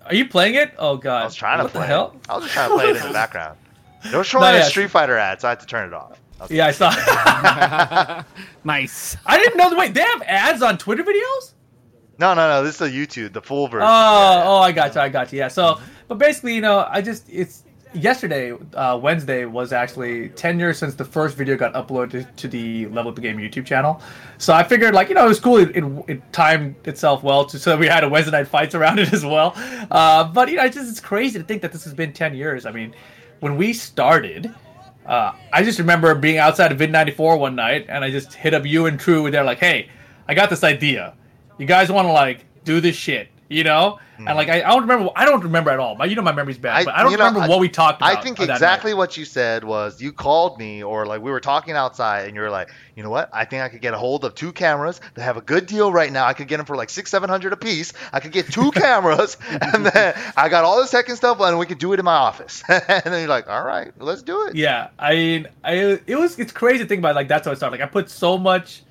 [0.06, 0.74] are you playing it?
[0.80, 1.22] Oh god!
[1.22, 1.82] I was trying to what play.
[1.82, 1.90] the it.
[1.90, 2.16] hell?
[2.30, 3.58] I was just trying to play it in the background.
[4.10, 4.64] They were showing No, a yeah.
[4.64, 6.20] Street Fighter ad, so I had to turn it off.
[6.42, 8.24] I Yeah, I saw.
[8.64, 9.18] nice.
[9.26, 9.70] I didn't know.
[9.70, 11.54] The, wait, they have ads on Twitter videos?
[12.20, 12.64] No, no, no.
[12.64, 13.88] This is a YouTube, the full Oh, version.
[13.88, 15.02] oh, I got you.
[15.02, 15.40] I got you.
[15.40, 15.48] Yeah.
[15.48, 20.78] So, but basically, you know, I just it's yesterday, uh, Wednesday was actually ten years
[20.78, 24.02] since the first video got uploaded to the Level Up the Game YouTube channel.
[24.38, 25.58] So I figured, like, you know, it was cool.
[25.58, 29.00] It, it, it timed itself well, to, so we had a Wednesday night fights around
[29.00, 29.54] it as well.
[29.90, 32.36] Uh, but you know, it's just it's crazy to think that this has been ten
[32.36, 32.66] years.
[32.68, 32.94] I mean,
[33.44, 34.56] when we started.
[35.06, 38.54] Uh, I just remember being outside of Vid 94 one night, and I just hit
[38.54, 39.90] up you and True, and they're like, "Hey,
[40.30, 41.14] I got this idea.
[41.58, 44.38] You guys want to like do this shit, you know?" And mm-hmm.
[44.38, 45.10] like, I, I don't remember.
[45.16, 45.96] I don't remember at all.
[45.96, 47.60] My, you know, my memory's bad, I- but I don't you know, remember I- what
[47.60, 48.18] we talked about.
[48.18, 51.74] I think exactly what you said was you called me or like we were talking
[51.76, 53.30] outside and you were like, you know what?
[53.34, 55.02] I think I could get a hold of two cameras.
[55.16, 56.26] that have a good deal right now.
[56.26, 57.94] I could get them for like six, seven hundred a piece.
[58.12, 61.58] I could get two cameras and then I got all this tech and stuff and
[61.58, 62.64] we could do it in my office.
[62.70, 64.56] and then you're like, all right, let's do it.
[64.56, 67.16] Yeah, I mean, I it was it's crazy to think about.
[67.16, 67.80] Like that's how it started.
[67.80, 68.84] Like I put so much,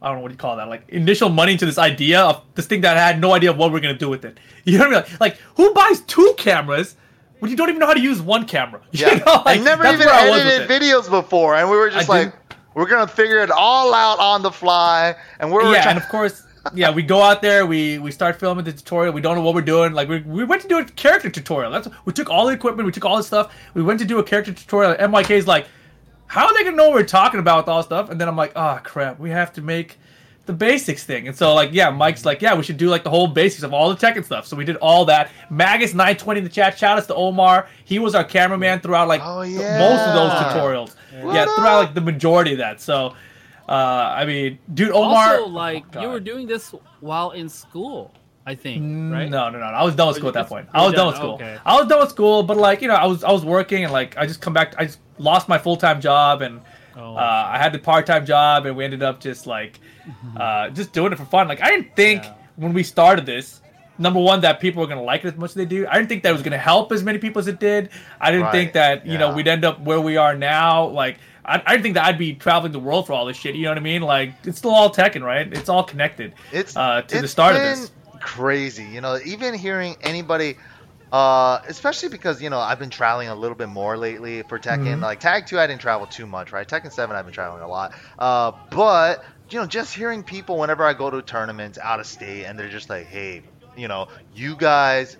[0.00, 2.66] I don't know what you call that, like initial money into this idea of this
[2.66, 4.38] thing that I had no idea of what we're gonna do with it.
[4.64, 5.16] You know what I mean?
[5.18, 6.94] Like, like who buys two cameras
[7.40, 8.80] when you don't even know how to use one camera?
[8.92, 9.14] You Yeah.
[9.14, 11.90] know, like, I never even where I was with edited videos before, and we were
[11.90, 12.34] just I like,
[12.74, 15.96] we're gonna figure it all out on the fly, and we're Yeah, trying.
[15.96, 16.44] and of course,
[16.74, 19.12] yeah, we go out there, we we start filming the tutorial.
[19.14, 19.94] We don't know what we're doing.
[19.94, 21.70] Like we, we went to do a character tutorial.
[21.72, 23.52] That's we took all the equipment, we took all the stuff.
[23.74, 24.94] We went to do a character tutorial.
[24.96, 25.66] MYK's like,
[26.28, 28.10] how are they gonna know what we're talking about with all stuff?
[28.10, 29.98] And then I'm like, oh crap, we have to make
[30.46, 31.28] the basics thing.
[31.28, 33.74] And so like, yeah, Mike's like, yeah, we should do like the whole basics of
[33.74, 34.46] all the tech and stuff.
[34.46, 35.30] So we did all that.
[35.50, 36.78] Magus 920 in the chat.
[36.78, 37.68] Shout out to Omar.
[37.84, 40.94] He was our cameraman throughout like Oh, most of those tutorials.
[41.22, 42.80] What yeah, throughout like the majority of that.
[42.80, 43.14] So.
[43.68, 45.40] Uh, I mean, dude, Omar.
[45.40, 48.14] also, like Oh, you were doing this while in school,
[48.48, 48.82] I think,
[49.12, 49.28] right?
[49.28, 49.64] No, no, no.
[49.66, 50.68] I was done with school at that point.
[50.72, 51.34] I was done done, with school.
[51.34, 51.58] okay.
[51.66, 53.92] I was done with school, but like you know, I was I was working and
[53.92, 54.74] like I just come back.
[54.78, 56.60] I just lost my full time job and
[57.00, 57.14] Oh.
[57.14, 59.78] uh, I had the part time job and we ended up just like
[60.36, 61.46] uh, just doing it for fun.
[61.46, 62.34] Like I didn't think Yeah.
[62.56, 63.60] when we started this.
[64.00, 65.86] Number one, that people were gonna like it as much as they do.
[65.88, 67.90] I didn't think that it was gonna help as many people as it did.
[68.20, 70.86] I didn't think that you know we'd end up where we are now.
[70.86, 73.54] Like I, I didn't think that I'd be traveling the world for all this shit.
[73.56, 74.02] You know what I mean?
[74.02, 75.52] Like it's still all Tekken, right?
[75.52, 76.34] It's all connected.
[76.52, 77.90] It's uh, to the it's start of this.
[78.20, 79.18] Crazy, you know.
[79.24, 80.56] Even hearing anybody,
[81.12, 84.98] uh, especially because you know I've been traveling a little bit more lately for Tekken.
[84.98, 85.02] Mhm.
[85.02, 86.66] Like Tag Two, I didn't travel too much, right?
[86.68, 87.92] Tekken Seven, I've been traveling a lot.
[88.18, 92.44] Uh, but you know, just hearing people whenever I go to tournaments out of state,
[92.44, 93.44] and they're just like, "Hey,
[93.76, 95.16] you know, you guys."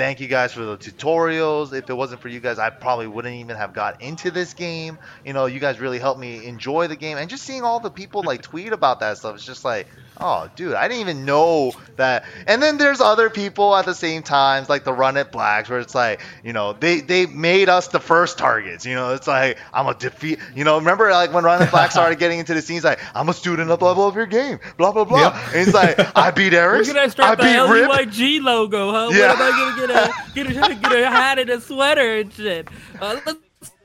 [0.00, 1.74] Thank you guys for the tutorials.
[1.74, 4.96] If it wasn't for you guys, I probably wouldn't even have got into this game.
[5.26, 7.18] You know, you guys really helped me enjoy the game.
[7.18, 9.86] And just seeing all the people like tweet about that stuff, it's just like,
[10.18, 12.24] oh, dude, I didn't even know that.
[12.46, 15.80] And then there's other people at the same times, like the Run It Blacks, where
[15.80, 18.86] it's like, you know, they they made us the first targets.
[18.86, 20.38] You know, it's like I'm a defeat.
[20.54, 23.28] You know, remember like when Run It Black started getting into the scenes, like I'm
[23.28, 25.20] a student of level of your game, blah blah blah.
[25.20, 25.34] Yep.
[25.34, 27.90] And it's like I beat Eric, gonna I start the beat Rip.
[28.42, 29.10] Logo, huh?
[29.12, 29.28] Yeah.
[29.28, 32.32] What am I gonna get a get a get a hat and a sweater and
[32.32, 32.68] shit?
[33.00, 33.38] Uh, let's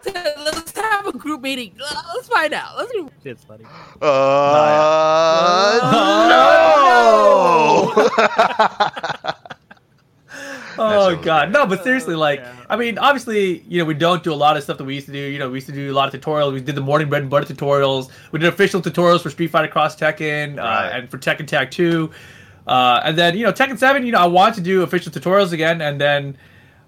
[0.06, 1.76] let's have a group meeting.
[1.84, 2.78] Uh, Let's find out.
[2.78, 3.10] Let's do.
[3.24, 3.66] It's funny.
[4.02, 4.06] Uh,
[6.68, 8.06] Oh, no.
[10.78, 11.66] Oh god, no!
[11.66, 12.54] But seriously, like, Yeah.
[12.70, 15.06] I mean, obviously, you know, we don't do a lot of stuff that we used
[15.06, 15.20] to do.
[15.20, 16.52] You know, we used to do a lot of tutorials.
[16.52, 18.10] We did the morning bread and butter tutorials.
[18.34, 20.90] We did official tutorials for Street Fighter Cross Tekken uh, Right.
[20.90, 22.12] and for Tekken Tag Two,
[22.68, 24.06] uh, and then you know, Tekken Seven.
[24.06, 26.38] You know, I wanted to do official tutorials again, and then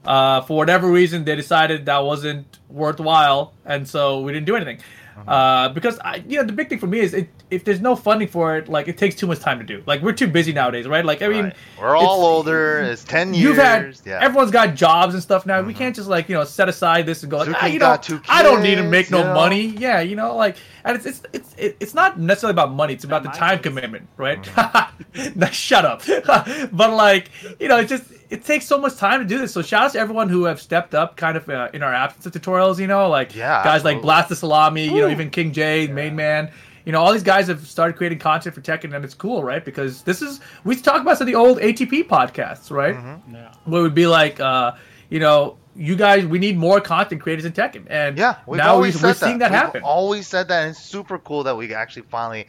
[0.06, 4.80] uh, for whatever reason, they decided that wasn't worthwhile, and so we didn't do anything.
[5.18, 5.30] Mm-hmm.
[5.30, 7.96] Uh, because I, you know, the big thing for me is it, if there's no
[7.96, 9.82] funding for it, like it takes too much time to do.
[9.88, 11.04] Like we're too busy nowadays, right?
[11.04, 11.56] Like I mean, Right.
[11.80, 12.80] we're all it's- older.
[12.82, 13.44] It's ten years.
[13.44, 14.16] You've had yeah.
[14.16, 14.24] Mm-hmm.
[14.24, 15.62] everyone's got jobs and stuff now.
[15.62, 17.86] We can't just like you know set aside this and go like ah, you know
[17.88, 19.34] got two I don't need to make no know?
[19.34, 19.68] money.
[19.68, 22.94] Yeah, you know like and it's it's it's it's not necessarily about money.
[22.94, 23.64] It's about the time kids.
[23.68, 24.42] commitment, right?
[24.42, 24.94] Mm-hmm.
[25.40, 26.04] Now, Shut up.
[26.72, 29.54] but like you know, it's just it takes so much time to do this.
[29.54, 32.26] So shout out to everyone who have stepped up, kind of uh, in our absence
[32.26, 32.80] of tutorials.
[32.80, 34.02] You know, like Yeah, guys like absolutely.
[34.02, 34.86] Blast the Salami.
[34.86, 36.52] You know, even King J, Main Man.
[36.86, 39.64] You know, all these guys have started creating content for Tekken, and it's cool, right?
[39.64, 42.96] Because this is we talk about some of the old ATP podcasts, right?
[42.96, 43.36] Mm-hmm.
[43.36, 43.52] Yeah.
[43.66, 44.72] What would be like, uh,
[45.10, 48.68] you know, you guys, we need more content creators in Tekken, and Yeah, we've now
[48.68, 49.84] we, always we're said seeing that We've happen.
[49.84, 52.48] always said that, and it's super cool that we actually finally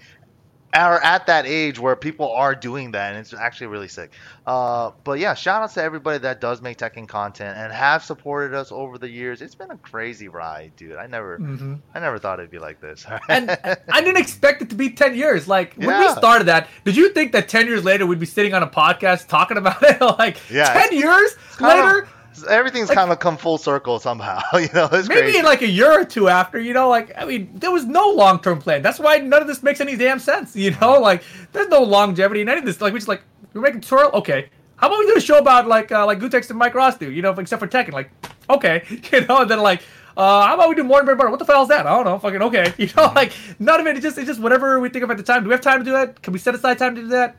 [0.75, 4.13] are at that age where people are doing that, and it's actually really sick.
[4.47, 8.55] Uh, but yeah, shout out to everybody that does make Tekken content and have supported
[8.55, 9.41] us over the years.
[9.41, 10.97] It's been a crazy ride, dude.
[10.97, 13.07] I never, hmm I never thought it'd be like this.
[13.29, 15.49] And I didn't expect it to be ten years.
[15.49, 18.53] Like when we started that, did you think that ten years later we'd be sitting
[18.55, 20.01] on a podcast talking about it?
[20.19, 22.09] like Yeah, ten years kind of- later,
[22.45, 24.41] Everything's Like- kind of come full circle somehow.
[24.55, 25.39] you know, it's maybe crazy.
[25.39, 28.09] in like a year or two after, you know, like I mean, there was no
[28.11, 28.83] long term plan.
[28.83, 30.55] That's why none of this makes any damn sense.
[30.57, 31.23] You know, like
[31.53, 32.81] there's no longevity in any of this.
[32.81, 33.23] Like we just like
[33.55, 34.11] we're making twirl.
[34.15, 36.97] Okay, how about we do a show about like uh, like Gootecks and Mike Ross
[36.99, 37.11] do?
[37.11, 37.93] You know, except for Tekken.
[37.93, 38.11] Like,
[38.51, 38.83] okay,
[39.13, 39.83] you know, and then like.
[40.17, 41.31] Uh, how about we do more bread and butter?
[41.31, 41.87] What the hell is that?
[41.87, 42.19] I don't know.
[42.19, 42.75] Fucking okay.
[42.77, 43.31] You know, like
[43.61, 43.95] none of it.
[43.99, 45.45] It's just it's just whatever we think of at the time.
[45.45, 46.21] Do we have time to do that?
[46.23, 47.37] Can we set aside time to do that?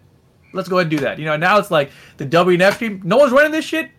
[0.54, 1.20] Let's go ahead and do that.
[1.20, 3.02] You know, now it's like the WNF stream.
[3.04, 3.92] No one's running this shit.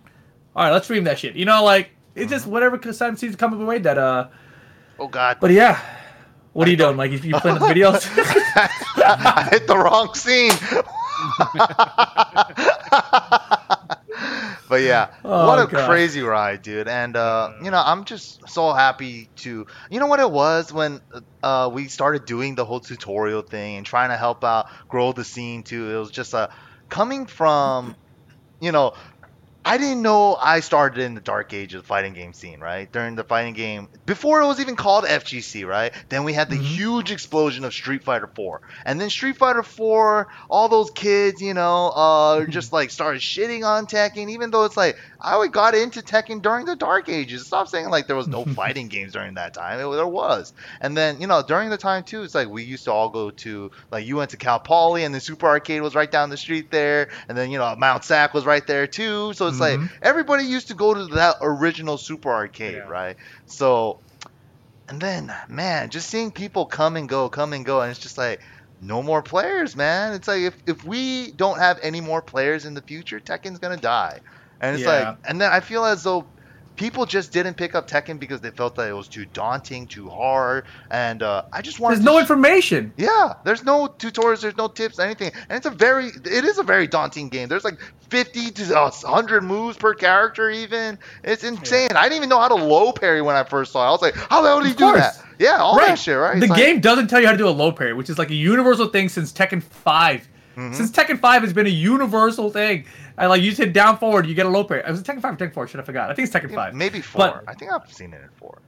[0.57, 1.37] All right, let's stream that shit.
[1.37, 3.99] You know, like it's just whatever time seems to come up way that.
[3.99, 4.29] uh
[4.99, 5.81] oh God, But yeah,
[6.53, 7.13] what are you doing, Mike?
[7.13, 8.05] You, you playing the videos?
[9.03, 10.51] I hit the wrong scene.
[14.69, 15.89] but yeah, Oh, what a God.
[15.89, 16.89] crazy ride, dude.
[16.89, 19.67] And uh, you know, I'm just so happy to.
[19.91, 21.01] You know what it was when
[21.43, 25.25] uh, we started doing the whole tutorial thing and trying to help out grow the
[25.25, 25.91] scene too.
[25.95, 26.49] It was just uh,
[26.89, 27.97] coming from,
[28.61, 28.95] you know.
[29.63, 32.91] I didn't know I started in the dark age of the fighting game scene, right?
[32.91, 35.93] During the fighting game, before it was even called FGC, right?
[36.09, 36.63] Then we had the Mhm.
[36.63, 38.63] huge explosion of Street Fighter 4.
[38.87, 43.63] And then Street Fighter 4, all those kids, you know, uh, just like started shitting
[43.65, 47.47] on Tekken, even though it's like, I always got into Tekken during the dark ages.
[47.47, 49.79] Stop saying like there was no fighting games during that time.
[49.79, 50.55] It, there was.
[50.81, 53.31] And then, you know, during the time too, it's like we used to all go
[53.31, 56.39] to, like, you went to Cal Poly and the Super Arcade was right down the
[56.39, 57.11] street there.
[57.29, 59.35] And then, you know, Mount Sac was right there too.
[59.35, 59.83] So it's Mhm.
[59.83, 62.89] like everybody used to go to that original Super Arcade, Yeah.
[62.89, 63.17] right?
[63.47, 64.01] So,
[64.89, 68.19] and then, man, just seeing people come and go, come and go, and it's just
[68.19, 68.41] like,
[68.81, 70.15] no more players, man.
[70.15, 73.77] It's like if, if we don't have any more players in the future, Tekken's gonna
[73.77, 74.21] die.
[74.61, 75.11] And it's Yeah.
[75.11, 76.33] like, and then I feel as though
[76.81, 80.09] people just didn't pick up Tekken because they felt that it was too daunting, too
[80.09, 82.93] hard, and uh, I just wanted There's to no sh- information.
[82.97, 86.63] yeah, there's no tutorials, there's no tips, anything, and it's a very, it is a
[86.63, 87.49] very daunting game.
[87.51, 87.79] There's like
[88.09, 90.99] 50 to uh, 100 moves per character, even.
[91.23, 91.91] It's insane.
[91.95, 93.89] I didn't even know how to low parry when I first saw it.
[93.89, 95.01] I was like, how the hell did he Of do course.
[95.01, 95.25] that?
[95.39, 95.89] Yeah, all Right.
[95.89, 96.37] that shit, right?
[96.39, 98.19] The It's like- game doesn't tell you how to do a low parry, which is
[98.19, 100.27] like a universal thing since Tekken 5.
[100.57, 100.75] Mhm.
[100.75, 102.85] Since Tekken 5 has been a universal thing.
[103.17, 104.83] I like you just hit down forward, you get a low parry.
[104.89, 105.69] Was it Tekken 5 or Tekken 4?
[105.69, 106.11] Should I forgot?
[106.11, 106.75] I think it's Tekken 5.
[106.75, 107.19] maybe four.
[107.19, 108.59] But- I think I've seen it in four.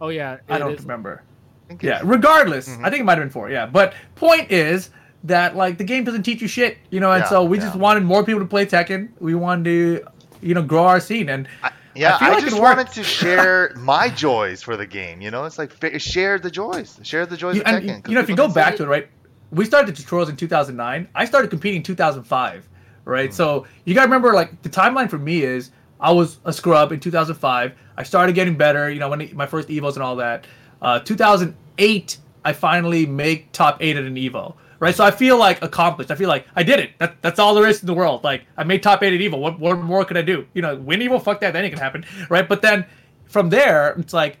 [0.00, 1.22] Oh yeah, I don't is- remember.
[1.70, 2.84] I Yeah, it's- regardless, Mhm.
[2.84, 3.48] I think it might have been 4.
[3.50, 4.90] Yeah, but point is
[5.24, 7.64] that like the game doesn't teach you shit, you know, and Yeah, so we yeah.
[7.64, 9.08] just wanted more people to play Tekken.
[9.20, 10.04] We wanted to
[10.40, 11.46] you know grow our scene and
[11.94, 15.20] Yeah, feel I, like just wanted to share my joys for the game.
[15.20, 18.02] You know, it's like share the joys, share the joys You, of and, Tekken.
[18.02, 19.08] 'cause you know, if you go didn't see back to it, right?
[19.52, 21.08] We started the tutorials in 2009.
[21.14, 22.68] I started competing in 2005,
[23.04, 23.28] right?
[23.28, 23.34] Hmm.
[23.34, 25.70] So you gotta remember, like the timeline for me is
[26.00, 27.72] I was a scrub in 2005.
[27.96, 30.46] I started getting better, you know, when my first evos and all that.
[30.80, 34.94] Uh, 2008, I finally make top eight at an evo, right?
[34.94, 36.10] So I feel like accomplished.
[36.10, 36.90] I feel like I did it.
[36.98, 38.24] That, that's all there is in the world.
[38.24, 39.38] Like I made top eight at evo.
[39.38, 40.44] What, what more could I do?
[40.54, 41.52] You know, win evo, fuck that.
[41.52, 42.48] That ain't gonna happen, right?
[42.48, 42.84] But then
[43.26, 44.38] from there, it's like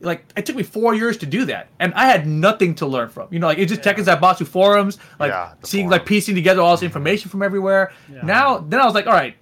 [0.00, 3.08] like it took me four years to do that, and I had nothing to learn
[3.10, 3.28] from.
[3.30, 3.92] You know, like it's just Yeah.
[3.94, 6.86] Tekken Zaibatsu forums, like Yeah, the seeing like piecing together all this mm-hmm.
[6.86, 7.92] information from everywhere.
[8.12, 8.22] Yeah.
[8.22, 9.36] Now, then I was like, all right,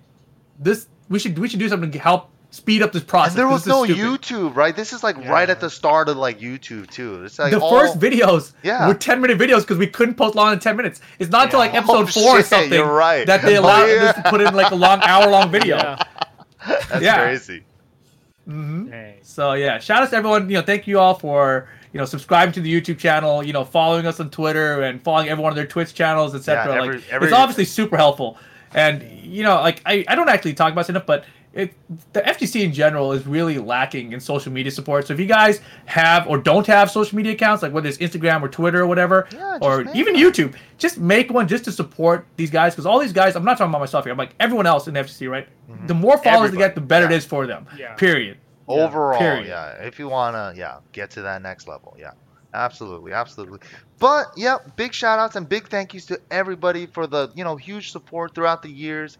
[0.59, 3.33] this we should we should do something to help speed up this process.
[3.35, 4.03] And there 'cause was no stupid.
[4.23, 4.75] YouTube, right?
[4.75, 5.31] This is like Yeah.
[5.31, 7.25] right at the start of like YouTube too.
[7.25, 8.89] It's like the all- first videos Yeah.
[8.89, 11.01] were 10 minute videos because we couldn't post long than 10 minutes.
[11.19, 13.27] It's not until like episode Oh, four or something you're right.
[13.27, 14.05] that they Oh, allowed yeah.
[14.07, 15.77] us to put in like a long hour long video.
[16.67, 16.77] Yeah.
[16.89, 17.23] That's Yeah.
[17.23, 17.65] crazy.
[18.49, 18.91] Hmm
[19.23, 20.49] So yeah, shout out to everyone.
[20.49, 23.43] You know, thank you all for you know subscribing to the YouTube channel.
[23.45, 26.65] You know, following us on Twitter and following every one of their Twitch channels, etc.
[26.73, 28.39] Yeah, every- like every- it's obviously super helpful.
[28.75, 31.75] And you know, like I, I don't actually talk about this enough, but it
[32.13, 35.07] the FGC in general is really lacking in social media support.
[35.07, 38.43] So if you guys have or don't have social media accounts, like whether it's Instagram
[38.43, 40.23] or Twitter or whatever, Yeah, or even one.
[40.23, 43.35] YouTube, just make one just to support these guys because all these guys.
[43.37, 44.13] I'm not talking about myself here.
[44.13, 45.49] I'm like everyone else in the FGC, right?
[45.87, 46.65] The more followers they Mm-hmm.
[46.65, 47.13] Get, the better yeah.
[47.13, 47.67] it is for them.
[47.79, 47.95] Yeah.
[47.95, 48.39] Period.
[48.67, 49.47] Overall, period.
[49.47, 49.83] yeah.
[49.83, 52.11] If you wanna, yeah, get to that next level, yeah.
[52.55, 53.61] Absolutely, absolutely.
[53.99, 57.57] But yeah, big shout outs and big thank yous to everybody for the, you know,
[57.57, 59.19] huge support throughout the years.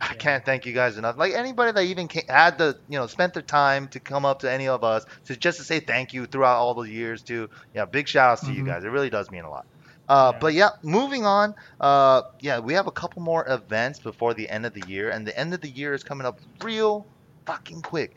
[0.00, 1.16] I can't thank you guys enough.
[1.16, 4.40] Like anybody that even ca had the, you know, spent their time to come up
[4.40, 7.48] to any of us to just to say thank you throughout all those years too.
[7.74, 8.66] Yeah, big shout outs to you Mhm.
[8.66, 8.84] guys.
[8.84, 9.64] It really does mean a lot.
[10.08, 10.38] Uh, Yeah.
[10.38, 11.54] But yeah, moving on.
[11.80, 15.26] Uh, yeah, we have a couple more events before the end of the year, and
[15.26, 17.08] the end of the year is coming up real
[17.46, 18.16] fucking quick.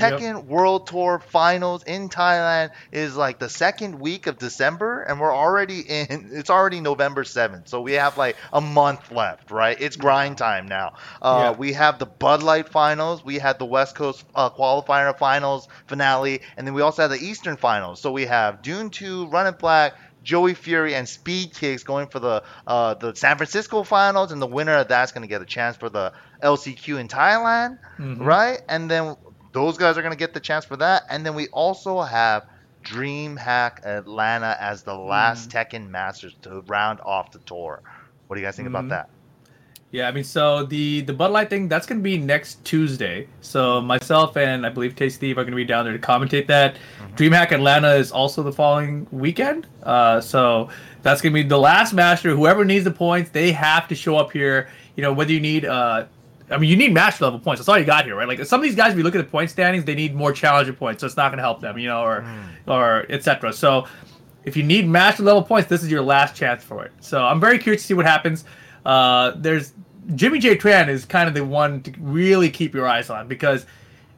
[0.00, 0.44] Yep.
[0.44, 5.80] World Tour Finals in Thailand is like the second week of December, and we're already
[5.80, 6.30] in.
[6.32, 9.76] It's already November seventh, so we have like a month left, right?
[9.80, 10.94] It's grind time now.
[11.20, 11.58] Uh, Yeah.
[11.58, 16.40] We have the Bud Light Finals, we had the West Coast uh, Qualifier Finals finale,
[16.56, 18.00] and then we also have the Eastern Finals.
[18.00, 19.94] So we have Dune Two, Run It Black.
[20.24, 24.46] Joey Fury and Speed Kicks going for the uh, the San Francisco finals, and the
[24.46, 28.24] winner of that's going to get a chance for the LCQ in Thailand Mhm.
[28.24, 28.60] right?
[28.68, 29.16] And then
[29.52, 31.04] those guys are gonna get the chance for that.
[31.10, 32.46] And then we also have
[32.84, 37.80] DreamHack Atlanta as the last Tekken Masters to round off the tour.
[38.26, 38.70] What do you guys think Mhm.
[38.70, 39.08] about that?
[39.90, 43.28] Yeah, I mean, so the the Bud Light thing that's gonna be next Tuesday.
[43.42, 46.76] So myself and I believe Tay Steve are gonna be down there to commentate that.
[47.16, 49.66] DreamHack Atlanta is also the following weekend.
[49.82, 50.70] Uh, so
[51.02, 52.30] that's gonna be the last master.
[52.30, 54.68] Whoever needs the points, they have to show up here.
[54.96, 56.04] You know, whether you need uh.
[56.52, 57.60] I mean, you need master level points.
[57.60, 58.28] That's all you got here, right?
[58.28, 60.32] Like some of these guys, if you look at the point standings, they need more
[60.32, 62.24] challenger points, so it's not going to help them, you know, or
[62.66, 63.52] or etc.
[63.52, 63.86] So
[64.44, 66.92] if you need master level points, this is your last chance for it.
[67.00, 68.44] So I'm very curious to see what happens.
[68.84, 69.72] Uh, there's
[70.14, 73.66] Jimmy J Tran is kind of the one to really keep your eyes on because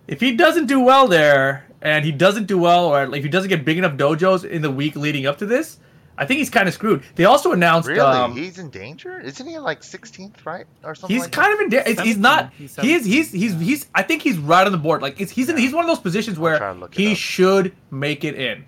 [0.09, 3.51] if he doesn't do well there and he doesn't do well or if he doesn't
[3.51, 5.79] get big enough dojos in the week leading up to this,
[6.17, 7.03] I think he's kind of screwed.
[7.17, 8.01] They also announced Really?
[8.01, 9.19] um, he's in danger?
[9.21, 10.67] Isn't he like 16th, right?
[10.85, 11.69] Or something he's like kind of in.
[11.71, 12.03] danger.
[12.03, 12.53] he's not.
[12.57, 13.05] He's He is.
[13.05, 13.33] He's.
[13.33, 13.59] He's.
[13.61, 13.87] He's.
[13.95, 15.03] I think he's right on the board.
[15.03, 15.57] Like it's, he's in.
[15.57, 17.17] He's one of those positions where to look it he up.
[17.19, 18.65] should make it in.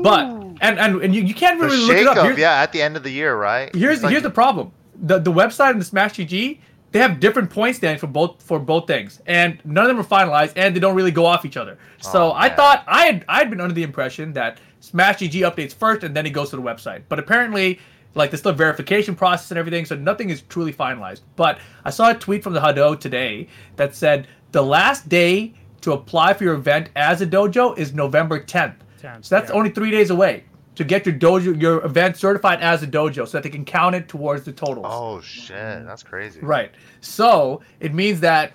[0.00, 2.16] But and and and you, you can't The really look it up.
[2.16, 3.72] shakeup, Here's, yeah, at the end of the year, right?
[3.74, 4.72] here's like- here's the problem.
[5.00, 6.58] The the website and the Smash GG
[6.90, 10.04] they have different point standings for both for both things, and none of them are
[10.04, 11.78] finalized, and they don't really go off each other.
[12.00, 15.48] So Oh, I thought I had I had been under the impression that Smash GG
[15.48, 17.02] updates first, and then it goes to the website.
[17.08, 17.78] But apparently,
[18.16, 21.20] like there's still a verification process and everything, so nothing is truly finalized.
[21.36, 23.46] But I saw a tweet from the Hado today
[23.76, 28.42] that said the last day to apply for your event as a dojo is November
[28.42, 28.74] 10th.
[29.00, 29.56] 10th, so that's yeah.
[29.56, 30.44] only three days away
[30.74, 33.94] to get your dojo your event certified as a dojo, so that they can count
[33.94, 34.86] it towards the totals.
[34.88, 36.40] Oh shit, that's crazy.
[36.40, 36.72] Right.
[37.00, 38.52] So it means that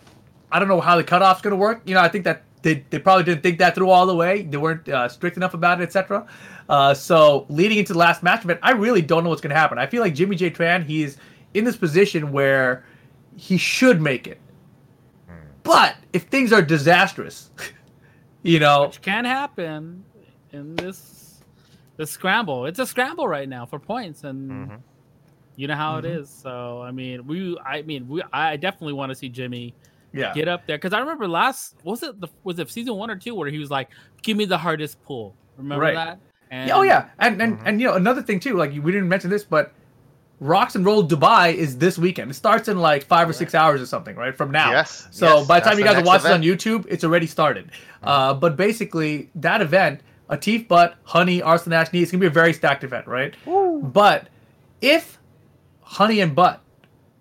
[0.52, 1.84] I don't know how the cutoff's going to work.
[1.86, 4.44] You know, I think that they, they probably didn't think that through all the way.
[4.44, 6.26] They weren't uh, strict enough about it, etc.
[6.70, 9.60] Uh, so leading into the last match event, I really don't know what's going to
[9.60, 9.78] happen.
[9.78, 10.50] I feel like Jimmy J.
[10.52, 11.18] Tran, he's
[11.54, 12.84] in this position where
[13.36, 14.40] he should make it.
[15.64, 17.52] But if things are disastrous,
[18.44, 20.04] you know, which can happen
[20.54, 21.42] in this
[21.98, 22.66] this scramble.
[22.68, 24.80] It's a scramble right now for points, and Mhm.
[25.56, 26.20] you know how it Mhm.
[26.22, 26.30] is.
[26.30, 29.74] So I mean, we I mean we I definitely want to see Jimmy
[30.14, 30.34] yeah.
[30.34, 33.16] get up there because I remember last was it the was it season one or
[33.16, 33.90] two where he was like,
[34.22, 35.96] "Give me the hardest pull." Remember Right.
[35.96, 36.20] that?
[36.50, 37.64] And oh yeah, and and Mhm.
[37.66, 39.74] and you know another thing too, like we didn't mention this, but
[40.40, 42.30] Rocks and Roll Dubai is this weekend.
[42.32, 44.36] It starts in like five or six hours or something, right?
[44.36, 44.72] From now.
[44.72, 47.26] Yes, So yes, by the time you guys are next watching on YouTube, it's already
[47.28, 47.72] started.
[48.04, 52.54] Uh, but basically, that event, Atif Butt, Honey, Arslan Ashni, it's gonna be a very
[52.54, 53.34] stacked event, right?
[53.82, 54.28] But
[54.80, 55.18] if
[55.82, 56.62] Honey and Butt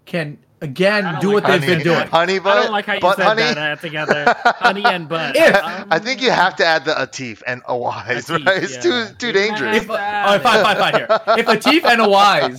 [0.05, 2.95] can I again don't like what they've been doing, honey but I don't like how
[2.95, 3.43] you said honey.
[3.43, 5.37] that uh, together, honey and butt.
[5.37, 8.63] If- Um, I think you have to add the atif and Awais, Atif, right?
[8.63, 8.81] It's yeah.
[8.81, 9.77] too too You dangerous.
[9.83, 10.95] if, all right, fine, fine, fine.
[10.95, 11.07] Here,
[11.39, 12.59] if Atif and Awais,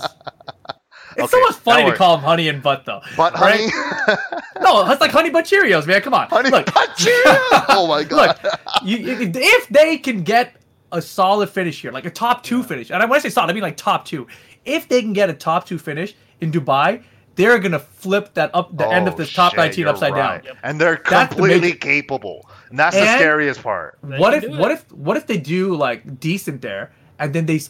[1.17, 3.01] it's so much funny to call them Honey and Butt though.
[3.15, 3.69] But right?
[3.73, 4.17] honey,
[4.61, 6.01] No, it's like Honey Butt Cheerios, man.
[6.01, 7.65] Come on, honey, look, butt Cheerios.
[7.69, 8.39] Oh my god.
[8.43, 8.53] look.
[8.83, 10.55] You, you- if they can get
[10.91, 13.53] a solid finish here, like a top two finish, and when I say solid, I
[13.53, 14.27] mean like top two.
[14.65, 17.03] If they can get a top two finish in Dubai,
[17.37, 20.43] they're gonna flip that up the end of Oh, this top shit, 19 upside right.
[20.43, 20.57] down.
[20.63, 22.49] And they're That's the completely major- capable.
[22.69, 23.97] And that's the scariest part.
[24.01, 27.61] What if what if what if they do like decent there and then they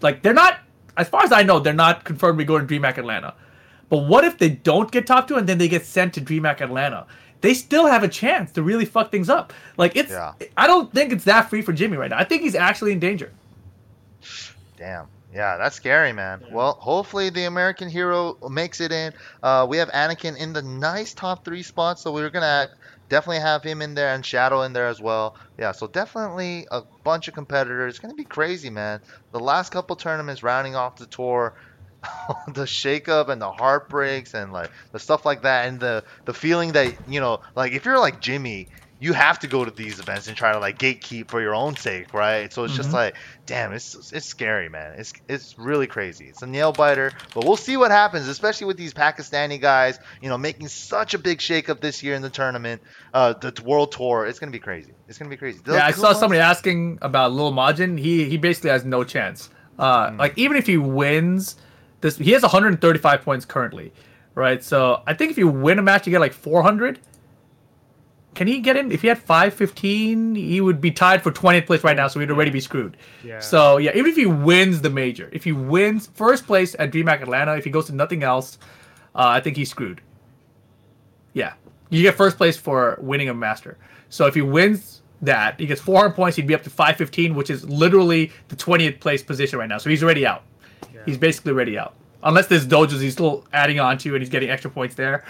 [0.00, 0.58] like they're not
[0.96, 3.34] as far as I know they're not confirmed to go to DreamHack Atlanta.
[3.88, 6.60] But what if they don't get top two and then they get sent to DreamHack
[6.60, 7.06] Atlanta?
[7.40, 9.52] They still have a chance to really fuck things up.
[9.76, 10.32] Like it's Yeah.
[10.56, 12.18] I don't think it's that free for Jimmy right now.
[12.18, 13.32] I think he's actually in danger.
[14.76, 15.06] Damn.
[15.34, 16.42] Yeah, that's scary, man.
[16.52, 19.12] Well, hopefully the American hero makes it in.
[19.42, 22.70] Uh, we have Anakin in the nice top three spot, so we're gonna
[23.08, 25.34] definitely have him in there and Shadow in there as well.
[25.58, 27.94] Yeah, so definitely a bunch of competitors.
[27.94, 29.00] It's gonna be crazy, man.
[29.32, 31.54] The last couple tournaments rounding off the tour.
[32.48, 36.72] the shakeup and the heartbreaks and like the stuff like that and the the feeling
[36.72, 38.68] that you know like if you're like Jimmy
[39.00, 41.76] you have to go to these events and try to like gatekeep for your own
[41.76, 42.94] sake right so it's just Mhm.
[42.94, 43.16] like
[43.46, 47.56] damn it's it's scary man it's it's really crazy it's a nail biter but we'll
[47.56, 51.80] see what happens especially with these Pakistani guys you know making such a big shakeup
[51.80, 52.80] this year in the tournament
[53.12, 56.12] uh the world tour it's gonna be crazy it's gonna be crazy Yeah, I saw
[56.12, 57.98] somebody asking about Lil Majin.
[57.98, 59.50] He he basically has no chance.
[59.78, 60.18] Uh, Hmm.
[60.18, 61.56] like even if he wins
[62.00, 63.92] this, he has 135 points currently,
[64.34, 64.62] right?
[64.62, 67.00] So I think if you win a match, you get like 400.
[68.34, 68.90] Can he get in?
[68.90, 72.30] If he had 515, he would be tied for 20th place right now, so he'd
[72.30, 72.96] already be screwed.
[73.22, 73.38] Yeah.
[73.40, 77.22] So yeah, even if he wins the major, if he wins first place at DreamHack
[77.22, 78.58] Atlanta, if he goes to nothing else,
[79.14, 80.00] uh, I think he's screwed.
[81.32, 81.54] Yeah,
[81.90, 83.78] you get first place for winning a master.
[84.08, 86.36] So if he wins that, he gets 400 points.
[86.36, 89.78] He'd be up to 515, which is literally the 20th place position right now.
[89.78, 90.42] So he's already out.
[91.06, 94.50] He's basically already out, unless there's dojos he's still adding on to and he's getting
[94.50, 95.24] extra points there.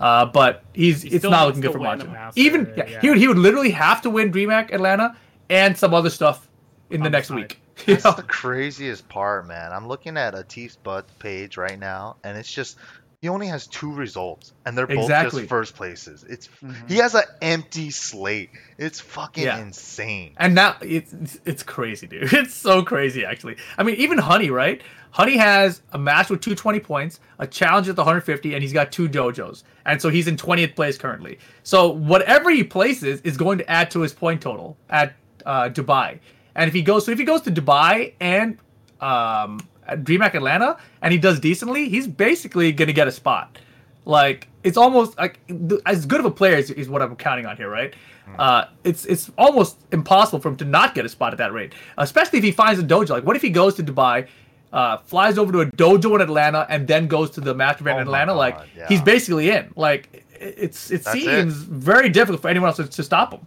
[0.00, 3.00] Uh, but he's He it's not looking good for win a master, Even yeah, yeah.
[3.02, 5.16] he would he would literally have to win DreamHack Atlanta
[5.50, 6.48] and some other stuff
[6.90, 7.36] in the On the next side.
[7.36, 7.60] week.
[7.86, 8.12] You That's know?
[8.12, 9.72] the craziest part, man.
[9.72, 12.76] I'm looking at Atif's butt page right now, and it's just
[13.20, 16.24] he only has two results, and they're both just first places.
[16.28, 16.48] It's
[16.88, 18.48] he has an empty slate.
[18.78, 19.58] It's fucking Yeah.
[19.58, 20.32] insane.
[20.38, 22.32] And now it's it's- it's crazy, dude.
[22.32, 23.56] It's so crazy, actually.
[23.76, 24.80] I mean, even Honey, right?
[25.10, 28.90] Honey has a match with 220 points, a challenge at the 150, and he's got
[28.92, 31.38] two dojos, and so he's in 20th place currently.
[31.62, 35.14] So whatever he places is going to add to his point total at
[35.44, 36.20] uh, Dubai.
[36.54, 38.56] And if he goes, so if he goes to Dubai and
[39.00, 43.58] um, at DreamHack Atlanta, and he does decently, he's basically gonna get a spot.
[44.04, 45.38] Like it's almost like
[45.86, 47.94] as good of a player is, is what I'm counting on here, right?
[48.38, 51.72] Uh, it's it's almost impossible for him to not get a spot at that rate,
[51.98, 53.10] especially if he finds a dojo.
[53.10, 54.28] Like, what if he goes to Dubai
[54.72, 57.98] uh, flies over to a dojo in Atlanta, and then goes to the master event
[57.98, 58.34] Oh in Atlanta.
[58.34, 58.86] like yeah.
[58.88, 59.72] he's basically in.
[59.76, 61.22] Like it's it That's it.
[61.22, 63.46] seems very difficult for anyone else to, to stop him.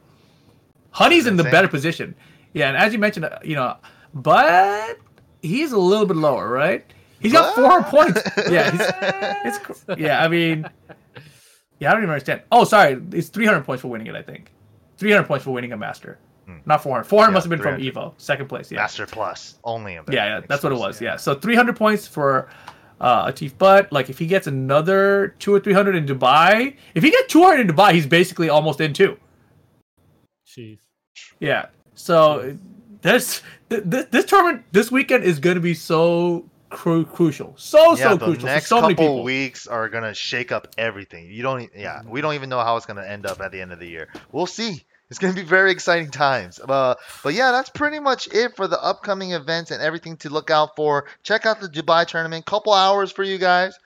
[0.91, 1.52] Honey's in the insane.
[1.52, 2.15] better position.
[2.53, 3.78] Yeah, and as you mentioned, uh, you know,
[4.14, 4.99] but
[5.44, 6.84] he's a little bit lower, right?
[7.20, 8.20] He's got four points.
[8.49, 10.24] Yeah, he's, it's yeah.
[10.24, 10.68] I mean,
[11.80, 12.41] yeah, I don't even understand.
[12.52, 14.15] Oh, sorry, it's 300 points for winning it.
[14.15, 14.52] I think
[14.98, 16.18] 300 points for winning a master,
[16.48, 16.57] Hmm.
[16.65, 17.06] not 400.
[17.06, 18.70] 400 Yeah, must have been from Evo, second place.
[18.72, 19.94] Yeah, Master Plus only.
[19.94, 20.41] event yeah, yeah.
[20.49, 20.95] That's what it was.
[20.95, 21.02] exclusive.
[21.03, 22.49] Yeah, so 300 points for
[22.99, 23.53] uh, Atif.
[23.57, 27.61] But like, if he gets another two or 300 in Dubai, if he gets 200
[27.61, 29.18] in Dubai, he's basically almost in two.
[30.45, 30.80] Jeez.
[31.40, 31.68] Yeah.
[31.95, 32.57] So
[33.02, 33.41] this
[33.82, 38.10] th- th- this tournament this weekend is going to be so cru- crucial, so yeah,
[38.10, 39.24] so the crucial next so couple people.
[39.24, 41.30] weeks are gonna shake up everything.
[41.30, 43.72] You don't, yeah, we don't even know how it's gonna end up at the end
[43.72, 44.08] of the year.
[44.32, 44.84] We'll see.
[45.10, 46.60] It's gonna be very exciting times.
[46.60, 50.50] Uh, but yeah, that's pretty much it for the upcoming events and everything to look
[50.50, 51.06] out for.
[51.22, 52.45] Check out the Dubai tournament.
[52.48, 53.78] Couple hours for you guys.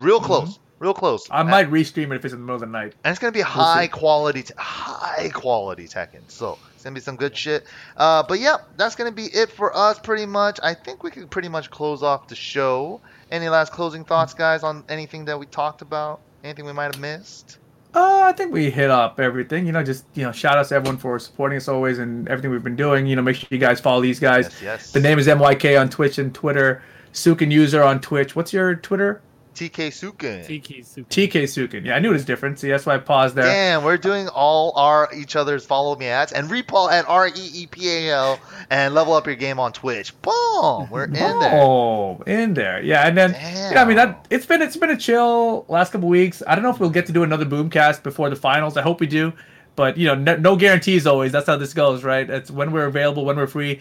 [0.00, 0.26] Real Mm-hmm.
[0.26, 0.58] close.
[0.80, 1.26] Real close.
[1.30, 2.94] I And- might restream it if it's in the middle of the night.
[3.04, 3.44] and it's gonna be see.
[3.44, 6.22] high quality, high quality Tekken.
[6.28, 7.66] So gonna be some good shit.
[7.96, 10.58] Uh, but yeah, that's gonna be it for us, pretty much.
[10.62, 13.00] I think we could pretty much close off the show.
[13.30, 16.20] Any last closing thoughts, guys, on anything that we talked about?
[16.44, 17.58] Anything we might have missed?
[17.92, 19.66] Uh, I think we hit up everything.
[19.66, 22.50] You know, just you know, shout out to everyone for supporting us always and everything
[22.50, 23.06] we've been doing.
[23.06, 24.46] You know, make sure you guys follow these guys.
[24.46, 24.92] Yes, yes.
[24.92, 26.82] The name is MYK on Twitch and Twitter.
[27.12, 28.36] Sukin user on Twitch.
[28.36, 29.22] What's your Twitter?
[29.56, 30.46] TK Sukin.
[30.46, 31.08] Tiki super.
[31.08, 31.84] TK Sukin.
[31.84, 32.58] Yeah, I knew it was different.
[32.58, 33.44] See, that's why I paused there.
[33.44, 37.32] Damn, we're doing all our each other's follow me ads and Reepal at R E
[37.54, 38.38] E P A L
[38.68, 40.12] and level up your game on Twitch.
[40.20, 41.50] Boom, we're in there.
[41.54, 42.82] Oh, in there.
[42.82, 46.08] Yeah, and then yeah, I mean that it's been it's been a chill last couple
[46.08, 46.42] weeks.
[46.46, 48.76] I don't know if we'll get to do another boomcast before the finals.
[48.76, 49.32] I hope we do,
[49.74, 51.32] but you know, no, no guarantees always.
[51.32, 52.28] That's how this goes, right?
[52.28, 53.80] It's when we're available, when we're free.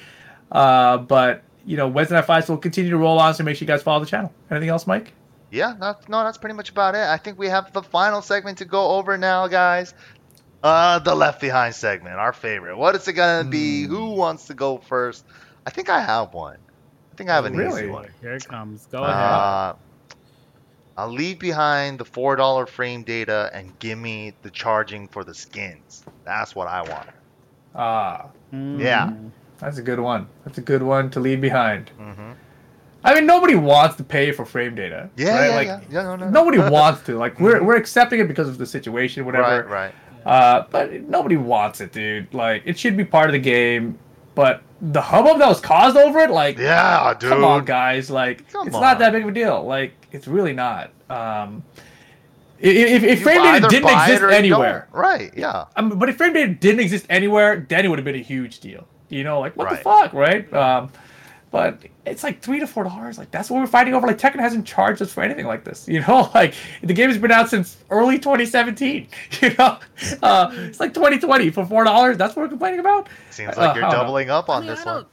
[0.51, 3.65] Uh, but you know, Wednesday Night Fights will continue to roll on, so make sure
[3.65, 4.31] you guys follow the channel.
[4.49, 5.11] Anything else, Mike?
[5.51, 7.01] Yeah, no, no, that's pretty much about it.
[7.01, 9.93] I think we have the final segment to go over now, guys.
[10.63, 12.77] Uh, the Left Behind segment, our favorite.
[12.77, 13.85] What is it gonna be?
[13.85, 13.89] Hmm.
[13.93, 15.23] Who wants to go first?
[15.65, 16.57] I think I have one.
[16.57, 17.81] I think I have an Really?
[17.83, 18.09] easy one.
[18.19, 18.85] Here it comes.
[18.87, 19.15] Go ahead.
[19.15, 19.73] Uh,
[20.97, 25.33] I'll leave behind the four dollar frame data and give me the charging for the
[25.33, 26.03] skins.
[26.25, 27.09] That's what I want.
[27.75, 29.07] Ah, yeah.
[29.07, 29.31] Mm.
[29.59, 30.27] that's a good one.
[30.45, 31.89] That's a good one to leave behind.
[31.89, 32.31] hmm
[33.05, 35.09] I mean, nobody wants to pay for frame data.
[35.15, 35.47] Yeah, right?
[35.47, 35.81] yeah, like, yeah.
[35.91, 36.31] yeah no, no, no.
[36.31, 37.17] Nobody wants to.
[37.17, 39.63] Like, we're we're accepting it because of the situation, whatever.
[39.63, 39.95] Right, right.
[40.25, 42.33] Uh, but nobody wants it, dude.
[42.33, 43.99] Like, it should be part of the game.
[44.33, 47.29] But the hubbub that was caused over it, like, Yeah, dude.
[47.29, 48.09] come on, guys.
[48.09, 49.63] Like, Come it's not that big of a deal.
[49.63, 50.91] Like, it's really not.
[51.09, 51.63] Um,
[52.59, 54.99] if, if frame data didn't exist anywhere, don't.
[54.99, 55.65] Right, yeah.
[55.75, 58.17] I mean, but if frame data didn't exist anywhere, then it would have been a
[58.19, 58.87] huge deal.
[59.09, 60.51] You know, like what the fuck, right?
[60.51, 60.91] Um,
[61.55, 63.17] but it's like three to four dollars.
[63.17, 64.05] Like that's what we're fighting over.
[64.07, 65.87] Like Tekken hasn't charged us for anything like this.
[65.87, 66.53] You know, like
[66.83, 69.07] the game has been out since early 2017.
[69.41, 69.79] You know,
[70.21, 72.17] uh, it's like 2020 for four dollars.
[72.17, 73.07] That's what we're complaining about.
[73.29, 74.03] Seems Uh, like you're I don't know.
[74.03, 75.05] doubling up on I mean, this I one.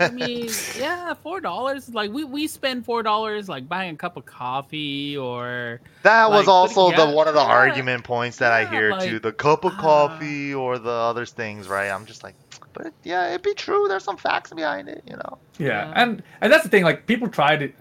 [0.00, 0.48] I mean,
[0.78, 1.88] yeah, four dollars.
[1.92, 6.48] Like we we spend four dollars like buying a cup of coffee or That was
[6.48, 9.18] also the gas- one of the yeah, argument points that I hear like, too.
[9.18, 11.88] The cup of uh, coffee or the other things, right?
[11.90, 12.34] I'm just like,
[12.78, 13.86] but yeah, it'd be true.
[13.88, 15.38] There's some facts behind it, you know.
[15.58, 15.92] Yeah, Yeah.
[15.96, 16.84] and and that's the thing.
[16.84, 17.72] Like people try to.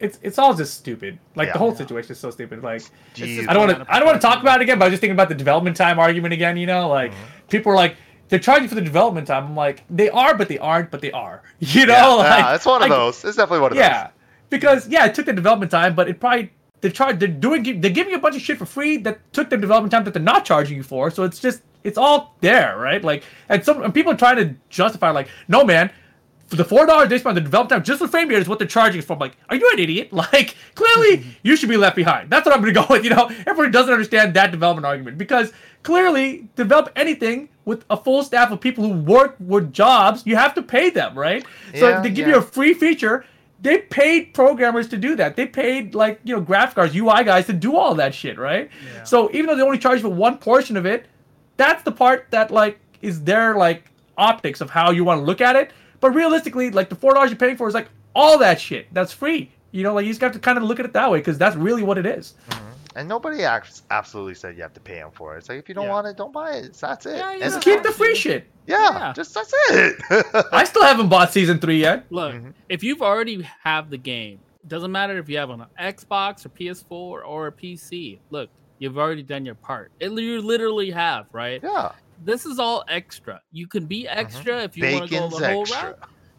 [0.00, 1.18] It's it's all just stupid.
[1.36, 1.52] Like Yeah.
[1.54, 1.76] the whole Yeah.
[1.78, 2.62] situation is so stupid.
[2.62, 2.82] Like
[3.14, 3.48] Jeez.
[3.48, 3.92] I don't want to.
[3.94, 4.78] I don't want to talk about it again.
[4.78, 6.56] But I was just thinking about the development time argument again.
[6.56, 7.48] You know, like Mm-hmm.
[7.48, 7.96] people are like
[8.28, 9.44] they're charging for the development time.
[9.46, 11.42] I'm like they are, but they aren't, but they are.
[11.60, 13.24] You know, yeah, like yeah, it's one of I- those.
[13.24, 13.84] It's definitely one of those.
[13.84, 14.08] Yeah,
[14.50, 16.50] because yeah, it took the development time, but it probably
[16.80, 17.20] they're charge.
[17.20, 17.80] They're doing.
[17.80, 20.12] They're giving you a bunch of shit for free that took the development time that
[20.14, 21.10] they're not charging you for.
[21.12, 23.02] So it's just it's all there, right?
[23.02, 25.90] Like, and some and people are trying to justify like, no man.
[26.46, 28.46] For the four dollars they spent on the development time just for frame rate is
[28.48, 29.14] what they're charging for.
[29.14, 30.12] I'm like, are you an idiot?
[30.12, 32.28] Like, clearly you should be left behind.
[32.28, 33.04] That's what I'm gonna go with.
[33.04, 35.50] You know, everybody doesn't understand that development argument because
[35.82, 40.54] clearly develop anything with a full staff of people who work with jobs, you have
[40.54, 41.44] to pay them, right?
[41.74, 42.34] so Yeah, if they give yeah.
[42.34, 43.24] you a free feature,
[43.62, 45.36] they paid programmers to do that.
[45.36, 48.68] They paid like you know graphic cards, UI guys to do all that shit, right?
[48.94, 49.04] Yeah.
[49.04, 51.06] So even though they only charge for one portion of it,
[51.56, 55.40] that's the part that like is their like optics of how you want to look
[55.40, 55.72] at it.
[56.00, 58.92] But realistically, like the four dollars you're paying for is like all that shit.
[58.92, 59.50] That's free.
[59.70, 61.38] You know, like you just have to kind of look at it that way because
[61.38, 62.34] that's really what it is.
[62.94, 65.38] And nobody acts absolutely said you have to pay them for it.
[65.38, 65.92] It's like if you don't Yeah.
[65.92, 66.74] want it, don't buy it.
[66.74, 67.16] That's it.
[67.16, 68.46] Yeah, Just keep the free shit.
[68.66, 68.76] yeah,
[69.06, 69.12] Yeah.
[69.14, 69.96] just that's it.
[70.52, 72.04] I still haven't bought season three yet.
[72.10, 72.52] Look, Mhm.
[72.68, 76.50] if you've already have the game, doesn't matter if you have on an Xbox or
[76.50, 78.18] PS4 or a PC.
[78.30, 78.50] Look,
[78.82, 79.92] you've already done your part.
[80.00, 81.60] It, you literally have, right?
[81.62, 81.92] yeah,
[82.24, 83.40] This is all extra.
[83.52, 84.18] You can be mm-hmm.
[84.18, 85.82] extra if you want to go the whole extra.
[85.82, 85.98] route.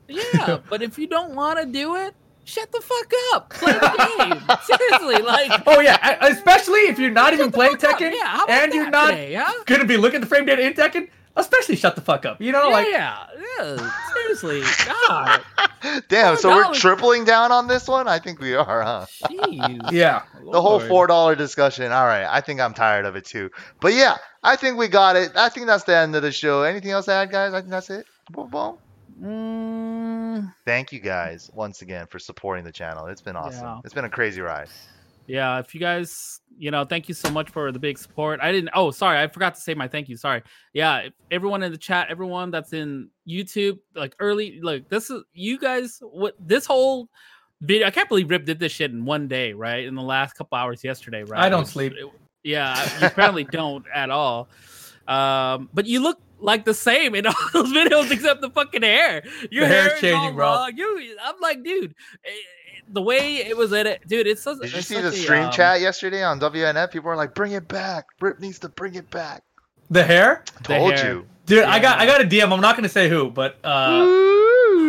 [0.09, 2.13] Yeah, but if you don't want to do it,
[2.43, 3.49] shut the fuck up.
[3.51, 4.57] Play the game.
[4.77, 5.63] Seriously, like.
[5.65, 7.77] Oh yeah, especially if you're not even playing.
[7.77, 9.63] Tekken Yeah, how and you're not today, huh?
[9.65, 11.07] gonna be looking at the frame data in Tekken.
[11.35, 12.39] Especially shut the fuck up.
[12.41, 13.25] You know, Yeah, like yeah,
[13.57, 13.91] yeah.
[14.23, 15.41] Seriously, God,
[16.07, 18.07] Damn, so we're tripling down on this one?
[18.07, 19.05] I think we are, huh?
[19.25, 19.91] jeez.
[19.91, 20.23] yeah.
[20.51, 21.91] The whole four dollar discussion.
[21.91, 23.49] All right, I think I'm tired of it too.
[23.81, 25.31] But yeah, I think we got it.
[25.35, 26.63] I think that's the end of the show.
[26.63, 27.53] Anything else to add, guys?
[27.53, 28.05] I think that's it.
[28.31, 28.77] Boom, boom.
[29.21, 33.07] Mm, Thank you guys once again for supporting the channel.
[33.07, 33.63] It's been awesome.
[33.63, 33.79] Yeah.
[33.83, 34.69] It's been a crazy ride.
[35.27, 38.39] Yeah, if you guys, you know, thank you so much for the big support.
[38.41, 38.69] I didn't.
[38.73, 40.17] Oh, sorry, I forgot to say my thank you.
[40.17, 40.41] Sorry.
[40.73, 45.57] Yeah, everyone in the chat, everyone that's in YouTube, like early, like this is you
[45.59, 45.99] guys.
[46.01, 47.09] What this whole
[47.61, 47.87] video?
[47.87, 49.85] I can't believe Rip did this shit in one day, right?
[49.85, 51.41] In the last couple hours yesterday, right?
[51.43, 51.93] I don't It sleep.
[51.93, 52.09] it-
[52.43, 54.49] yeah, you apparently don't at all.
[55.07, 59.23] Um, but you look like the same in all those videos except the fucking hair.
[59.49, 60.67] Your The hair's hair is changing, bro.
[60.75, 61.95] You, I'm like, dude,
[62.25, 62.29] eh,
[62.89, 64.27] the way it was in it, dude.
[64.27, 64.59] It's such.
[64.59, 66.91] Did you see such the a, stream um, chat yesterday on WNF?
[66.91, 68.05] People were like, "Bring it back.
[68.19, 69.43] Rip needs to bring it back."
[69.89, 71.13] The hair, The Told hair.
[71.13, 71.27] you.
[71.45, 71.63] dude.
[71.65, 72.51] I got I got a DM.
[72.51, 74.05] I'm not gonna say who, but uh,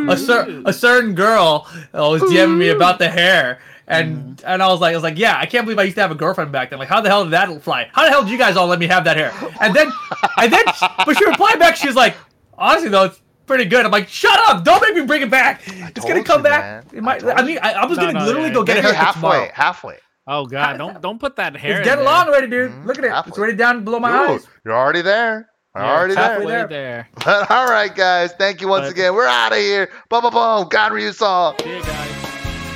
[0.09, 3.61] a cer- a certain girl uh, was DMing me about the hair.
[3.87, 4.47] And Mm-hmm.
[4.47, 6.11] and I was like, I was like, yeah, I can't believe I used to have
[6.11, 6.79] a girlfriend back then.
[6.79, 7.91] Like, how the hell did that fly?
[7.93, 9.31] How the hell did you guys all let me have that hair?
[9.61, 9.93] And then,
[10.39, 10.65] and then,
[11.05, 11.77] but she replied back.
[11.77, 12.17] She was like,
[12.57, 13.85] honestly though, it's pretty good.
[13.87, 14.65] I'm like, shut up!
[14.65, 15.63] Don't make me bring it back.
[15.67, 16.63] It's gonna come you, back.
[16.93, 16.97] man.
[16.99, 17.23] It might.
[17.25, 18.55] I I mean, I, I was No, gonna no, literally yeah.
[18.55, 19.31] go get a Maybe haircut halfway.
[19.33, 19.51] tomorrow.
[19.55, 19.99] Halfway.
[20.27, 21.79] Oh god, don't don't put that hair.
[21.81, 22.13] It's getting there.
[22.13, 22.71] long already, dude.
[22.73, 22.85] Mhm.
[22.87, 23.13] Look at it.
[23.29, 24.47] It's already down below my Ooh, eyes.
[24.65, 25.49] you're already there.
[25.75, 26.31] You're Yeah, already it's there.
[26.31, 27.09] halfway halfway there.
[27.25, 27.47] there.
[27.51, 28.33] All right, guys.
[28.33, 29.15] Thank you once But- again.
[29.15, 29.91] We're out of here.
[30.09, 30.69] Boom, boom, boom.
[30.69, 31.57] Ganryu song.
[31.63, 32.11] See you guys.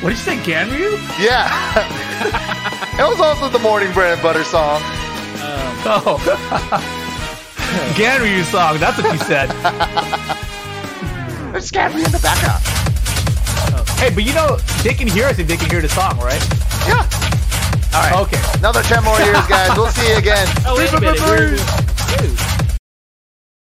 [0.03, 0.99] What did you say, Ganryu?
[1.19, 1.49] Yeah.
[2.99, 4.83] it was also the morning bread and butter song.
[4.83, 6.19] Um, Oh,
[7.97, 8.79] Ganryu song.
[8.79, 9.49] That's what you said.
[11.53, 12.63] There's Gabby in the background.
[13.99, 16.43] hey, but you know they can hear us if they can hear the song, right?
[16.87, 17.03] Yeah.
[17.95, 18.15] All right.
[18.29, 18.41] Okay.
[18.59, 19.77] Another 10 more years, guys.
[19.77, 20.47] We'll see you again.
[20.67, 21.21] oh wait a minute.
[21.21, 21.57] We're-
[22.19, 22.68] dude.